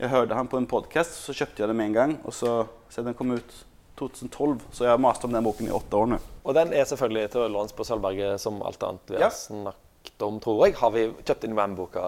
Jeg 0.00 0.10
hørte 0.10 0.34
han 0.34 0.48
på 0.50 0.58
en 0.58 0.66
podkast, 0.66 1.18
så 1.26 1.34
kjøpte 1.36 1.62
jeg 1.62 1.68
den 1.70 1.76
med 1.78 1.90
en 1.92 1.96
gang. 1.98 2.16
Og 2.26 2.34
så, 2.34 2.66
så 2.90 3.04
den 3.06 3.14
kom 3.14 3.30
ut 3.36 3.54
2012, 4.00 4.60
så 4.72 4.84
jeg 4.86 4.90
har 4.94 5.00
mast 5.04 5.24
om 5.24 5.32
den 5.34 5.44
boken 5.44 5.68
i 5.68 5.74
åtte 5.76 5.96
år 5.98 6.08
nå. 6.14 6.18
Og 6.48 6.54
den 6.56 6.72
er 6.74 6.84
selvfølgelig 6.88 7.30
til 7.34 7.52
låns 7.54 7.74
på 7.76 7.84
Sølvberget 7.86 8.40
som 8.42 8.62
alt 8.66 8.82
annet 8.82 9.12
vi 9.12 9.20
Ja. 9.20 9.28
har 9.28 9.36
snakket 9.36 9.88
om, 10.22 10.38
tror 10.40 10.66
jeg. 10.66 10.76
Har 10.78 10.92
vi 10.94 11.04
kjøpt 11.26 11.46
inn 11.46 11.56
Wam-boka, 11.56 12.02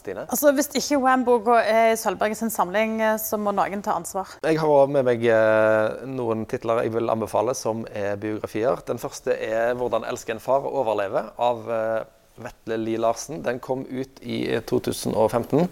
Stine? 0.00 0.26
Altså, 0.28 0.52
Hvis 0.56 0.70
ikke 0.78 1.00
Wam-boka 1.02 1.58
er 1.62 1.92
i 1.92 1.98
Sølvberget 1.98 2.40
sin 2.40 2.52
samling, 2.52 3.00
eh, 3.02 3.16
så 3.20 3.38
må 3.40 3.54
noen 3.56 3.82
ta 3.84 3.96
ansvar. 3.98 4.36
Jeg 4.44 4.60
har 4.60 4.90
med 4.92 5.06
meg 5.08 5.24
eh, 5.24 6.04
noen 6.10 6.44
titler 6.50 6.84
jeg 6.84 6.94
vil 6.94 7.12
anbefale 7.12 7.54
som 7.58 7.84
er 7.92 8.18
biografier. 8.20 8.82
Den 8.86 8.98
første 8.98 9.32
er 9.36 9.74
'Hvordan 9.74 10.04
elske 10.08 10.32
en 10.32 10.40
far 10.40 10.64
og 10.64 10.84
overleve' 10.84 11.30
av 11.38 11.70
eh, 11.70 12.04
Vetle 12.36 12.76
Lie 12.76 12.98
Larsen. 12.98 13.42
Den 13.42 13.60
kom 13.60 13.86
ut 13.86 14.20
i 14.20 14.58
2015. 14.66 15.68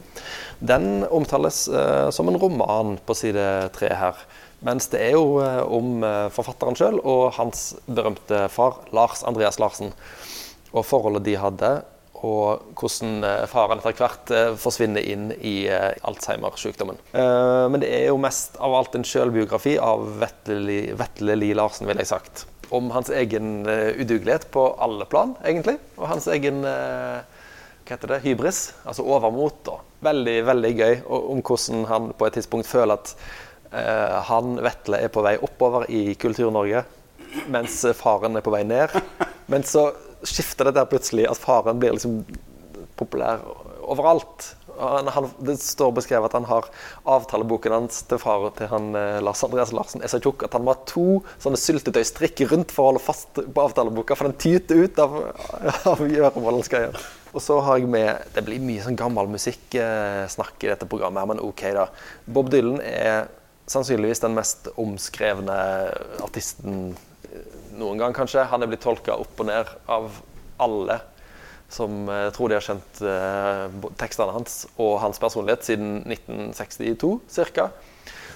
Den 0.60 1.04
omtales 1.10 1.68
som 2.14 2.28
en 2.28 2.38
roman 2.38 2.98
på 3.04 3.14
side 3.14 3.68
tre 3.74 3.88
her. 3.88 4.14
Mens 4.62 4.86
det 4.86 5.00
er 5.00 5.10
jo 5.10 5.42
om 5.66 6.04
forfatteren 6.30 6.76
sjøl 6.76 7.00
og 7.02 7.32
hans 7.32 7.74
berømte 7.88 8.48
far, 8.48 8.78
Lars 8.92 9.24
Andreas 9.24 9.58
Larsen 9.58 9.90
og 10.72 10.86
forholdet 10.88 11.26
de 11.28 11.36
hadde, 11.40 11.72
og 12.22 12.74
hvordan 12.78 13.24
eh, 13.26 13.44
faren 13.50 13.80
etter 13.80 13.96
hvert 13.98 14.30
eh, 14.30 14.52
forsvinner 14.60 15.02
inn 15.02 15.30
i 15.34 15.66
eh, 15.66 15.90
Alzheimer-sykdommen. 16.06 17.00
Men 17.12 17.82
det 17.82 17.90
er 17.96 18.06
jo 18.10 18.20
mest 18.22 18.58
av 18.62 18.74
alt 18.78 18.94
en 18.94 19.06
sjølbiografi 19.06 19.74
av 19.82 20.04
Vetle, 20.22 21.36
Li 21.38 21.52
Larsen, 21.58 21.88
vil 21.90 21.98
jeg 21.98 22.10
sagt. 22.12 22.44
Om 22.72 22.92
hans 22.94 23.10
egen 23.12 23.66
udugelighet 23.66 24.46
på 24.54 24.64
alle 24.80 25.04
plan, 25.10 25.34
egentlig. 25.44 25.76
Og 25.98 26.06
hans 26.08 26.28
egen 26.32 26.62
hva 26.62 27.90
heter 27.90 28.14
det, 28.14 28.22
hybris, 28.24 28.60
altså 28.88 29.04
overmot. 29.04 29.58
Da. 29.66 29.74
Veldig, 30.08 30.36
veldig 30.48 30.70
gøy. 30.78 30.94
Og 31.04 31.26
om 31.34 31.42
hvordan 31.44 31.84
han 31.90 32.08
på 32.16 32.28
et 32.28 32.38
tidspunkt 32.38 32.70
føler 32.70 32.96
at 32.96 33.12
han, 34.30 34.56
Vetle, 34.64 35.02
er 35.04 35.12
på 35.12 35.24
vei 35.24 35.34
oppover 35.42 35.84
i 35.92 36.14
Kultur-Norge, 36.20 36.84
mens 37.52 37.82
faren 37.98 38.40
er 38.40 38.44
på 38.44 38.54
vei 38.54 38.62
ned. 38.68 38.96
Men 39.52 39.66
så 39.68 39.90
skifter 40.22 40.68
det 40.68 40.76
der 40.78 40.88
plutselig 40.90 41.28
at 41.30 41.40
faren 41.40 41.80
blir 41.82 41.96
liksom 41.96 42.22
populær 42.98 43.40
overalt. 43.82 44.52
Han, 44.78 45.08
han, 45.12 45.26
det 45.44 45.58
står 45.60 45.92
beskrevet 45.94 46.30
at 46.30 46.36
han 46.38 46.46
har 46.48 46.68
avtaleboken 47.08 47.74
hans 47.74 48.00
til 48.08 48.20
far 48.22 48.46
til 48.56 48.70
han, 48.70 48.92
eh, 48.98 49.18
Lars 49.24 49.42
Andreas 49.44 49.72
Larsen 49.74 50.02
er 50.02 50.10
så 50.10 50.20
tjukk 50.22 50.46
at 50.46 50.56
han 50.56 50.64
må 50.64 50.74
ha 50.74 50.86
to 50.88 51.20
sånne 51.42 51.60
syltetøystrikk 51.60 52.44
rundt 52.52 52.72
for 52.72 52.86
å 52.86 52.92
holde 52.92 53.04
fast 53.04 53.36
på 53.42 53.66
avtaleboka, 53.66 54.16
for 54.18 54.30
den 54.30 54.38
tyter 54.40 54.86
ut 54.86 55.02
av, 55.02 55.18
av 55.92 56.02
gjøremålet 56.06 56.62
han 56.62 56.66
skal 56.68 56.86
gjøre. 56.86 57.04
Og 57.32 57.40
så 57.40 57.58
har 57.64 57.78
jeg 57.80 57.88
med 57.88 58.34
Det 58.34 58.42
blir 58.44 58.64
mye 58.64 58.82
sånn 58.84 58.98
gammel 58.98 59.30
musikksnakk 59.32 60.66
i 60.66 60.72
dette 60.72 60.88
programmet, 60.88 61.30
men 61.30 61.44
OK, 61.44 61.64
da. 61.76 61.86
Bob 62.28 62.50
Dylan 62.52 62.80
er 62.84 63.30
sannsynligvis 63.70 64.20
den 64.24 64.36
mest 64.36 64.68
omskrevne 64.80 65.56
artisten 66.24 66.92
noen 67.78 68.00
gang, 68.00 68.14
kanskje. 68.16 68.44
Han 68.50 68.64
er 68.64 68.70
blitt 68.70 68.84
tolka 68.84 69.16
opp 69.20 69.40
og 69.40 69.48
ned 69.48 69.70
av 69.90 70.20
alle 70.62 70.98
som 71.72 72.04
uh, 72.10 72.28
tror 72.34 72.50
de 72.50 72.58
har 72.58 72.64
skjønt 72.64 73.00
uh, 73.00 73.92
tekstene 74.00 74.34
hans 74.34 74.66
og 74.76 74.98
hans 75.00 75.20
personlighet 75.22 75.64
siden 75.64 76.02
1962 76.04 77.14
ca. 77.56 77.70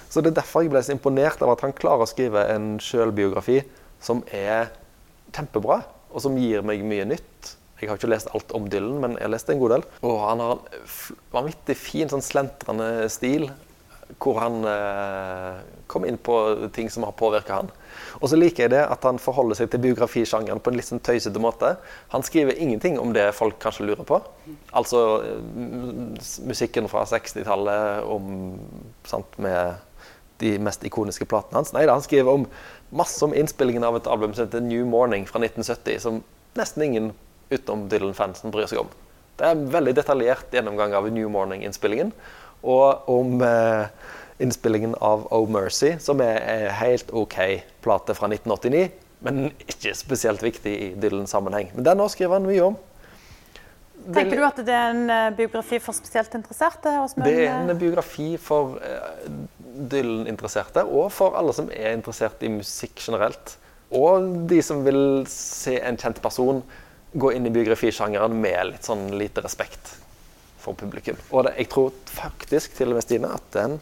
Så 0.09 0.23
det 0.23 0.31
er 0.31 0.39
derfor 0.39 0.63
jeg 0.63 0.71
ble 0.73 0.81
så 0.81 0.95
imponert 0.95 1.43
av 1.43 1.51
at 1.53 1.61
han 1.65 1.75
klarer 1.77 2.05
å 2.05 2.09
skrive 2.09 2.47
en 2.53 2.77
sjølbiografi 2.81 3.59
som 4.03 4.23
er 4.33 4.71
kjempebra, 5.35 5.81
og 6.13 6.23
som 6.23 6.37
gir 6.39 6.63
meg 6.65 6.85
mye 6.87 7.05
nytt. 7.09 7.53
Jeg 7.77 7.91
har 7.91 7.99
ikke 7.99 8.09
lest 8.09 8.31
alt 8.33 8.53
om 8.57 8.65
Dylan, 8.71 8.97
men 9.03 9.17
jeg 9.17 9.27
har 9.27 9.33
lest 9.35 9.49
en 9.53 9.59
god 9.61 9.75
del. 9.75 9.83
Og 10.07 10.15
han 10.23 10.41
har 10.41 10.55
en 10.55 11.17
vanvittig 11.35 11.75
fin, 11.77 12.09
sånn 12.09 12.25
slentrende 12.25 13.05
stil, 13.13 13.51
hvor 14.23 14.39
han 14.41 14.63
eh, 14.65 15.59
kom 15.91 16.07
inn 16.07 16.17
på 16.17 16.37
ting 16.73 16.89
som 16.89 17.05
har 17.05 17.17
påvirka 17.19 17.59
han. 17.59 17.69
Og 18.21 18.31
så 18.31 18.39
liker 18.39 18.65
jeg 18.65 18.73
det 18.75 18.83
at 18.85 19.03
han 19.07 19.19
forholder 19.21 19.59
seg 19.59 19.71
til 19.71 19.83
biografisjangeren 19.87 20.61
på 20.63 20.71
en 20.71 20.79
litt 20.79 20.89
sånn 20.89 21.03
tøysete 21.03 21.41
måte. 21.41 21.75
Han 22.13 22.25
skriver 22.25 22.59
ingenting 22.59 22.99
om 23.01 23.13
det 23.15 23.29
folk 23.37 23.59
kanskje 23.63 23.89
lurer 23.89 24.07
på. 24.07 24.21
Altså 24.77 25.03
musikken 26.47 26.89
fra 26.91 27.05
60-tallet 27.09 28.07
om 28.07 28.57
sant, 29.07 29.37
med 29.41 29.83
de 30.41 30.57
mest 30.61 30.83
ikoniske 30.85 31.25
platene 31.29 31.61
hans. 31.61 31.73
Nei 31.73 31.85
da, 31.87 31.95
han 31.97 32.05
skriver 32.05 32.39
om 32.39 32.45
masse 32.95 33.23
om 33.25 33.33
innspillingen 33.35 33.85
av 33.87 33.97
et 33.97 34.09
album 34.09 34.35
som 34.35 34.45
heter 34.45 34.63
New 34.63 34.85
Morning 34.89 35.25
fra 35.29 35.41
1970, 35.41 36.01
som 36.03 36.21
nesten 36.57 36.85
ingen 36.85 37.11
utenom 37.49 37.87
Dylan-fansen 37.91 38.53
bryr 38.53 38.69
seg 38.69 38.83
om. 38.83 38.91
Det 39.37 39.45
er 39.45 39.55
en 39.55 39.67
veldig 39.71 39.93
detaljert 39.97 40.53
gjennomgang 40.53 40.95
av 40.97 41.09
New 41.13 41.29
Morning-innspillingen, 41.33 42.13
og 42.67 43.09
om 43.11 43.41
eh, 43.45 43.89
innspillingen 44.39 44.95
av 45.01 45.27
Oh 45.33 45.49
Mercy, 45.49 45.95
som 45.99 46.21
er 46.21 46.41
en 46.41 46.73
helt 46.79 47.11
OK 47.11 47.37
plate 47.81 48.15
fra 48.17 48.29
1989, 48.29 48.89
men 49.25 49.47
ikke 49.65 49.95
spesielt 49.97 50.43
viktig 50.45 50.73
i 50.73 50.89
Dylan-sammenheng. 51.01 51.71
Men 51.75 51.87
den 51.87 52.03
skriver 52.13 52.37
han 52.37 52.45
mye 52.45 52.67
om. 52.69 52.77
Tenker 54.13 54.39
du 54.39 54.45
at 54.45 54.59
det 54.63 54.73
er 54.73 54.91
en 54.93 55.09
eh, 55.11 55.29
biografi 55.35 55.79
for 55.83 55.97
spesielt 55.97 56.35
interesserte? 56.37 56.93
Det 57.25 57.33
er 57.47 57.55
en 57.57 57.79
biografi 57.79 58.35
for 58.39 58.77
uh, 58.77 59.31
Dylan-interesserte, 59.57 60.85
og 60.85 61.09
for 61.11 61.35
alle 61.39 61.55
som 61.57 61.71
er 61.73 61.97
interessert 61.97 62.43
i 62.45 62.51
musikk 62.53 63.01
generelt. 63.03 63.57
Og 63.97 64.45
de 64.47 64.61
som 64.63 64.83
vil 64.85 65.25
se 65.31 65.79
en 65.81 65.97
kjent 65.99 66.21
person 66.23 66.61
gå 67.17 67.31
inn 67.33 67.47
i 67.47 67.53
biografisjangeren 67.55 68.35
med 68.37 68.73
litt 68.73 68.87
sånn 68.87 69.07
lite 69.17 69.41
respekt 69.43 69.95
for 70.61 70.77
publikum. 70.77 71.17
Og 71.31 71.47
det, 71.47 71.55
jeg 71.63 71.71
tror 71.73 71.91
faktisk 72.11 72.75
til 72.77 72.91
og 72.91 72.99
med 72.99 73.07
Stine 73.07 73.31
at 73.33 73.51
den 73.55 73.79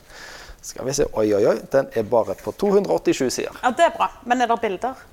skal 0.65 0.85
vi 0.87 0.93
se, 0.97 1.05
oi, 1.13 1.27
oi, 1.37 1.43
oi. 1.45 1.57
Den 1.71 1.91
er 1.93 2.07
bare 2.09 2.33
på 2.39 2.51
287 2.51 3.27
sider. 3.29 3.59
Ja, 3.61 3.69
Det 3.71 3.85
er 3.85 3.93
bra. 3.97 4.09
Men 4.25 4.41
er 4.41 4.49
det 4.49 4.61
bilder? 4.61 5.03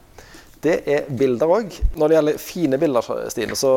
Det 0.62 0.76
er 0.86 1.08
bilder 1.10 1.50
òg. 1.50 1.74
Når 1.98 2.08
det 2.08 2.14
gjelder 2.16 2.36
fine 2.38 2.78
bilder, 2.78 3.08
Stine, 3.34 3.56
så 3.58 3.70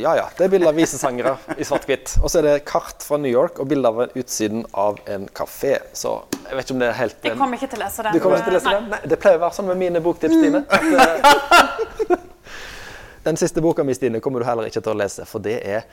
ja 0.00 0.14
ja. 0.16 0.24
Det 0.38 0.46
er 0.46 0.52
bilder 0.54 0.70
av 0.70 0.78
visesangere 0.78 1.34
i 1.60 1.66
svart-hvitt. 1.68 2.14
Og 2.22 2.32
så 2.32 2.40
er 2.40 2.46
det 2.48 2.54
kart 2.68 3.04
fra 3.04 3.18
New 3.20 3.30
York 3.30 3.60
og 3.60 3.68
bilder 3.68 3.92
av 4.06 4.16
utsiden 4.16 4.64
av 4.72 5.02
en 5.04 5.28
kafé. 5.36 5.74
Så 5.92 6.14
jeg 6.46 6.56
vet 6.56 6.64
ikke 6.64 6.76
om 6.78 6.80
det 6.80 6.88
er 6.88 6.96
helt 7.02 7.28
Jeg 7.28 7.36
kommer 7.36 7.60
ikke 7.60 7.68
til 7.74 7.82
å 7.82 7.84
lese 7.84 8.06
den. 8.06 8.16
Du 8.16 8.24
kommer 8.24 8.40
ikke 8.40 8.48
til 8.48 8.56
å 8.56 8.58
lese 8.58 8.72
den? 8.78 8.88
Nei, 8.94 9.02
det 9.12 9.20
pleier 9.20 9.36
å 9.36 9.44
være 9.44 9.58
sånn 9.58 9.68
med 9.68 9.80
mine 9.84 10.02
boktips, 10.06 10.38
Stine. 10.40 10.64
At, 10.64 12.08
eh, 12.08 12.16
den 13.28 13.36
siste 13.44 13.60
boka 13.60 13.84
mi, 13.84 13.94
Stine, 14.00 14.24
kommer 14.24 14.40
du 14.40 14.48
heller 14.48 14.72
ikke 14.72 14.80
til 14.80 14.94
å 14.94 14.98
lese, 15.02 15.28
for 15.28 15.44
det 15.44 15.58
er 15.60 15.84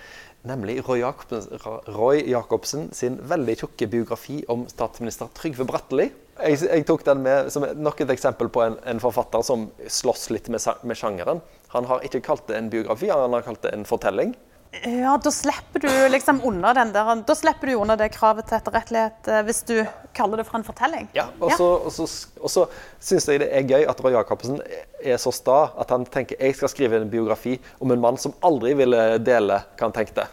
nemlig 0.48 0.80
Roy 0.88 1.02
Jacobsen, 1.02 1.60
Roy 1.94 2.24
Jacobsen 2.32 2.88
sin 2.96 3.20
veldig 3.30 3.58
tjukke 3.62 3.90
biografi 3.92 4.40
om 4.52 4.66
statsminister 4.72 5.30
Trygve 5.38 5.68
Bratteli. 5.68 6.10
Jeg, 6.38 6.60
jeg, 6.64 6.86
tok 6.86 7.04
den 7.06 7.24
med 7.26 7.52
som 7.54 7.66
nok 7.78 8.04
et 8.04 8.12
eksempel 8.14 8.50
på 8.54 8.62
en, 8.64 8.78
en 8.86 9.02
forfatter 9.02 9.42
som 9.46 9.68
slåss 9.90 10.30
litt 10.36 10.50
med, 10.54 10.62
med 10.86 11.00
sjangeren. 11.00 11.42
Han 11.74 11.88
har 11.90 12.06
ikke 12.06 12.22
kalt 12.26 12.46
det 12.50 12.60
en 12.60 12.70
biografi, 12.74 13.10
han 13.12 13.34
har 13.34 13.46
kalt 13.46 13.64
det 13.66 13.74
en 13.76 13.88
fortelling. 13.88 14.36
Ja, 14.84 15.18
da 15.24 15.32
slipper 15.32 15.80
du 15.80 15.90
liksom 16.10 16.42
under 16.44 16.74
den 16.74 16.92
der, 16.94 17.10
da 17.28 17.36
slipper 17.36 17.68
du 17.70 17.76
unna 17.80 17.96
det 18.00 18.10
kravet 18.16 18.48
til 18.50 18.58
etterrettelighet 18.60 19.30
eh, 19.32 19.44
hvis 19.48 19.62
du 19.68 19.76
kaller 20.18 20.42
det 20.42 20.48
for 20.48 20.60
en 20.60 20.66
fortelling. 20.68 21.10
Ja, 21.18 21.28
Og 21.40 21.54
så, 21.58 21.70
ja. 22.38 22.66
syns 23.00 23.30
jeg 23.30 23.42
det 23.44 23.50
er 23.54 23.68
gøy 23.68 23.88
at 23.90 24.02
Roy 24.04 24.16
Jacobsen 24.16 24.60
er 25.02 25.22
så 25.22 25.34
sta 25.36 25.60
at 25.80 25.94
han 25.94 26.06
tenker 26.12 26.40
jeg 26.42 26.58
skal 26.58 26.74
skrive 26.74 27.02
en 27.02 27.12
biografi 27.12 27.58
om 27.80 27.94
en 27.94 28.04
mann 28.04 28.20
som 28.22 28.36
aldri 28.46 28.76
ville 28.78 29.18
dele 29.24 29.62
hva 29.64 29.88
han 29.88 29.96
tenkte. 29.96 30.28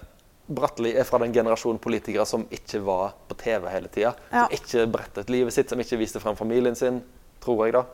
Bratteli 0.44 0.92
er 0.92 1.06
fra 1.08 1.22
den 1.22 1.32
generasjonen 1.32 1.80
politikere 1.80 2.26
som 2.28 2.44
ikke 2.52 2.82
var 2.84 3.14
på 3.28 3.36
TV 3.40 3.68
hele 3.72 3.88
tida. 3.88 4.12
Ja. 4.28 4.44
Som 4.44 4.56
ikke 4.58 4.88
brettet 4.92 5.32
livet 5.32 5.56
sitt, 5.56 5.72
som 5.72 5.80
ikke 5.80 6.00
viste 6.00 6.20
frem 6.20 6.36
familien 6.36 6.76
sin, 6.76 7.00
tror 7.44 7.66
jeg 7.66 7.78
da 7.78 7.86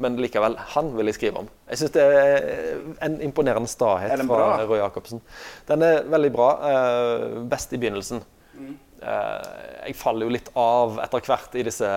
men 0.00 0.16
likevel, 0.20 0.56
han 0.74 0.90
vil 0.96 1.10
jeg 1.10 1.18
skrive 1.18 1.42
om. 1.42 1.48
Jeg 1.68 1.82
syns 1.82 1.92
det 1.92 2.04
er 2.04 2.78
en 3.04 3.18
imponerende 3.24 3.68
stahet 3.68 4.22
fra 4.24 4.48
Roy 4.64 4.80
Jacobsen. 4.80 5.20
Den 5.68 5.84
er 5.84 6.06
veldig 6.08 6.30
bra. 6.32 6.48
Uh, 6.64 7.36
best 7.50 7.74
i 7.76 7.80
begynnelsen. 7.80 8.22
Mm. 8.56 8.72
Uh, 9.02 9.50
jeg 9.84 9.98
faller 10.00 10.24
jo 10.24 10.32
litt 10.32 10.48
av 10.58 10.96
etter 11.04 11.24
hvert 11.28 11.58
i 11.60 11.66
disse 11.68 11.90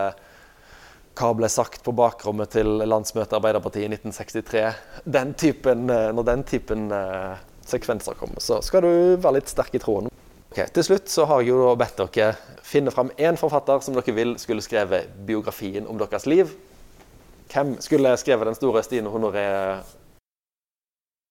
hva 1.13 1.29
ble 1.37 1.47
sagt 1.51 1.83
på 1.85 1.93
bakrommet 1.95 2.51
til 2.55 2.81
landsmøtet 2.89 3.37
Arbeiderpartiet 3.37 3.85
i 3.85 3.93
1963. 3.93 4.65
Den 5.15 5.31
typen, 5.39 5.85
uh, 5.87 6.09
når 6.15 6.27
den 6.27 6.43
typen 6.49 6.89
sekvenser 7.63 8.19
kommer, 8.19 8.43
så 8.43 8.59
skal 8.65 8.83
du 8.83 8.91
være 9.15 9.37
litt 9.39 9.51
sterk 9.53 9.79
i 9.79 9.81
troen. 9.83 10.11
Okay, 10.51 10.67
til 10.75 10.85
slutt 10.85 11.07
så 11.09 11.23
har 11.25 11.41
jeg 11.41 11.53
jo 11.53 11.71
bedt 11.79 12.03
dere 12.03 12.35
finne 12.67 12.91
fram 12.93 13.09
én 13.17 13.39
forfatter 13.39 13.79
som 13.81 13.95
dere 13.95 14.13
vil 14.13 14.35
skulle 14.41 14.61
skrevet 14.61 15.15
biografien 15.25 15.87
om 15.89 15.97
deres 16.01 16.27
liv. 16.29 16.51
Hvem 17.53 17.75
skulle 17.81 18.15
skrevet 18.17 18.47
den 18.49 18.55
store 18.57 18.81
Stine 18.81 19.09
Honoré? 19.13 19.45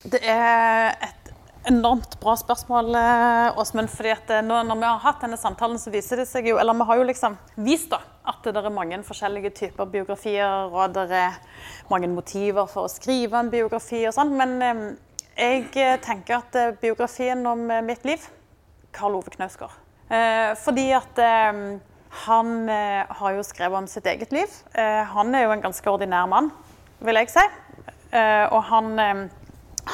Det 0.04 0.20
er 0.22 0.94
et 1.02 1.32
enormt 1.66 2.14
bra 2.22 2.36
spørsmål, 2.38 2.94
eh, 2.94 3.58
Åsmund. 3.58 3.90
fordi 3.90 4.08
at 4.14 4.30
eh, 4.30 4.42
nå, 4.42 4.62
Når 4.62 4.78
vi 4.78 4.86
har 4.86 4.98
hatt 4.98 5.20
denne 5.20 5.36
samtalen, 5.36 5.78
så 5.78 5.90
viser 5.90 6.16
det 6.16 6.28
seg 6.28 6.46
jo 6.46 6.58
Eller 6.58 6.74
vi 6.74 6.86
har 6.86 6.96
jo 6.96 7.08
liksom 7.10 7.36
vist 7.56 7.90
da, 7.90 7.98
at 8.26 8.38
det 8.44 8.56
er 8.56 8.70
mange 8.70 9.02
forskjellige 9.02 9.50
typer 9.50 9.84
biografier, 9.84 10.70
og 10.70 10.94
det 10.94 11.10
er 11.10 11.38
mange 11.90 12.08
motiver 12.08 12.66
for 12.66 12.86
å 12.86 12.92
skrive 12.92 13.38
en 13.38 13.50
biografi 13.50 14.06
og 14.06 14.14
sånn. 14.14 14.36
Men 14.38 14.62
eh, 14.62 14.96
jeg 15.34 15.98
tenker 16.06 16.38
at 16.38 16.80
biografien 16.80 17.46
om 17.46 17.66
mitt 17.82 18.04
liv 18.04 18.28
Karl 18.92 19.16
Ove 19.16 19.30
Knausgård. 19.30 19.72
Fordi 20.60 20.90
at 20.92 21.18
han 22.12 22.68
eh, 22.68 23.06
har 23.08 23.32
jo 23.38 23.42
skrevet 23.46 23.78
om 23.78 23.86
sitt 23.88 24.06
eget 24.06 24.32
liv. 24.32 24.46
Eh, 24.76 25.04
han 25.14 25.34
er 25.34 25.42
jo 25.46 25.50
en 25.54 25.62
ganske 25.64 25.90
ordinær 25.90 26.26
mann, 26.28 26.50
vil 27.00 27.16
jeg 27.22 27.30
si. 27.32 27.44
Eh, 28.12 28.52
og 28.52 28.62
han, 28.68 29.00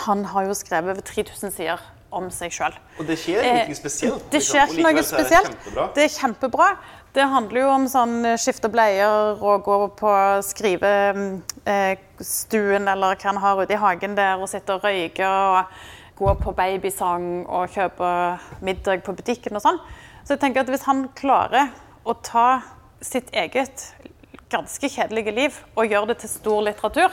han, 0.05 0.25
har 0.33 0.43
jo 0.49 0.55
skrevet 0.59 0.91
over 0.97 1.03
3000 1.07 1.51
sider 1.55 1.79
om 2.11 2.31
seg 2.35 2.51
sjøl. 2.53 2.75
Og 2.99 3.07
det 3.07 3.19
skjer 3.21 3.43
ingenting 3.45 3.77
spesielt. 3.79 4.31
Det 4.33 4.39
liksom, 4.41 4.57
skjer 4.57 4.67
ikke 4.67 4.83
noe 4.83 4.91
er 4.91 4.95
det 4.99 5.07
spesielt. 5.07 5.53
kjempebra. 5.53 5.85
Det 5.95 6.03
er 6.03 6.09
kjempebra. 6.17 6.69
Det 7.15 7.33
handler 7.33 7.59
jo 7.61 7.69
om 7.73 7.89
sånn 7.89 8.37
skifte 8.41 8.69
bleier 8.73 9.11
og 9.39 9.63
gå 9.65 9.89
på 9.99 10.13
skrivestuen 10.45 12.89
eller 12.93 13.09
hva 13.15 13.27
han 13.31 13.43
har 13.45 13.55
ute 13.63 13.75
i 13.77 13.81
hagen 13.81 14.13
der 14.19 14.35
og 14.37 14.49
sitte 14.51 14.73
og 14.75 14.83
røyke 14.85 15.27
og 15.29 15.59
gå 16.19 16.29
på 16.43 16.51
babysang 16.57 17.25
og 17.47 17.71
kjøpe 17.73 18.09
middag 18.67 18.99
på 19.07 19.13
butikken 19.17 19.57
og 19.57 19.63
sånn. 19.65 19.81
Så 20.25 20.31
jeg 20.35 20.41
tenker 20.43 20.61
at 20.65 20.73
hvis 20.73 20.89
han 20.89 20.99
klarer 21.17 21.65
å 22.09 22.17
ta 22.25 22.49
sitt 23.05 23.29
eget 23.37 23.85
ganske 24.49 24.89
kjedelige 24.89 25.35
liv 25.37 25.57
og 25.77 25.91
gjøre 25.91 26.13
det 26.13 26.23
til 26.23 26.33
stor 26.33 26.63
litteratur, 26.65 27.13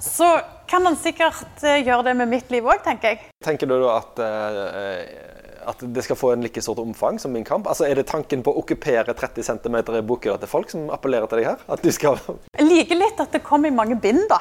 så 0.00 0.28
kan 0.68 0.84
han 0.88 0.96
sikkert 0.96 1.64
eh, 1.64 1.82
gjøre 1.84 2.10
det 2.10 2.14
med 2.20 2.30
mitt 2.30 2.52
liv 2.52 2.64
òg, 2.64 2.80
tenker 2.84 3.12
jeg. 3.12 3.30
Tenker 3.44 3.68
du 3.68 3.74
da 3.82 3.96
at, 3.98 4.20
uh, 4.20 5.68
at 5.72 5.84
det 5.96 6.04
skal 6.06 6.16
få 6.16 6.32
en 6.32 6.44
like 6.44 6.62
stort 6.64 6.80
omfang 6.80 7.20
som 7.20 7.34
Min 7.34 7.44
kamp? 7.44 7.68
Altså 7.68 7.84
Er 7.88 8.00
det 8.00 8.06
tanken 8.08 8.44
på 8.44 8.52
å 8.52 8.62
okkupere 8.62 9.12
30 9.16 9.48
cm 9.48 9.76
i 9.82 10.04
bokhylla 10.08 10.38
til 10.40 10.50
folk 10.50 10.72
som 10.72 10.88
appellerer 10.94 11.28
til 11.28 11.42
deg 11.42 11.50
her? 11.50 11.66
At 11.68 11.84
du 11.84 11.90
skal 11.92 12.20
Jeg 12.56 12.68
liker 12.68 13.00
litt 13.00 13.20
at 13.20 13.36
det 13.36 13.42
kom 13.44 13.68
i 13.68 13.74
mange 13.74 13.98
bind, 14.00 14.24
da. 14.32 14.40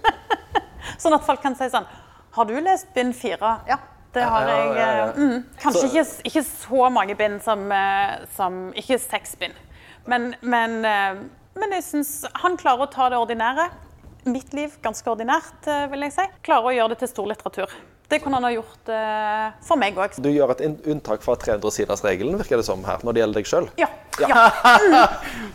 sånn 1.02 1.16
at 1.16 1.24
folk 1.24 1.40
kan 1.44 1.56
si 1.56 1.70
sånn 1.72 1.88
Har 2.36 2.48
du 2.48 2.56
lest 2.60 2.92
bind 2.96 3.16
fire? 3.16 3.56
Ja, 3.70 3.80
det 4.14 4.22
har 4.26 4.48
Ja, 4.48 4.56
jeg. 4.56 4.76
ja, 4.76 4.92
ja. 4.96 5.04
eh, 5.08 5.16
Mm. 5.16 5.44
Kanskje 5.62 5.80
Så- 5.80 5.86
ikke, 5.90 6.06
ikke 6.30 6.44
så 6.44 6.90
mange 6.92 7.14
bind 7.16 7.42
som, 7.42 7.72
eh, 7.72 8.16
som 8.36 8.72
Ikke 8.76 8.98
seks 8.98 9.34
bind. 9.36 9.54
Men, 10.06 10.34
men, 10.42 10.84
eh, 10.84 11.14
men 11.56 11.70
jeg 11.72 11.82
syns 11.84 12.24
han 12.34 12.56
klarer 12.56 12.86
å 12.86 12.90
ta 12.90 13.08
det 13.08 13.18
ordinære. 13.18 13.68
Mitt 14.26 14.52
liv 14.52 14.70
ganske 14.82 15.04
ordinært, 15.08 15.64
vil 15.90 16.00
jeg 16.00 16.12
si. 16.12 16.22
Klarer 16.44 16.64
å 16.64 16.74
gjøre 16.76 16.88
det 16.90 16.98
til 16.98 17.08
stor 17.08 17.26
litteratur. 17.26 17.68
Det 18.10 18.22
kunne 18.22 18.34
han 18.34 18.42
ha 18.42 18.50
gjort 18.50 18.90
for 19.64 19.76
meg 19.76 19.94
òg. 19.96 20.16
Du 20.20 20.28
gjør 20.28 20.50
et 20.50 20.60
unntak 20.86 21.22
fra 21.22 21.36
300-sidersregelen, 21.36 22.36
virker 22.36 22.56
det 22.58 22.64
som 22.66 22.82
her, 22.84 22.98
når 23.04 23.12
det 23.14 23.22
gjelder 23.22 23.34
deg 23.34 23.46
sjøl. 23.46 23.68
Ja. 23.78 23.86
ja. 24.18 24.50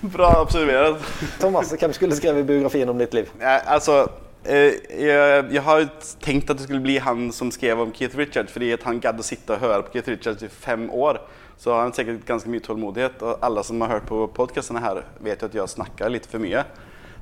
Bra 0.16 0.30
observert. 0.42 1.02
Thomas, 1.40 1.70
hvem 1.76 1.94
skulle 1.94 2.16
skrevet 2.16 2.46
biografien 2.48 2.90
om 2.90 2.98
ditt 2.98 3.14
liv? 3.14 3.30
Ja, 3.42 3.60
alltså, 3.76 4.08
eh, 4.46 5.06
jag, 5.06 5.54
jag 5.54 5.62
har 5.62 5.88
tenkt 6.24 6.50
at 6.50 6.58
det 6.58 6.64
skulle 6.64 6.84
bli 6.84 6.98
han 6.98 7.32
som 7.32 7.52
skrev 7.52 7.82
om 7.82 7.94
Keith 7.94 8.18
Richards 8.18 8.54
fordi 8.54 8.72
at 8.76 8.86
han 8.88 9.02
gadd 9.04 9.20
å 9.20 9.26
sitte 9.26 9.56
og 9.56 9.64
høre 9.66 9.84
på 9.86 9.96
Keith 9.96 10.12
Richards 10.14 10.46
i 10.46 10.50
fem 10.50 10.90
år. 10.90 11.22
Så 11.58 11.74
har 11.74 11.86
han 11.86 11.94
sikkert 11.96 12.26
ganske 12.28 12.50
mye 12.52 12.60
tålmodighet 12.60 13.22
Og 13.24 13.38
alle 13.46 13.62
som 13.64 13.80
har 13.80 13.94
hørt 13.94 14.10
på 14.10 14.26
podkastene 14.36 14.82
her, 14.84 15.06
vet 15.24 15.40
jo 15.40 15.48
at 15.48 15.56
jeg 15.56 15.76
snakker 15.78 16.12
litt 16.12 16.28
for 16.28 16.44
mye. 16.44 16.66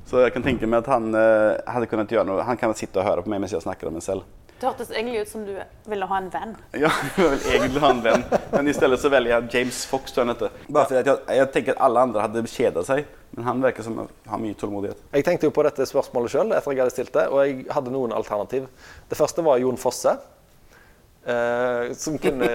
Så 0.09 0.23
jeg 0.23 0.33
kan 0.35 0.43
tenke 0.43 0.67
meg 0.67 0.83
at 0.83 0.91
han 0.91 1.13
eh, 1.15 1.59
hadde 1.69 1.87
kunnet 1.91 2.11
gjøre 2.11 2.27
noe. 2.27 2.47
Han 2.47 2.59
kan 2.59 2.73
sitte 2.75 2.99
og 2.99 3.07
høre 3.07 3.23
på 3.23 3.31
meg 3.31 3.43
mens 3.43 3.55
jeg 3.55 3.63
snakker 3.63 3.87
om 3.87 3.99
meg 3.99 4.03
själv. 4.05 4.25
Det 4.63 4.69
hørtes 4.69 4.91
egentlig 4.95 5.21
ut 5.21 5.27
som 5.27 5.41
du 5.43 5.57
ville 5.91 6.05
ha 6.07 6.17
en 6.21 6.29
venn. 6.31 6.51
Ja, 6.85 6.87
jeg 7.17 7.31
vil 7.33 7.41
egentlig 7.51 7.81
ha 7.83 7.89
en 7.91 7.97
venn, 8.03 8.21
Men 8.53 8.67
i 8.71 8.73
stedet 8.73 8.95
så 9.01 9.09
velger 9.11 9.33
jeg 9.33 9.49
James 9.57 9.79
Fox 9.91 10.11
tror 10.15 10.23
jeg 10.23 10.35
heter. 10.37 10.51
Bara 10.67 10.85
för 10.85 10.99
att 10.99 11.05
jag, 11.05 11.17
jag 11.27 11.53
tänker 11.53 11.71
att 11.71 11.81
alla 11.81 12.01
andra 12.01 12.21
hade 12.21 12.47
kedat. 12.47 12.89
Men 13.29 13.43
han 13.45 13.61
virker 13.61 13.83
som 13.83 13.97
har 13.97 14.07
ha 14.25 14.37
mycket 14.37 14.61
tålmodighet. 14.61 15.01
Jeg 15.11 15.25
tenkte 15.25 15.49
jo 15.49 15.51
på 15.51 15.65
dette 15.67 15.83
spørsmålet 15.89 16.31
sjøl 16.31 16.53
etter 16.55 16.71
jeg 16.71 16.79
hadde 16.79 16.93
stilt 16.95 17.11
det, 17.11 17.25
og 17.27 17.41
jeg 17.43 17.65
hadde 17.75 17.91
noen 17.91 18.15
alternativ. 18.15 18.69
Det 19.09 19.17
første 19.19 19.43
var 19.43 19.59
Jon 19.59 19.79
Fosse. 19.81 20.13
Eh, 21.25 21.91
som 21.99 22.15
kunne 22.17 22.47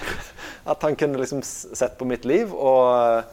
At 0.74 0.82
han 0.82 0.96
kunne 0.96 1.22
liksom 1.22 1.40
sett 1.42 1.96
på 1.96 2.04
mitt 2.04 2.28
liv. 2.28 2.52
Og 2.52 3.24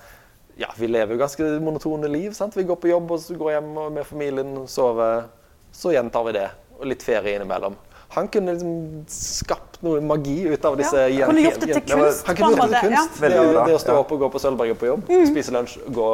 ja, 0.55 0.69
vi 0.77 0.87
lever 0.87 1.17
jo 1.17 1.19
ganske 1.25 1.49
monotone 1.59 2.07
liv. 2.07 2.31
sant? 2.31 2.55
Vi 2.55 2.63
går 2.63 2.79
på 2.79 2.87
jobb 2.87 3.11
og 3.11 3.19
så 3.19 3.35
går 3.35 3.57
hjem 3.57 3.69
med 3.99 4.07
familien, 4.07 4.55
sover. 4.67 5.27
Så 5.75 5.91
gjentar 5.91 6.23
vi 6.31 6.37
det. 6.39 6.47
Og 6.79 6.87
litt 6.87 7.03
ferie 7.03 7.35
innimellom. 7.35 7.75
Han 8.15 8.27
kunne 8.31 8.53
liksom 8.55 9.05
skapt 9.11 9.81
noe 9.83 9.99
magi 10.01 10.37
ut 10.47 10.63
av 10.65 10.77
disse 10.79 10.95
Ja, 10.97 11.07
gjen- 11.11 11.27
kunne 11.29 11.41
gjort 11.43 11.59
det 11.59 11.73
til 11.73 11.83
kunst, 11.91 12.25
Han 12.27 12.35
kunne 12.39 12.55
gjort 12.55 12.71
det 12.71 12.79
til 12.81 12.89
kunst. 12.95 13.19
ja. 13.21 13.29
Det, 13.29 13.65
det 13.67 13.75
å 13.75 13.81
stå 13.83 13.97
opp 13.99 14.11
og 14.15 14.19
gå 14.23 14.29
på 14.33 14.39
Sølvberget 14.41 14.79
på 14.79 14.87
jobb, 14.89 15.11
spise 15.27 15.51
lunsj, 15.53 15.77
gå 15.93 16.07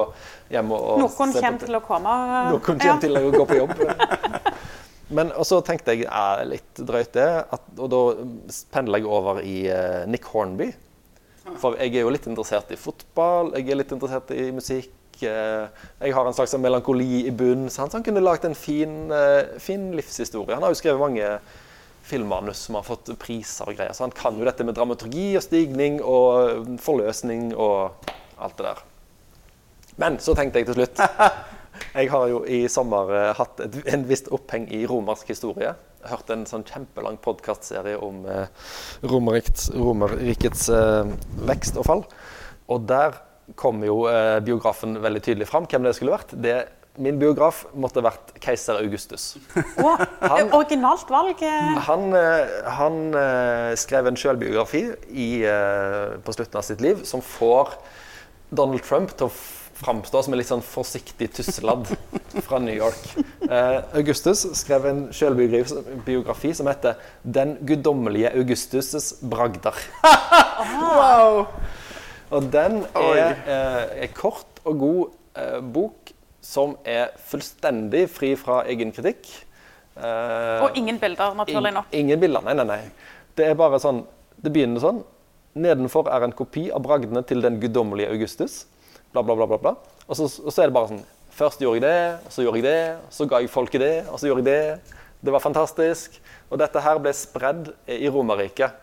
hjem 0.52 0.72
og, 0.74 0.82
og 0.96 1.04
Noen 1.04 1.34
kommer 1.38 1.60
til 1.62 1.76
å 1.78 1.82
komme. 1.86 2.16
noen 2.50 2.64
kommer 2.66 3.00
til 3.06 3.20
å 3.22 3.24
gå 3.38 3.46
på 3.54 3.60
jobb. 3.62 3.76
Men 5.18 5.30
så 5.46 5.60
tenkte 5.62 5.94
jeg 5.94 6.08
ja, 6.08 6.42
litt 6.48 6.80
drøyt 6.82 7.14
det, 7.14 7.28
at, 7.54 7.66
og 7.78 7.90
da 7.94 8.02
pendler 8.74 9.04
jeg 9.04 9.10
over 9.14 9.42
i 9.46 9.58
uh, 9.70 10.04
Nick 10.10 10.26
Hornby. 10.34 10.72
For 11.60 11.76
jeg 11.78 11.92
er 12.00 12.06
jo 12.08 12.12
litt 12.16 12.26
interessert 12.32 12.72
i 12.74 12.78
fotball, 12.80 13.52
jeg 13.60 13.68
er 13.70 13.78
litt 13.82 13.92
interessert 13.94 14.32
i 14.34 14.48
musikk. 14.56 14.94
eh, 15.22 15.68
Jeg 16.02 16.14
har 16.16 16.26
en 16.26 16.34
slags 16.34 16.56
melankoli 16.58 17.28
i 17.28 17.32
bunnen. 17.36 17.68
Så 17.70 17.84
han, 17.84 17.92
så 17.92 18.00
han 18.00 18.06
kunne 18.08 18.24
lagd 18.24 18.46
en 18.48 18.56
fin, 18.56 19.12
eh, 19.12 19.60
fin 19.62 19.92
livshistorie. 19.94 20.56
Han 20.56 20.64
har 20.64 20.72
jo 20.74 20.80
skrevet 20.80 21.00
mange 21.04 21.28
filmmanus 22.04 22.66
som 22.68 22.78
har 22.78 22.86
fått 22.88 23.12
priser 23.22 23.70
og 23.70 23.78
greier. 23.78 23.96
Så 23.96 24.06
han 24.06 24.16
kan 24.16 24.38
jo 24.38 24.48
dette 24.48 24.66
med 24.68 24.76
dramaturgi 24.78 25.32
og 25.40 25.46
stigning 25.46 26.02
og 26.04 26.78
forløsning 26.84 27.54
og 27.56 28.06
alt 28.38 28.58
det 28.60 28.68
der. 28.68 28.84
Men 30.02 30.20
så 30.22 30.36
tenkte 30.36 30.62
jeg 30.62 30.72
til 30.72 30.82
slutt 30.82 31.04
Jeg 31.94 32.10
har 32.10 32.28
jo 32.30 32.44
i 32.46 32.64
sommer 32.70 33.10
eh, 33.18 33.32
hatt 33.38 33.60
et, 33.64 33.76
en 33.90 34.04
visst 34.08 34.30
oppheng 34.34 34.68
i 34.74 34.84
romersk 34.90 35.32
historie. 35.34 35.72
Hørt 36.06 36.30
en 36.34 36.46
sånn 36.50 36.66
kjempelang 36.68 37.18
podkastserie 37.22 37.98
om 37.98 38.22
eh, 38.30 38.46
Romerrikets 39.10 40.68
eh, 40.74 41.12
vekst 41.50 41.80
og 41.82 41.88
fall. 41.90 42.04
Og 42.74 42.86
der 42.90 43.18
kom 43.60 43.82
jo 43.86 44.04
eh, 44.10 44.38
biografen 44.46 44.98
veldig 45.04 45.24
tydelig 45.26 45.50
fram 45.50 45.68
hvem 45.70 45.86
det 45.88 45.96
skulle 45.98 46.16
vært. 46.16 46.34
Det, 46.46 46.56
min 47.02 47.18
biograf 47.18 47.64
måtte 47.74 48.04
vært 48.06 48.36
keiser 48.44 48.78
Augustus. 48.84 49.34
Å, 49.82 49.96
originalt 50.54 51.10
valg. 51.10 51.42
eh. 51.42 51.74
Han, 51.88 52.14
eh, 52.14 52.54
han 52.78 53.00
eh, 53.18 53.72
skrev 53.82 54.12
en 54.12 54.20
sjølbiografi 54.20 54.84
på 56.24 56.36
slutten 56.38 56.62
av 56.62 56.68
sitt 56.68 56.84
liv 56.86 57.02
som 57.10 57.24
får 57.26 57.74
Donald 58.54 58.84
Trump 58.86 59.16
til 59.18 59.32
å 59.32 59.34
framstå 59.84 60.22
som 60.24 60.34
en 60.34 60.40
litt 60.40 60.50
sånn 60.50 60.64
forsiktig 60.64 61.32
tusseladd 61.34 61.90
fra 62.46 62.60
New 62.62 62.76
York. 62.76 63.02
Eh, 63.42 63.80
Augustus 64.00 64.46
skrev 64.60 64.86
en 64.90 65.02
sjølbiografi 65.16 66.54
som 66.56 66.70
heter 66.70 66.96
'Den 67.24 67.58
guddommelige 67.66 68.32
Augustus' 68.38 69.16
bragder'. 69.22 69.82
Wow! 70.74 71.48
Og 72.34 72.52
den 72.54 72.86
er 72.96 73.36
eh, 73.48 74.04
en 74.06 74.14
kort 74.16 74.62
og 74.66 74.80
god 74.80 75.04
eh, 75.36 75.60
bok 75.62 76.14
som 76.44 76.76
er 76.84 77.14
fullstendig 77.30 78.06
fri 78.12 78.34
fra 78.40 78.62
egen 78.70 78.92
kritikk. 78.96 79.30
Eh, 79.96 80.64
Og 80.66 80.76
ingen 80.80 81.00
bilder, 81.00 81.36
naturlig 81.38 81.72
nok. 81.76 81.90
Ingen 81.96 82.20
bilder, 82.20 82.44
nei, 82.44 82.56
nei, 82.60 82.66
nei. 82.68 82.82
Det 83.38 83.48
er 83.50 83.58
bare 83.58 83.80
sånn 83.82 84.04
Det 84.44 84.52
begynner 84.52 84.82
sånn. 84.84 85.04
Nedenfor 85.56 86.10
er 86.12 86.26
en 86.26 86.34
kopi 86.36 86.66
av 86.74 86.82
bragdene 86.84 87.22
til 87.24 87.40
den 87.42 87.60
guddommelige 87.62 88.10
Augustus. 88.12 88.66
Bla, 89.14 89.22
bla, 89.24 89.36
bla, 89.38 89.46
bla. 89.48 89.58
bla. 89.62 89.76
Og, 90.08 90.18
så, 90.18 90.26
og 90.44 90.52
så 90.52 90.64
er 90.64 90.72
det 90.72 90.76
bare 90.76 90.90
sånn 90.92 91.04
Først 91.34 91.64
gjorde 91.64 91.80
jeg 91.80 91.86
det, 91.88 92.30
så 92.30 92.44
gjorde 92.46 92.60
jeg 92.60 92.66
det, 92.68 92.82
så 93.10 93.26
ga 93.26 93.40
jeg 93.42 93.50
folket 93.50 93.82
det, 93.82 93.94
og 94.06 94.20
så 94.22 94.28
gjorde 94.30 94.44
jeg 94.44 94.50
det. 94.52 94.98
Det 95.26 95.32
var 95.34 95.42
fantastisk. 95.42 96.20
Og 96.52 96.60
dette 96.62 96.82
her 96.86 97.00
ble 97.02 97.14
spredd 97.18 97.72
i 97.90 98.10
Romerriket. 98.14 98.76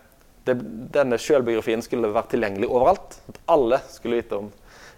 Denne 0.49 1.19
sjølbiografien 1.21 1.85
skulle 1.85 2.11
vært 2.11 2.33
tilgjengelig 2.33 2.67
overalt. 2.67 3.21
At 3.31 3.39
alle 3.55 3.79
skulle 3.93 4.19
vite 4.19 4.41
om 4.41 4.49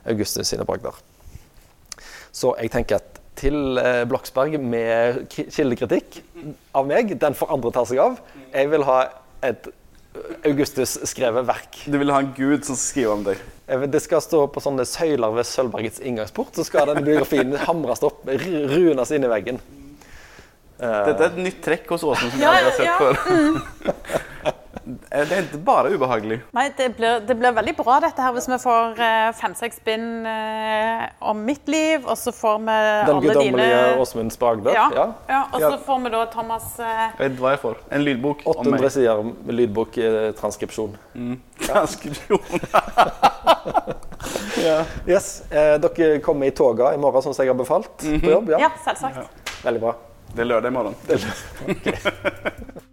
Augustus 0.09 0.49
sine 0.49 0.65
bragder. 0.65 0.97
Så 2.33 2.55
jeg 2.61 2.73
tenker 2.73 3.01
at 3.01 3.21
til 3.39 3.79
eh, 3.81 4.03
Bloksberg 4.09 4.59
med 4.61 5.23
kildekritikk 5.33 6.21
av 6.77 6.89
meg, 6.89 7.15
den 7.21 7.37
får 7.37 7.53
andre 7.55 7.73
ta 7.75 7.85
seg 7.89 8.01
av. 8.03 8.19
Jeg 8.53 8.71
vil 8.73 8.85
ha 8.89 8.99
et 9.45 9.71
Augustus-skrevet 10.45 11.47
verk. 11.49 11.79
Du 11.89 11.97
vil 12.01 12.13
ha 12.13 12.21
en 12.21 12.33
gud 12.37 12.67
som 12.69 12.77
skriver 12.77 13.15
om 13.15 13.23
deg? 13.25 13.41
Det 13.89 14.03
skal 14.05 14.21
stå 14.21 14.43
på 14.53 14.61
sånne 14.61 14.85
søyler 14.89 15.33
ved 15.33 15.49
Sølvbergets 15.49 16.03
inngangsport. 16.05 16.53
Så 16.59 16.67
skal 16.69 16.91
denne 16.91 17.05
biografien 17.07 17.55
hamres 17.65 18.05
opp, 18.05 18.27
runes 18.29 19.15
inn 19.17 19.25
i 19.25 19.31
veggen. 19.33 19.63
Dette 20.83 21.15
er 21.15 21.29
et 21.31 21.39
nytt 21.39 21.61
trekk 21.65 21.89
hos 21.95 22.03
Åsen 22.05 22.33
som 22.33 22.43
Ja, 22.43 22.53
aldri 22.59 22.67
har 22.67 22.77
sett 22.77 24.43
ja. 24.43 24.53
Eh, 24.73 25.25
Det 25.29 25.33
er 25.37 25.43
ikke 25.45 25.59
bare 25.65 25.91
ubehagelig. 25.93 26.39
Nei, 26.57 26.65
det 26.77 26.87
blir, 26.97 27.21
det 27.29 27.35
blir 27.39 27.53
veldig 27.53 27.75
bra 27.77 27.99
dette 28.01 28.23
her 28.25 28.33
hvis 28.33 28.49
vi 28.49 28.57
får 28.63 29.01
eh, 29.05 29.33
fem-seks 29.37 29.81
bind 29.85 30.27
eh, 30.27 31.03
om 31.29 31.43
mitt 31.45 31.69
liv, 31.69 32.07
og 32.09 32.17
så 32.17 32.33
får 32.33 32.59
vi 32.65 32.67
Den 32.67 33.11
alle 33.17 33.21
guddommelige 33.27 33.83
dine 33.83 34.01
Åsmunds 34.01 34.39
bragder. 34.41 34.73
ja, 34.75 34.87
Ja. 34.97 35.07
ja, 35.29 35.43
og 35.53 35.61
så 35.61 35.71
Ja. 35.71 35.77
får 35.87 36.03
vi 36.05 36.11
da 36.17 36.25
Thomas 36.33 36.71
Jeg 36.79 37.13
vet 37.19 37.37
hva 37.39 37.51
jeg 37.53 37.59
jag 37.59 37.61
får. 37.61 37.77
En 37.93 38.05
lydbok 38.05 38.47
om 38.47 38.53
800 38.57 38.81
mig. 38.81 38.91
sider 38.91 39.23
med 39.23 39.55
lydbok 39.55 39.99
i 39.99 40.33
transkripsjon. 40.41 40.97
Transkription. 41.67 42.41
Yes. 45.07 45.43
Eh, 45.51 45.79
dere 45.81 46.19
kommer 46.21 46.47
i 46.47 46.51
toga 46.55 46.93
i 46.95 46.99
morgen, 47.01 47.23
sånn 47.25 47.35
som 47.35 47.43
jeg 47.45 47.51
har 47.53 47.59
befalt 47.59 47.97
på 47.99 48.31
jobb? 48.31 48.49
Ja. 48.55 48.59
Ja, 48.69 48.71
selvsagt. 48.85 49.29
Veldig 49.65 49.81
bra. 49.83 49.95
Det 50.37 50.47
lørdag 50.47 50.69
i 50.71 50.77
morgen. 50.77 50.95
Det- 51.07 51.19
lørdag, 51.21 51.77
ok. 51.77 52.83